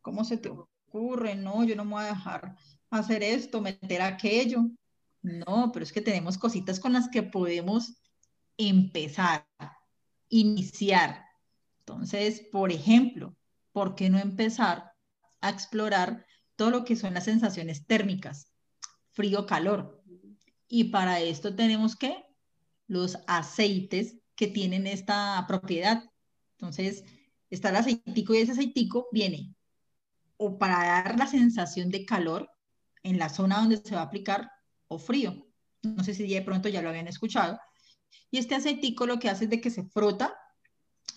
¿Cómo 0.00 0.24
se 0.24 0.36
te 0.36 0.48
ocurre? 0.48 1.34
No, 1.34 1.64
yo 1.64 1.76
no 1.76 1.84
me 1.84 1.92
voy 1.92 2.04
a 2.04 2.08
dejar 2.08 2.56
hacer 2.90 3.22
esto, 3.22 3.60
meter 3.60 4.02
aquello. 4.02 4.66
No, 5.22 5.70
pero 5.72 5.84
es 5.84 5.92
que 5.92 6.00
tenemos 6.00 6.38
cositas 6.38 6.80
con 6.80 6.92
las 6.92 7.08
que 7.08 7.22
podemos 7.22 8.00
empezar, 8.68 9.46
iniciar. 10.28 11.24
Entonces, 11.80 12.42
por 12.52 12.70
ejemplo, 12.70 13.36
¿por 13.72 13.94
qué 13.94 14.10
no 14.10 14.18
empezar 14.18 14.92
a 15.40 15.50
explorar 15.50 16.26
todo 16.56 16.70
lo 16.70 16.84
que 16.84 16.96
son 16.96 17.14
las 17.14 17.24
sensaciones 17.24 17.86
térmicas, 17.86 18.52
frío, 19.12 19.46
calor? 19.46 20.02
Y 20.68 20.84
para 20.84 21.20
esto 21.20 21.54
tenemos 21.54 21.96
que 21.96 22.24
los 22.86 23.18
aceites 23.26 24.18
que 24.36 24.46
tienen 24.46 24.86
esta 24.86 25.44
propiedad. 25.48 26.04
Entonces, 26.52 27.04
está 27.50 27.70
el 27.70 27.76
aceitico 27.76 28.34
y 28.34 28.38
ese 28.38 28.52
aceitico 28.52 29.08
viene 29.12 29.54
o 30.36 30.58
para 30.58 30.78
dar 30.78 31.18
la 31.18 31.26
sensación 31.26 31.90
de 31.90 32.06
calor 32.06 32.50
en 33.02 33.18
la 33.18 33.28
zona 33.28 33.58
donde 33.60 33.76
se 33.76 33.94
va 33.94 34.02
a 34.02 34.04
aplicar 34.04 34.50
o 34.88 34.98
frío. 34.98 35.46
No 35.82 36.02
sé 36.02 36.14
si 36.14 36.26
de 36.26 36.42
pronto 36.42 36.68
ya 36.68 36.80
lo 36.80 36.88
habían 36.88 37.08
escuchado, 37.08 37.58
y 38.30 38.38
este 38.38 38.54
aceitico 38.54 39.06
lo 39.06 39.18
que 39.18 39.28
hace 39.28 39.44
es 39.44 39.50
de 39.50 39.60
que 39.60 39.70
se 39.70 39.84
frota 39.84 40.36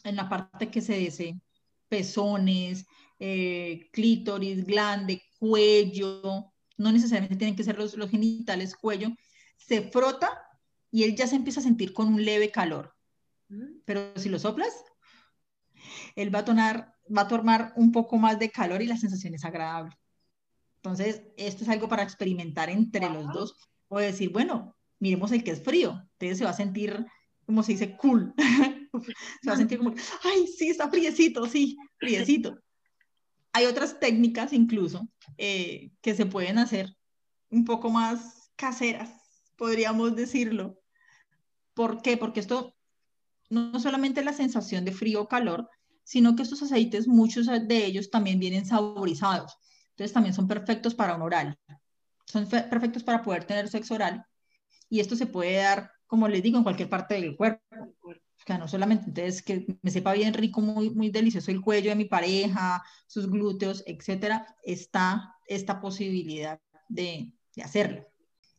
en 0.04 0.16
la 0.16 0.30
parte 0.30 0.70
que 0.70 0.82
se 0.82 1.00
desee, 1.00 1.40
pezones, 1.88 2.86
eh, 3.20 3.90
clítoris, 3.92 4.66
glande, 4.66 5.22
cuello, 5.40 6.52
no 6.78 6.92
necesariamente 6.92 7.36
tienen 7.36 7.56
que 7.56 7.64
ser 7.64 7.78
los, 7.78 7.96
los 7.96 8.10
genitales, 8.10 8.76
cuello, 8.76 9.10
se 9.58 9.82
frota 9.84 10.30
y 10.92 11.04
él 11.04 11.16
ya 11.16 11.28
se 11.28 11.36
empieza 11.36 11.60
a 11.60 11.64
sentir 11.64 11.94
con 11.94 12.08
un 12.08 12.24
leve 12.24 12.52
calor. 12.52 12.96
Mm. 13.50 13.82
Pero 13.86 14.14
si 14.18 14.30
lo 14.30 14.40
soplas, 14.40 14.74
él 16.16 16.34
va 16.34 16.40
a, 16.40 16.46
tonar, 16.46 16.96
va 17.16 17.22
a 17.22 17.28
tomar 17.28 17.74
un 17.76 17.92
poco 17.92 18.18
más 18.18 18.40
de 18.40 18.50
calor 18.50 18.82
y 18.82 18.88
la 18.88 18.98
sensación 18.98 19.34
es 19.34 19.46
agradable. 19.46 19.96
Entonces, 20.78 21.24
esto 21.38 21.64
es 21.64 21.70
algo 21.70 21.88
para 21.88 22.04
experimentar 22.04 22.70
entre 22.70 23.10
los 23.10 23.32
dos 23.32 23.56
o 23.88 24.00
decir, 24.00 24.32
bueno, 24.32 24.76
miremos 25.04 25.34
el 25.34 25.44
que 25.44 25.52
es 25.52 25.62
frío, 25.62 26.02
entonces 26.14 26.38
se 26.38 26.46
va 26.46 26.52
a 26.52 26.56
sentir, 26.56 27.06
como 27.46 27.62
se 27.62 27.74
dice, 27.74 27.98
cool, 27.98 28.34
se 29.42 29.50
va 29.50 29.54
a 29.54 29.58
sentir 29.58 29.78
como, 29.78 29.94
ay, 30.24 30.48
sí, 30.48 30.70
está 30.70 30.90
friecito, 30.90 31.46
sí, 31.46 31.76
friecito. 31.98 32.58
Hay 33.52 33.66
otras 33.66 34.00
técnicas 34.00 34.54
incluso 34.54 35.06
eh, 35.38 35.92
que 36.02 36.16
se 36.16 36.26
pueden 36.26 36.58
hacer 36.58 36.96
un 37.50 37.66
poco 37.66 37.90
más 37.90 38.50
caseras, 38.56 39.10
podríamos 39.58 40.16
decirlo. 40.16 40.80
¿Por 41.74 42.02
qué? 42.02 42.16
Porque 42.16 42.40
esto 42.40 42.74
no 43.50 43.78
solamente 43.82 44.24
la 44.24 44.32
sensación 44.32 44.86
de 44.86 44.94
frío 44.94 45.24
o 45.24 45.28
calor, 45.28 45.70
sino 46.06 46.38
que 46.38 46.44
estos 46.44 46.64
aceites, 46.64 47.10
muchos 47.10 47.48
de 47.48 47.86
ellos 47.86 48.10
también 48.10 48.40
vienen 48.40 48.66
saborizados. 48.66 49.58
Entonces 49.90 50.14
también 50.14 50.34
son 50.34 50.48
perfectos 50.48 50.96
para 50.96 51.16
un 51.16 51.24
oral. 51.24 51.60
Son 52.26 52.48
perfectos 52.48 53.04
para 53.04 53.22
poder 53.22 53.44
tener 53.44 53.68
sexo 53.68 53.96
oral 53.96 54.26
y 54.94 55.00
esto 55.00 55.16
se 55.16 55.26
puede 55.26 55.56
dar, 55.56 55.92
como 56.06 56.28
les 56.28 56.44
digo, 56.44 56.60
en 56.60 56.64
cualquier 56.64 56.88
parte 56.88 57.16
del 57.16 57.36
cuerpo. 57.36 57.64
O 58.04 58.14
sea, 58.46 58.60
no 58.60 58.68
solamente 58.68 59.06
entonces 59.08 59.42
que 59.42 59.66
me 59.82 59.90
sepa 59.90 60.14
bien 60.14 60.36
rico, 60.36 60.62
muy, 60.62 60.92
muy 60.92 61.10
delicioso 61.10 61.50
el 61.50 61.62
cuello 61.62 61.90
de 61.90 61.96
mi 61.96 62.06
pareja, 62.06 62.84
sus 63.08 63.28
glúteos, 63.28 63.84
etcétera, 63.88 64.56
está 64.62 65.36
esta 65.48 65.82
posibilidad 65.82 66.62
de, 66.90 67.34
hacerlo. 67.64 68.06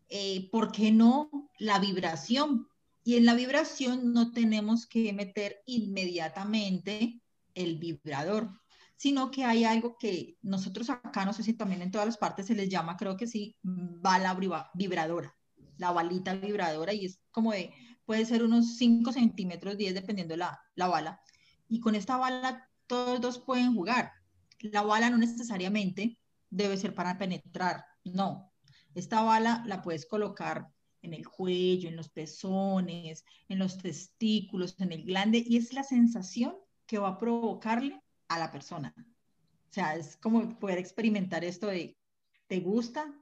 Eh, 0.08 0.48
¿Por 0.50 0.72
qué 0.72 0.90
no 0.90 1.30
la 1.60 1.78
vibración? 1.78 2.66
Y 3.04 3.14
en 3.14 3.26
la 3.26 3.34
vibración 3.34 4.12
no 4.12 4.32
tenemos 4.32 4.88
que 4.88 5.12
meter 5.12 5.62
inmediatamente 5.66 7.20
el 7.54 7.78
vibrador, 7.78 8.50
sino 8.96 9.30
que 9.30 9.44
hay 9.44 9.62
algo 9.62 9.98
que 9.98 10.36
nosotros 10.42 10.90
acá, 10.90 11.24
no 11.24 11.32
sé 11.32 11.44
si 11.44 11.52
también 11.52 11.82
en 11.82 11.92
todas 11.92 12.08
las 12.08 12.18
partes 12.18 12.46
se 12.46 12.56
les 12.56 12.68
llama, 12.68 12.96
creo 12.96 13.16
que 13.16 13.28
sí, 13.28 13.56
bala 13.62 14.36
vibradora 14.74 15.32
la 15.76 15.92
balita 15.92 16.34
vibradora 16.34 16.92
y 16.92 17.06
es 17.06 17.20
como 17.30 17.52
de, 17.52 17.72
puede 18.04 18.24
ser 18.24 18.42
unos 18.42 18.76
5 18.76 19.12
centímetros, 19.12 19.76
10 19.76 19.94
dependiendo 19.94 20.36
la, 20.36 20.60
la 20.74 20.88
bala. 20.88 21.20
Y 21.68 21.80
con 21.80 21.94
esta 21.94 22.16
bala 22.16 22.68
todos 22.86 23.20
dos 23.20 23.38
pueden 23.38 23.74
jugar. 23.74 24.12
La 24.60 24.82
bala 24.82 25.10
no 25.10 25.18
necesariamente 25.18 26.18
debe 26.50 26.76
ser 26.76 26.94
para 26.94 27.18
penetrar, 27.18 27.84
no. 28.04 28.52
Esta 28.94 29.22
bala 29.22 29.64
la 29.66 29.82
puedes 29.82 30.06
colocar 30.06 30.68
en 31.02 31.12
el 31.12 31.28
cuello, 31.28 31.88
en 31.88 31.96
los 31.96 32.08
pezones, 32.08 33.24
en 33.48 33.58
los 33.58 33.78
testículos, 33.78 34.76
en 34.78 34.92
el 34.92 35.04
glande, 35.04 35.42
y 35.44 35.56
es 35.56 35.72
la 35.72 35.82
sensación 35.82 36.56
que 36.86 36.98
va 36.98 37.08
a 37.08 37.18
provocarle 37.18 38.00
a 38.28 38.38
la 38.38 38.50
persona. 38.50 38.94
O 38.96 39.72
sea, 39.72 39.96
es 39.96 40.16
como 40.16 40.58
poder 40.58 40.78
experimentar 40.78 41.44
esto 41.44 41.66
de, 41.66 41.98
¿te 42.46 42.60
gusta? 42.60 43.12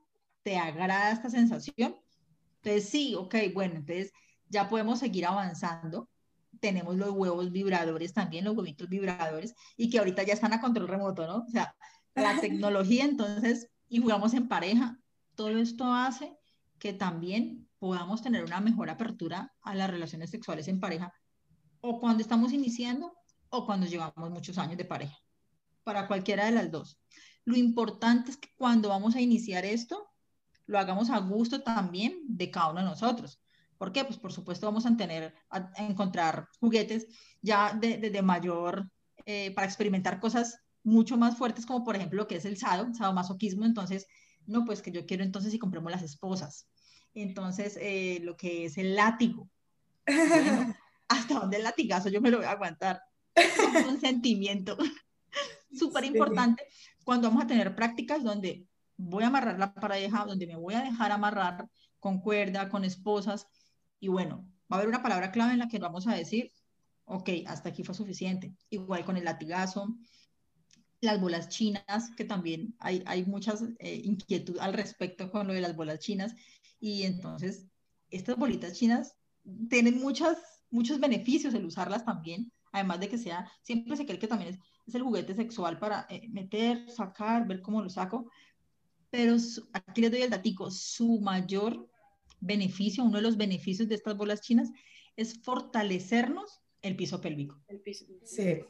¿Te 0.42 0.56
agrada 0.56 1.12
esta 1.12 1.30
sensación? 1.30 1.96
Entonces, 2.62 2.88
sí, 2.90 3.14
ok, 3.16 3.34
bueno, 3.52 3.74
entonces 3.76 4.12
ya 4.48 4.68
podemos 4.68 5.00
seguir 5.00 5.26
avanzando. 5.26 6.08
Tenemos 6.60 6.96
los 6.96 7.10
huevos 7.10 7.50
vibradores 7.50 8.12
también, 8.12 8.44
los 8.44 8.56
huevitos 8.56 8.88
vibradores, 8.88 9.54
y 9.76 9.90
que 9.90 9.98
ahorita 9.98 10.22
ya 10.22 10.34
están 10.34 10.52
a 10.52 10.60
control 10.60 10.86
remoto, 10.86 11.26
¿no? 11.26 11.38
O 11.38 11.50
sea, 11.50 11.74
la 12.14 12.40
tecnología, 12.40 13.04
entonces, 13.04 13.68
y 13.88 13.98
jugamos 13.98 14.32
en 14.34 14.46
pareja, 14.46 14.98
todo 15.34 15.48
esto 15.58 15.92
hace 15.92 16.36
que 16.78 16.92
también 16.92 17.68
podamos 17.78 18.22
tener 18.22 18.44
una 18.44 18.60
mejor 18.60 18.90
apertura 18.90 19.52
a 19.62 19.74
las 19.74 19.90
relaciones 19.90 20.30
sexuales 20.30 20.68
en 20.68 20.78
pareja, 20.78 21.12
o 21.80 21.98
cuando 21.98 22.22
estamos 22.22 22.52
iniciando, 22.52 23.12
o 23.48 23.66
cuando 23.66 23.86
llevamos 23.86 24.30
muchos 24.30 24.56
años 24.56 24.76
de 24.76 24.84
pareja, 24.84 25.16
para 25.82 26.06
cualquiera 26.06 26.44
de 26.44 26.52
las 26.52 26.70
dos. 26.70 27.00
Lo 27.44 27.56
importante 27.56 28.30
es 28.30 28.36
que 28.36 28.50
cuando 28.56 28.88
vamos 28.88 29.16
a 29.16 29.20
iniciar 29.20 29.64
esto, 29.64 30.11
lo 30.66 30.78
hagamos 30.78 31.10
a 31.10 31.18
gusto 31.18 31.62
también 31.62 32.20
de 32.26 32.50
cada 32.50 32.70
uno 32.70 32.80
de 32.80 32.86
nosotros. 32.86 33.40
¿Por 33.78 33.92
qué? 33.92 34.04
Pues 34.04 34.18
por 34.18 34.32
supuesto 34.32 34.66
vamos 34.66 34.86
a 34.86 34.96
tener, 34.96 35.34
a, 35.50 35.70
encontrar 35.78 36.48
juguetes 36.60 37.06
ya 37.40 37.72
de, 37.72 37.98
de, 37.98 38.22
mayor, 38.22 38.90
eh, 39.26 39.52
para 39.54 39.66
experimentar 39.66 40.20
cosas 40.20 40.60
mucho 40.84 41.16
más 41.16 41.36
fuertes, 41.36 41.66
como 41.66 41.84
por 41.84 41.96
ejemplo 41.96 42.18
lo 42.18 42.28
que 42.28 42.36
es 42.36 42.44
el 42.44 42.56
sado, 42.56 42.92
sadomasoquismo. 42.94 43.64
Entonces, 43.64 44.06
no, 44.46 44.64
pues 44.64 44.82
que 44.82 44.92
yo 44.92 45.06
quiero 45.06 45.24
entonces 45.24 45.52
y 45.54 45.58
compremos 45.58 45.90
las 45.90 46.02
esposas. 46.02 46.68
Entonces, 47.14 47.76
eh, 47.80 48.20
lo 48.22 48.36
que 48.36 48.66
es 48.66 48.78
el 48.78 48.94
látigo. 48.94 49.50
¿Hasta 51.08 51.34
dónde 51.34 51.58
el 51.58 51.64
latigazo 51.64 52.08
yo 52.08 52.20
me 52.20 52.30
lo 52.30 52.38
voy 52.38 52.46
a 52.46 52.52
aguantar? 52.52 53.02
un 53.88 54.00
sentimiento. 54.00 54.76
súper 55.72 56.04
importante 56.04 56.64
cuando 57.04 57.28
vamos 57.28 57.44
a 57.44 57.46
tener 57.46 57.74
prácticas 57.74 58.22
donde 58.22 58.66
voy 59.02 59.24
a 59.24 59.28
amarrar 59.28 59.58
la 59.58 59.74
pareja, 59.74 60.24
donde 60.24 60.46
me 60.46 60.56
voy 60.56 60.74
a 60.74 60.82
dejar 60.82 61.12
amarrar 61.12 61.68
con 61.98 62.20
cuerda, 62.20 62.68
con 62.68 62.84
esposas, 62.84 63.46
y 64.00 64.08
bueno, 64.08 64.44
va 64.70 64.76
a 64.76 64.78
haber 64.78 64.88
una 64.88 65.02
palabra 65.02 65.30
clave 65.30 65.52
en 65.52 65.60
la 65.60 65.68
que 65.68 65.78
vamos 65.78 66.06
a 66.06 66.14
decir, 66.14 66.50
ok, 67.04 67.28
hasta 67.46 67.68
aquí 67.68 67.84
fue 67.84 67.94
suficiente. 67.94 68.54
Igual 68.70 69.04
con 69.04 69.16
el 69.16 69.24
latigazo, 69.24 69.96
las 71.00 71.20
bolas 71.20 71.48
chinas, 71.48 72.10
que 72.16 72.24
también 72.24 72.74
hay, 72.78 73.02
hay 73.06 73.24
muchas 73.24 73.62
eh, 73.78 74.00
inquietud 74.04 74.58
al 74.58 74.72
respecto 74.72 75.30
con 75.30 75.46
lo 75.46 75.52
de 75.52 75.60
las 75.60 75.76
bolas 75.76 75.98
chinas, 75.98 76.34
y 76.80 77.04
entonces 77.04 77.66
estas 78.10 78.36
bolitas 78.36 78.72
chinas 78.72 79.16
tienen 79.68 80.00
muchas, 80.00 80.38
muchos 80.70 81.00
beneficios 81.00 81.54
el 81.54 81.64
usarlas 81.64 82.04
también, 82.04 82.52
además 82.72 83.00
de 83.00 83.08
que 83.08 83.18
sea, 83.18 83.50
siempre 83.62 83.96
se 83.96 84.06
cree 84.06 84.18
que 84.18 84.28
también 84.28 84.54
es, 84.54 84.60
es 84.86 84.94
el 84.94 85.02
juguete 85.02 85.34
sexual 85.34 85.78
para 85.78 86.06
eh, 86.08 86.28
meter, 86.28 86.90
sacar, 86.90 87.46
ver 87.46 87.62
cómo 87.62 87.82
lo 87.82 87.90
saco, 87.90 88.30
pero 89.12 89.36
aquí 89.74 90.00
les 90.00 90.10
doy 90.10 90.22
el 90.22 90.30
datico, 90.30 90.70
su 90.70 91.20
mayor 91.20 91.86
beneficio, 92.40 93.04
uno 93.04 93.18
de 93.18 93.22
los 93.22 93.36
beneficios 93.36 93.86
de 93.86 93.94
estas 93.94 94.16
bolas 94.16 94.40
chinas 94.40 94.70
es 95.16 95.38
fortalecernos 95.42 96.62
el 96.80 96.96
piso 96.96 97.20
pélvico. 97.20 97.62
El 97.68 97.80
piso. 97.80 98.06
Sí. 98.24 98.64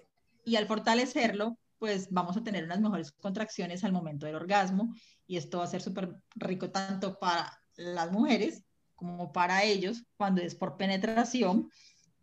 Y 0.45 0.57
al 0.57 0.66
fortalecerlo, 0.66 1.61
pues 1.78 2.09
vamos 2.11 2.36
a 2.36 2.43
tener 2.43 2.64
unas 2.64 2.80
mejores 2.80 3.12
contracciones 3.12 3.84
al 3.84 3.93
momento 3.93 4.26
del 4.26 4.34
orgasmo 4.34 4.93
y 5.28 5.36
esto 5.36 5.59
va 5.59 5.64
a 5.64 5.68
ser 5.68 5.80
súper 5.80 6.16
rico 6.34 6.72
tanto 6.72 7.20
para 7.20 7.57
las 7.76 8.11
mujeres 8.11 8.64
como 8.97 9.32
para 9.32 9.62
ellos 9.62 10.05
cuando 10.16 10.43
es 10.43 10.57
por 10.57 10.76
penetración, 10.76 11.70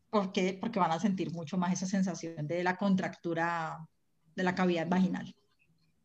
porque, 0.10 0.58
porque 0.60 0.80
van 0.80 0.92
a 0.92 1.00
sentir 1.00 1.32
mucho 1.32 1.58
más 1.58 1.72
esa 1.72 1.86
sensación 1.86 2.48
de 2.48 2.66
la 2.66 2.76
contractura 2.76 3.80
de 4.36 4.44
la 4.44 4.56
cavidad 4.56 4.90
vaginal. 4.90 5.34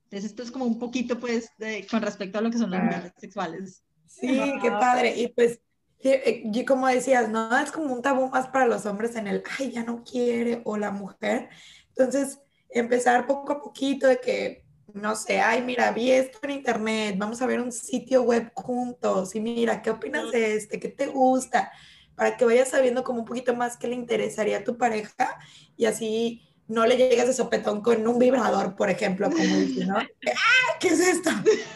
Entonces, 0.04 0.30
esto 0.30 0.42
es 0.42 0.50
como 0.50 0.64
un 0.64 0.78
poquito, 0.78 1.18
pues, 1.18 1.50
con 1.90 2.02
respecto 2.02 2.38
a 2.38 2.40
lo 2.40 2.50
que 2.50 2.58
son 2.58 2.70
los 2.70 2.80
ah. 2.80 3.12
sexuales. 3.16 3.82
Sí, 4.06 4.40
qué 4.62 4.70
padre. 4.70 5.16
Y 5.16 5.28
pues, 5.28 5.60
eh, 6.00 6.42
y 6.44 6.64
como 6.64 6.86
decías, 6.86 7.30
¿no? 7.30 7.56
Es 7.58 7.72
como 7.72 7.92
un 7.92 8.02
tabú 8.02 8.28
más 8.28 8.48
para 8.48 8.66
los 8.66 8.84
hombres 8.86 9.16
en 9.16 9.26
el, 9.26 9.42
ay, 9.58 9.72
ya 9.72 9.84
no 9.84 10.04
quiere, 10.04 10.60
o 10.64 10.76
la 10.76 10.90
mujer. 10.90 11.48
Entonces, 11.88 12.38
empezar 12.68 13.26
poco 13.26 13.52
a 13.52 13.62
poquito 13.62 14.06
de 14.06 14.20
que, 14.20 14.64
no 14.92 15.16
sé, 15.16 15.40
ay, 15.40 15.62
mira, 15.62 15.90
vi 15.92 16.10
esto 16.10 16.38
en 16.42 16.50
internet, 16.50 17.16
vamos 17.18 17.40
a 17.40 17.46
ver 17.46 17.60
un 17.60 17.72
sitio 17.72 18.22
web 18.22 18.52
juntos 18.54 19.34
y 19.34 19.40
mira, 19.40 19.80
¿qué 19.80 19.90
opinas 19.90 20.30
de 20.30 20.56
este? 20.56 20.78
¿Qué 20.78 20.88
te 20.88 21.06
gusta? 21.06 21.72
Para 22.14 22.36
que 22.36 22.44
vayas 22.44 22.68
sabiendo 22.68 23.02
como 23.02 23.20
un 23.20 23.24
poquito 23.24 23.54
más 23.54 23.76
qué 23.76 23.88
le 23.88 23.94
interesaría 23.94 24.58
a 24.58 24.64
tu 24.64 24.76
pareja 24.76 25.38
y 25.76 25.86
así 25.86 26.42
no 26.68 26.86
le 26.86 26.96
llegas 26.96 27.26
de 27.26 27.34
sopetón 27.34 27.80
con 27.82 28.06
un 28.06 28.18
vibrador, 28.18 28.74
por 28.74 28.90
ejemplo, 28.90 29.30
como 29.30 29.42
dice, 29.42 29.86
¿no? 29.86 29.96
¡Ah! 29.98 30.76
¿Qué 30.80 30.88
es 30.88 31.00
esto? 31.00 31.30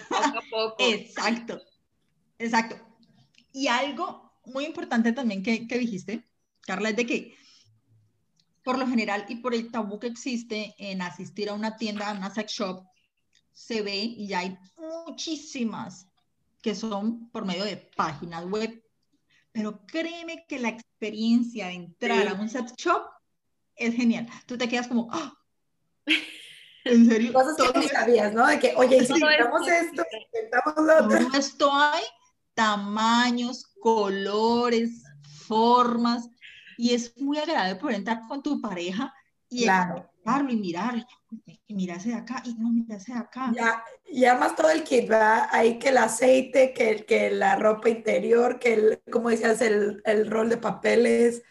Poco 0.09 0.25
a 0.25 0.43
poco. 0.51 0.77
Exacto, 0.79 1.61
exacto. 2.39 2.77
Y 3.53 3.69
algo 3.69 4.33
muy 4.47 4.65
importante 4.65 5.13
también 5.13 5.43
que, 5.43 5.67
que 5.67 5.79
dijiste, 5.79 6.25
Carla, 6.61 6.91
es 6.91 6.97
de 6.97 7.07
que 7.07 7.39
por 8.63 8.79
lo 8.79 8.87
general 8.87 9.25
y 9.29 9.37
por 9.37 9.55
el 9.55 9.71
tabú 9.71 9.99
que 9.99 10.09
existe 10.09 10.75
en 10.79 11.01
asistir 11.01 11.49
a 11.49 11.55
una 11.55 11.77
tienda, 11.77 12.11
a 12.11 12.13
una 12.13 12.33
sex 12.33 12.53
shop, 12.53 12.85
se 13.53 13.83
ve 13.83 13.97
y 13.97 14.33
hay 14.35 14.59
muchísimas 14.77 16.07
que 16.61 16.75
son 16.75 17.31
por 17.31 17.45
medio 17.45 17.65
de 17.65 17.77
páginas 17.77 18.45
web. 18.45 18.83
Pero 19.53 19.85
créeme 19.87 20.45
que 20.47 20.59
la 20.59 20.69
experiencia 20.69 21.69
de 21.69 21.75
entrar 21.75 22.29
a 22.29 22.35
un 22.35 22.49
sex 22.49 22.75
shop 22.77 23.03
es 23.79 23.95
genial. 23.95 24.29
Tú 24.47 24.59
te 24.59 24.69
quedas 24.69 24.89
como, 24.89 25.09
¡Ah! 25.13 25.35
¿en 26.85 27.09
serio? 27.09 27.33
Cosas 27.33 27.57
que 27.57 27.79
no 27.79 27.89
sabías, 27.89 28.33
¿no? 28.33 28.47
De 28.47 28.59
que, 28.59 28.75
oye, 28.77 29.05
si 29.05 29.13
intentamos 29.13 29.69
esto, 29.69 30.05
intentamos 30.27 30.75
lo 30.77 31.05
otro. 31.05 31.39
esto 31.39 31.73
hay 31.73 32.05
tamaños, 32.55 33.67
colores, 33.81 35.05
formas, 35.47 36.29
y 36.77 36.95
es 36.95 37.17
muy 37.17 37.39
agradable 37.39 37.77
poder 37.77 37.97
entrar 37.97 38.23
con 38.29 38.43
tu 38.43 38.61
pareja 38.61 39.13
y 39.49 39.65
claro. 39.65 40.11
y 40.49 40.57
mirar, 40.57 41.07
y 41.67 41.75
mirarse 41.75 42.11
de 42.11 42.17
acá, 42.17 42.43
y 42.45 42.55
no 42.55 42.71
mirarse 42.71 43.13
de 43.13 43.19
acá. 43.19 43.53
Ya, 43.55 43.83
y 44.07 44.25
además 44.25 44.55
todo 44.57 44.71
el 44.71 44.85
kit, 44.85 45.09
¿verdad? 45.09 45.49
Ahí 45.51 45.79
que 45.79 45.89
el 45.89 45.99
aceite, 45.99 46.73
que, 46.73 47.05
que 47.05 47.31
la 47.31 47.57
ropa 47.57 47.89
interior, 47.89 48.59
que, 48.59 48.75
el, 48.75 49.03
como 49.11 49.31
decías, 49.31 49.61
el, 49.63 50.03
el 50.05 50.31
rol 50.31 50.49
de 50.49 50.59
papeles, 50.59 51.43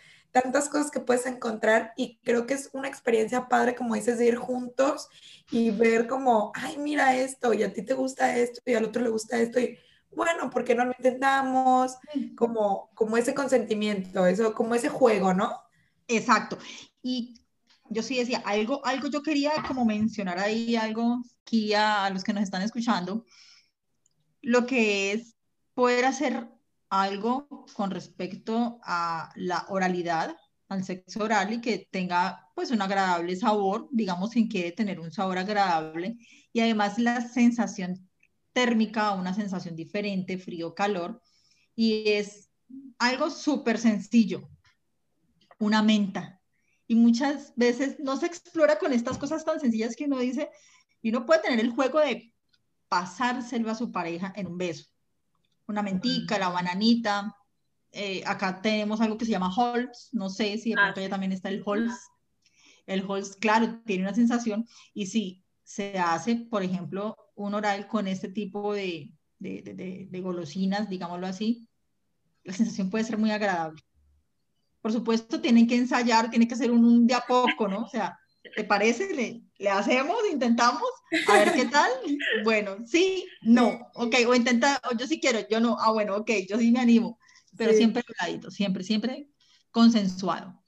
tantas 0.41 0.69
cosas 0.69 0.91
que 0.91 0.99
puedes 0.99 1.25
encontrar 1.25 1.93
y 1.97 2.19
creo 2.23 2.45
que 2.45 2.53
es 2.53 2.69
una 2.73 2.88
experiencia 2.88 3.47
padre, 3.47 3.75
como 3.75 3.95
dices, 3.95 4.19
de 4.19 4.27
ir 4.27 4.35
juntos 4.35 5.09
y 5.49 5.71
ver 5.71 6.07
como, 6.07 6.51
ay, 6.53 6.77
mira 6.77 7.15
esto 7.15 7.53
y 7.53 7.63
a 7.63 7.73
ti 7.73 7.81
te 7.81 7.93
gusta 7.93 8.38
esto 8.38 8.61
y 8.65 8.75
al 8.75 8.85
otro 8.85 9.01
le 9.01 9.09
gusta 9.09 9.39
esto 9.39 9.59
y 9.59 9.77
bueno, 10.11 10.49
¿por 10.49 10.63
qué 10.63 10.75
no 10.75 10.85
lo 10.85 10.93
intentamos? 10.97 11.97
Como, 12.35 12.89
como 12.93 13.17
ese 13.17 13.33
consentimiento, 13.33 14.25
eso, 14.25 14.53
como 14.53 14.75
ese 14.75 14.89
juego, 14.89 15.33
¿no? 15.33 15.59
Exacto. 16.07 16.57
Y 17.01 17.41
yo 17.89 18.03
sí 18.03 18.17
decía, 18.17 18.41
algo, 18.45 18.85
algo 18.85 19.09
yo 19.09 19.21
quería 19.21 19.51
como 19.67 19.85
mencionar 19.85 20.39
ahí, 20.39 20.75
algo 20.75 21.21
aquí 21.41 21.73
a 21.73 22.09
los 22.09 22.23
que 22.23 22.33
nos 22.33 22.43
están 22.43 22.61
escuchando, 22.61 23.25
lo 24.41 24.65
que 24.65 25.13
es 25.13 25.35
poder 25.73 26.05
hacer 26.05 26.47
algo 26.89 27.65
con 27.73 27.91
respecto 27.91 28.79
a 28.83 29.31
la 29.35 29.65
oralidad, 29.69 30.35
al 30.69 30.83
sexo 30.83 31.23
oral 31.23 31.53
y 31.53 31.61
que 31.61 31.88
tenga 31.91 32.49
pues 32.55 32.71
un 32.71 32.81
agradable 32.81 33.35
sabor, 33.35 33.88
digamos 33.91 34.31
sin 34.31 34.49
que 34.49 34.71
tener 34.71 34.99
un 34.99 35.11
sabor 35.11 35.38
agradable 35.38 36.17
y 36.51 36.59
además 36.59 36.99
la 36.99 37.21
sensación 37.21 38.09
térmica, 38.53 39.11
una 39.11 39.33
sensación 39.33 39.75
diferente, 39.75 40.38
frío, 40.38 40.73
calor 40.73 41.21
y 41.75 42.09
es 42.09 42.49
algo 42.97 43.29
súper 43.29 43.77
sencillo, 43.77 44.49
una 45.59 45.81
menta. 45.81 46.41
Y 46.89 46.95
muchas 46.95 47.53
veces 47.55 47.99
no 47.99 48.17
se 48.17 48.25
explora 48.25 48.79
con 48.79 48.93
estas 48.93 49.17
cosas 49.17 49.43
tan 49.45 49.59
sencillas 49.59 49.95
que 49.95 50.05
uno 50.05 50.19
dice, 50.19 50.49
y 51.01 51.09
uno 51.09 51.25
puede 51.25 51.41
tener 51.41 51.59
el 51.59 51.71
juego 51.71 51.99
de 51.99 52.33
pasárselo 52.88 53.69
a 53.69 53.75
su 53.75 53.91
pareja 53.91 54.33
en 54.35 54.47
un 54.47 54.57
beso 54.57 54.85
una 55.68 55.84
mentica, 55.84 56.39
la 56.39 56.49
bananita. 56.49 57.36
Eh, 57.91 58.24
acá 58.26 58.61
tenemos 58.61 59.01
algo 59.01 59.18
que 59.18 59.26
se 59.26 59.32
llama 59.32 59.53
Holz, 59.55 60.09
no 60.11 60.30
sé 60.30 60.57
si 60.57 60.72
de 60.72 60.76
pronto 60.76 61.01
ya 61.01 61.09
también 61.09 61.32
está 61.32 61.49
el 61.49 61.61
Holz. 61.65 61.93
El 62.86 63.03
Holz, 63.07 63.36
claro, 63.36 63.82
tiene 63.86 64.03
una 64.03 64.13
sensación 64.13 64.65
y 64.93 65.07
si 65.07 65.43
se 65.63 65.97
hace, 65.99 66.36
por 66.36 66.63
ejemplo, 66.63 67.18
un 67.36 67.53
oral 67.53 67.88
con 67.88 68.07
este 68.07 68.30
tipo 68.30 68.74
de, 68.74 69.11
de, 69.39 69.61
de, 69.61 70.07
de 70.09 70.22
golosinas, 70.22 70.89
digámoslo 70.89 71.28
así, 71.28 71.68
la 72.43 72.53
sensación 72.53 72.89
puede 72.89 73.03
ser 73.03 73.18
muy 73.18 73.32
agradable. 73.32 73.82
Por 74.82 74.93
supuesto, 74.93 75.41
tienen 75.41 75.68
que 75.68 75.76
ensayar, 75.76 76.30
tiene 76.30 76.47
que 76.47 76.55
ser 76.55 76.72
un, 76.72 76.86
un 76.86 77.07
de 77.07 77.13
a 77.15 77.22
poco, 77.28 77.68
¿no? 77.68 77.82
O 77.82 77.89
sea, 77.89 78.18
¿te 78.57 78.63
parece? 78.63 79.13
Le, 79.13 79.41
le, 79.59 79.69
hacemos, 79.69 80.17
intentamos, 80.31 80.89
a 81.27 81.33
ver 81.33 81.53
qué 81.53 81.65
tal. 81.65 81.91
Bueno, 82.43 82.77
sí, 82.87 83.23
no, 83.41 83.87
ok, 83.93 84.15
o 84.27 84.33
intenta, 84.33 84.81
o 84.91 84.97
yo 84.97 85.05
sí 85.05 85.19
quiero, 85.21 85.47
yo 85.47 85.59
no, 85.59 85.77
ah, 85.79 85.91
bueno, 85.91 86.15
ok, 86.17 86.31
yo 86.49 86.57
sí 86.57 86.71
me 86.71 86.79
animo, 86.79 87.19
pero 87.55 87.71
siempre 87.73 88.03
siempre 88.19 88.51
siempre, 88.51 88.83
siempre 88.83 89.27
consensuado. 89.69 90.59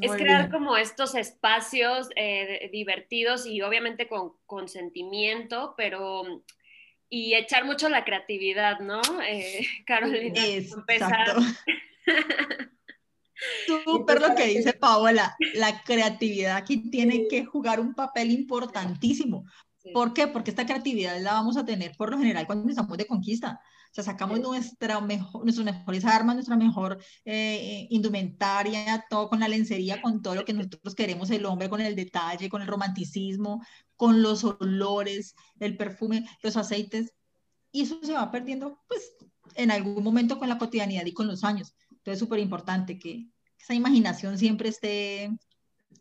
Es 0.00 0.10
crear 0.12 0.50
como 0.50 0.76
estos 0.76 1.14
espacios 1.14 2.08
eh, 2.16 2.68
divertidos 2.72 3.46
y 3.46 3.62
obviamente 3.62 4.08
con 4.08 4.32
consentimiento, 4.44 5.74
pero 5.76 6.24
y 7.08 7.34
echar 7.34 7.66
mucho 7.66 7.88
la 7.88 8.04
creatividad, 8.04 8.80
¿no? 8.80 9.00
Eh, 9.24 9.64
Carolina, 9.86 10.44
Exacto. 10.44 11.40
Súper 13.66 14.20
lo 14.20 14.34
que 14.34 14.46
dice 14.46 14.72
Paola, 14.72 15.36
la 15.54 15.82
creatividad 15.82 16.56
aquí 16.56 16.90
tiene 16.90 17.26
que 17.28 17.44
jugar 17.44 17.80
un 17.80 17.94
papel 17.94 18.30
importantísimo. 18.30 19.44
¿Por 19.92 20.12
qué? 20.12 20.28
Porque 20.28 20.50
esta 20.50 20.66
creatividad 20.66 21.20
la 21.20 21.32
vamos 21.32 21.56
a 21.56 21.64
tener 21.64 21.92
por 21.96 22.10
lo 22.10 22.18
general 22.18 22.46
cuando 22.46 22.68
estamos 22.68 22.96
de 22.96 23.06
conquista. 23.06 23.60
O 23.90 23.94
sea, 23.94 24.04
sacamos 24.04 24.40
nuestra 24.40 25.00
mejor, 25.00 25.42
nuestras 25.44 25.66
mejores 25.66 26.04
armas, 26.06 26.36
nuestra 26.36 26.56
mejor 26.56 26.98
eh, 27.26 27.86
indumentaria, 27.90 29.04
todo 29.10 29.28
con 29.28 29.40
la 29.40 29.48
lencería, 29.48 30.00
con 30.00 30.22
todo 30.22 30.34
lo 30.34 30.44
que 30.46 30.54
nosotros 30.54 30.94
queremos, 30.94 31.30
el 31.30 31.44
hombre 31.44 31.68
con 31.68 31.80
el 31.80 31.94
detalle, 31.94 32.48
con 32.48 32.62
el 32.62 32.68
romanticismo, 32.68 33.62
con 33.96 34.22
los 34.22 34.44
olores, 34.44 35.34
el 35.60 35.76
perfume, 35.76 36.24
los 36.42 36.56
aceites. 36.56 37.12
Y 37.70 37.82
eso 37.82 37.98
se 38.02 38.14
va 38.14 38.30
perdiendo, 38.30 38.80
pues, 38.88 39.12
en 39.56 39.70
algún 39.70 40.02
momento 40.02 40.38
con 40.38 40.48
la 40.48 40.58
cotidianidad 40.58 41.04
y 41.04 41.12
con 41.12 41.26
los 41.26 41.44
años. 41.44 41.74
Entonces, 42.02 42.18
súper 42.18 42.40
importante 42.40 42.98
que 42.98 43.28
esa 43.58 43.74
imaginación 43.74 44.36
siempre 44.36 44.70
esté 44.70 45.30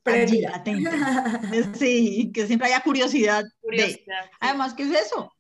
allí, 0.04 0.43
atenta. 0.45 1.41
Sí, 1.76 2.32
que 2.34 2.47
siempre 2.47 2.68
haya 2.68 2.82
curiosidad. 2.82 3.45
Además, 4.39 4.74
¿qué 4.74 4.84
es 4.84 5.08
eso? 5.08 5.32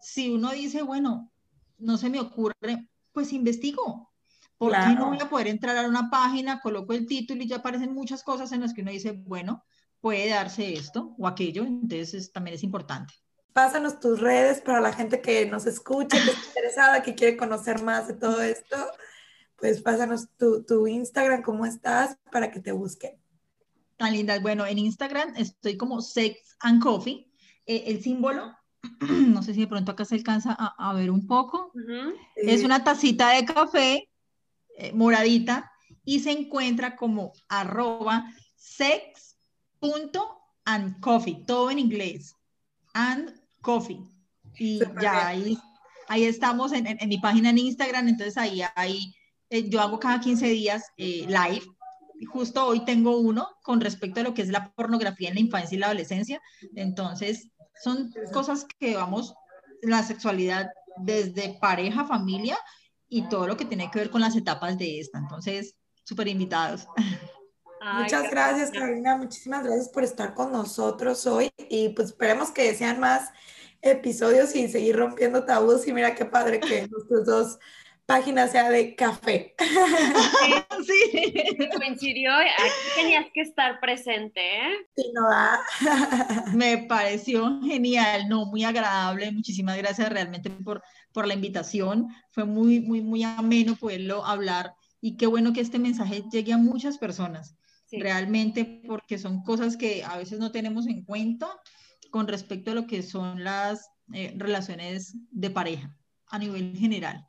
Si 0.00 0.28
uno 0.28 0.50
dice, 0.50 0.82
bueno, 0.82 1.32
no 1.78 1.96
se 1.96 2.10
me 2.10 2.20
ocurre, 2.20 2.88
pues 3.12 3.32
investigo. 3.32 4.12
¿Por 4.58 4.72
qué 4.72 4.94
no 4.94 5.08
voy 5.08 5.18
a 5.20 5.28
poder 5.28 5.48
entrar 5.48 5.76
a 5.76 5.88
una 5.88 6.10
página, 6.10 6.60
coloco 6.60 6.92
el 6.92 7.06
título 7.06 7.42
y 7.42 7.48
ya 7.48 7.56
aparecen 7.56 7.94
muchas 7.94 8.22
cosas 8.22 8.52
en 8.52 8.60
las 8.60 8.74
que 8.74 8.82
uno 8.82 8.90
dice, 8.92 9.12
bueno, 9.12 9.64
puede 10.00 10.28
darse 10.28 10.74
esto 10.74 11.14
o 11.18 11.26
aquello, 11.26 11.64
entonces 11.64 12.30
también 12.32 12.54
es 12.56 12.62
importante. 12.62 13.14
Pásanos 13.52 13.98
tus 13.98 14.20
redes 14.20 14.60
para 14.60 14.80
la 14.80 14.92
gente 14.92 15.20
que 15.20 15.46
nos 15.46 15.66
escucha, 15.66 16.16
que 16.16 16.30
está 16.30 16.46
interesada, 16.48 17.02
que 17.02 17.14
quiere 17.14 17.36
conocer 17.36 17.82
más 17.82 18.08
de 18.08 18.14
todo 18.14 18.40
esto. 18.42 18.76
Pues 19.62 19.80
pásanos 19.80 20.26
tu, 20.36 20.64
tu 20.64 20.86
Instagram, 20.88 21.42
cómo 21.42 21.64
estás, 21.64 22.18
para 22.32 22.50
que 22.50 22.58
te 22.58 22.72
busquen. 22.72 23.12
Tan 23.96 24.12
lindas. 24.12 24.42
Bueno, 24.42 24.66
en 24.66 24.76
Instagram 24.78 25.34
estoy 25.36 25.76
como 25.76 26.02
Sex 26.02 26.56
and 26.58 26.82
Coffee. 26.82 27.30
Eh, 27.66 27.84
el 27.86 28.02
símbolo, 28.02 28.52
no 29.08 29.40
sé 29.44 29.54
si 29.54 29.60
de 29.60 29.68
pronto 29.68 29.92
acá 29.92 30.04
se 30.04 30.16
alcanza 30.16 30.56
a, 30.58 30.74
a 30.90 30.94
ver 30.94 31.12
un 31.12 31.28
poco. 31.28 31.70
Uh 31.74 31.78
-huh. 31.78 32.12
Es 32.34 32.64
una 32.64 32.82
tacita 32.82 33.30
de 33.30 33.44
café 33.44 34.10
eh, 34.76 34.92
moradita 34.92 35.70
y 36.04 36.18
se 36.18 36.32
encuentra 36.32 36.96
como 36.96 37.32
arroba 37.48 38.26
sex.andcoffee, 38.56 41.44
todo 41.46 41.70
en 41.70 41.78
inglés. 41.78 42.34
And 42.94 43.32
coffee. 43.60 44.00
Y 44.58 44.80
ya 44.80 44.86
bien. 44.90 45.12
ahí, 45.14 45.56
ahí 46.08 46.24
estamos 46.24 46.72
en, 46.72 46.88
en- 46.88 46.98
en 47.00 47.08
mi 47.08 47.18
página 47.18 47.50
en 47.50 47.58
Instagram, 47.58 48.08
entonces 48.08 48.36
ahí, 48.36 48.60
ahí 48.74 49.14
eh, 49.52 49.68
yo 49.68 49.82
hago 49.82 50.00
cada 50.00 50.18
15 50.18 50.46
días 50.46 50.82
eh, 50.96 51.26
live. 51.28 51.66
Y 52.18 52.24
Justo 52.24 52.66
hoy 52.66 52.86
tengo 52.86 53.18
uno 53.18 53.46
con 53.62 53.82
respecto 53.82 54.20
a 54.20 54.22
lo 54.22 54.32
que 54.32 54.40
es 54.40 54.48
la 54.48 54.72
pornografía 54.72 55.28
en 55.28 55.34
la 55.34 55.40
infancia 55.40 55.76
y 55.76 55.78
la 55.78 55.86
adolescencia. 55.86 56.40
Entonces, 56.74 57.50
son 57.82 58.14
cosas 58.32 58.66
que 58.78 58.96
vamos, 58.96 59.34
la 59.82 60.02
sexualidad 60.02 60.70
desde 60.96 61.58
pareja, 61.60 62.06
familia 62.06 62.56
y 63.08 63.28
todo 63.28 63.46
lo 63.46 63.58
que 63.58 63.66
tiene 63.66 63.90
que 63.90 63.98
ver 63.98 64.10
con 64.10 64.22
las 64.22 64.36
etapas 64.36 64.78
de 64.78 65.00
esta. 65.00 65.18
Entonces, 65.18 65.76
súper 66.04 66.28
invitados. 66.28 66.86
Ay, 67.82 68.04
Muchas 68.04 68.30
gracias. 68.30 68.70
Carolina. 68.70 69.18
Muchísimas 69.18 69.64
gracias 69.64 69.90
por 69.90 70.04
estar 70.04 70.32
con 70.32 70.50
nosotros 70.50 71.26
hoy. 71.26 71.50
Y 71.68 71.90
pues 71.90 72.08
esperemos 72.08 72.50
que 72.52 72.74
sean 72.74 73.00
más 73.00 73.28
episodios 73.82 74.54
y 74.56 74.68
seguir 74.68 74.96
rompiendo 74.96 75.44
tabús. 75.44 75.86
Y 75.86 75.92
mira 75.92 76.14
qué 76.14 76.24
padre 76.24 76.58
que 76.58 76.88
nuestras 76.90 77.26
dos 77.26 77.58
páginas 78.12 78.52
sea 78.52 78.68
de 78.68 78.94
café. 78.94 79.54
Sí. 80.84 81.32
Coincidió, 81.76 82.32
aquí 82.32 82.90
tenías 82.96 83.26
que 83.32 83.40
estar 83.40 83.80
presente, 83.80 84.40
¿eh? 84.40 84.74
Sí, 84.96 85.04
no 85.14 85.28
da. 85.28 85.60
Me 86.54 86.78
pareció 86.78 87.60
genial, 87.62 88.28
no, 88.28 88.46
muy 88.46 88.64
agradable. 88.64 89.30
Muchísimas 89.32 89.76
gracias 89.78 90.08
realmente 90.10 90.50
por, 90.50 90.82
por 91.12 91.26
la 91.26 91.34
invitación. 91.34 92.08
Fue 92.30 92.44
muy, 92.44 92.80
muy, 92.80 93.00
muy 93.00 93.22
ameno 93.22 93.76
poderlo 93.76 94.24
hablar 94.24 94.74
y 95.00 95.16
qué 95.16 95.26
bueno 95.26 95.52
que 95.52 95.60
este 95.60 95.78
mensaje 95.78 96.24
llegue 96.30 96.52
a 96.52 96.58
muchas 96.58 96.98
personas, 96.98 97.56
Sí. 97.86 98.00
realmente, 98.00 98.82
porque 98.86 99.18
son 99.18 99.42
cosas 99.42 99.76
que 99.76 100.02
a 100.02 100.16
veces 100.16 100.38
no 100.38 100.50
tenemos 100.50 100.86
en 100.86 101.04
cuenta 101.04 101.48
con 102.10 102.26
respecto 102.26 102.70
a 102.70 102.74
lo 102.74 102.86
que 102.86 103.02
son 103.02 103.44
las 103.44 103.90
eh, 104.14 104.34
relaciones 104.36 105.14
de 105.30 105.50
pareja 105.50 105.94
a 106.28 106.38
nivel 106.38 106.74
general. 106.74 107.26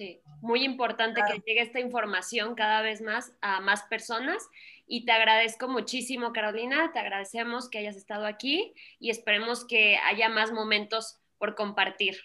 Sí, 0.00 0.18
muy 0.40 0.64
importante 0.64 1.20
Claro. 1.20 1.34
que 1.34 1.42
llegue 1.46 1.60
esta 1.60 1.78
información 1.78 2.54
cada 2.54 2.80
vez 2.80 3.02
más 3.02 3.34
a 3.42 3.60
más 3.60 3.82
personas 3.82 4.42
y 4.86 5.04
te 5.04 5.12
agradezco 5.12 5.68
muchísimo, 5.68 6.32
Carolina, 6.32 6.90
te 6.94 6.98
agradecemos 6.98 7.68
que 7.68 7.80
hayas 7.80 7.96
estado 7.96 8.24
aquí 8.24 8.72
y 8.98 9.10
esperemos 9.10 9.66
que 9.66 9.98
haya 9.98 10.30
más 10.30 10.52
momentos 10.52 11.20
por 11.36 11.54
compartir 11.54 12.16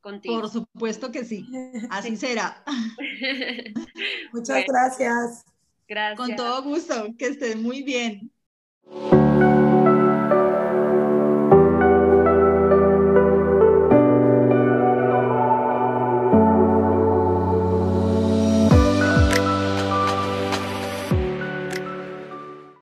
contigo. 0.00 0.40
Por 0.40 0.48
supuesto 0.48 1.12
que 1.12 1.26
sí, 1.26 1.44
así 1.90 2.16
será. 2.16 2.64
Muchas 4.32 4.64
Bueno. 4.64 4.64
gracias. 4.68 5.44
Gracias. 5.86 6.16
Con 6.16 6.34
todo 6.34 6.62
gusto, 6.62 7.08
que 7.18 7.26
estén 7.26 7.62
muy 7.62 7.82
bien. 7.82 8.32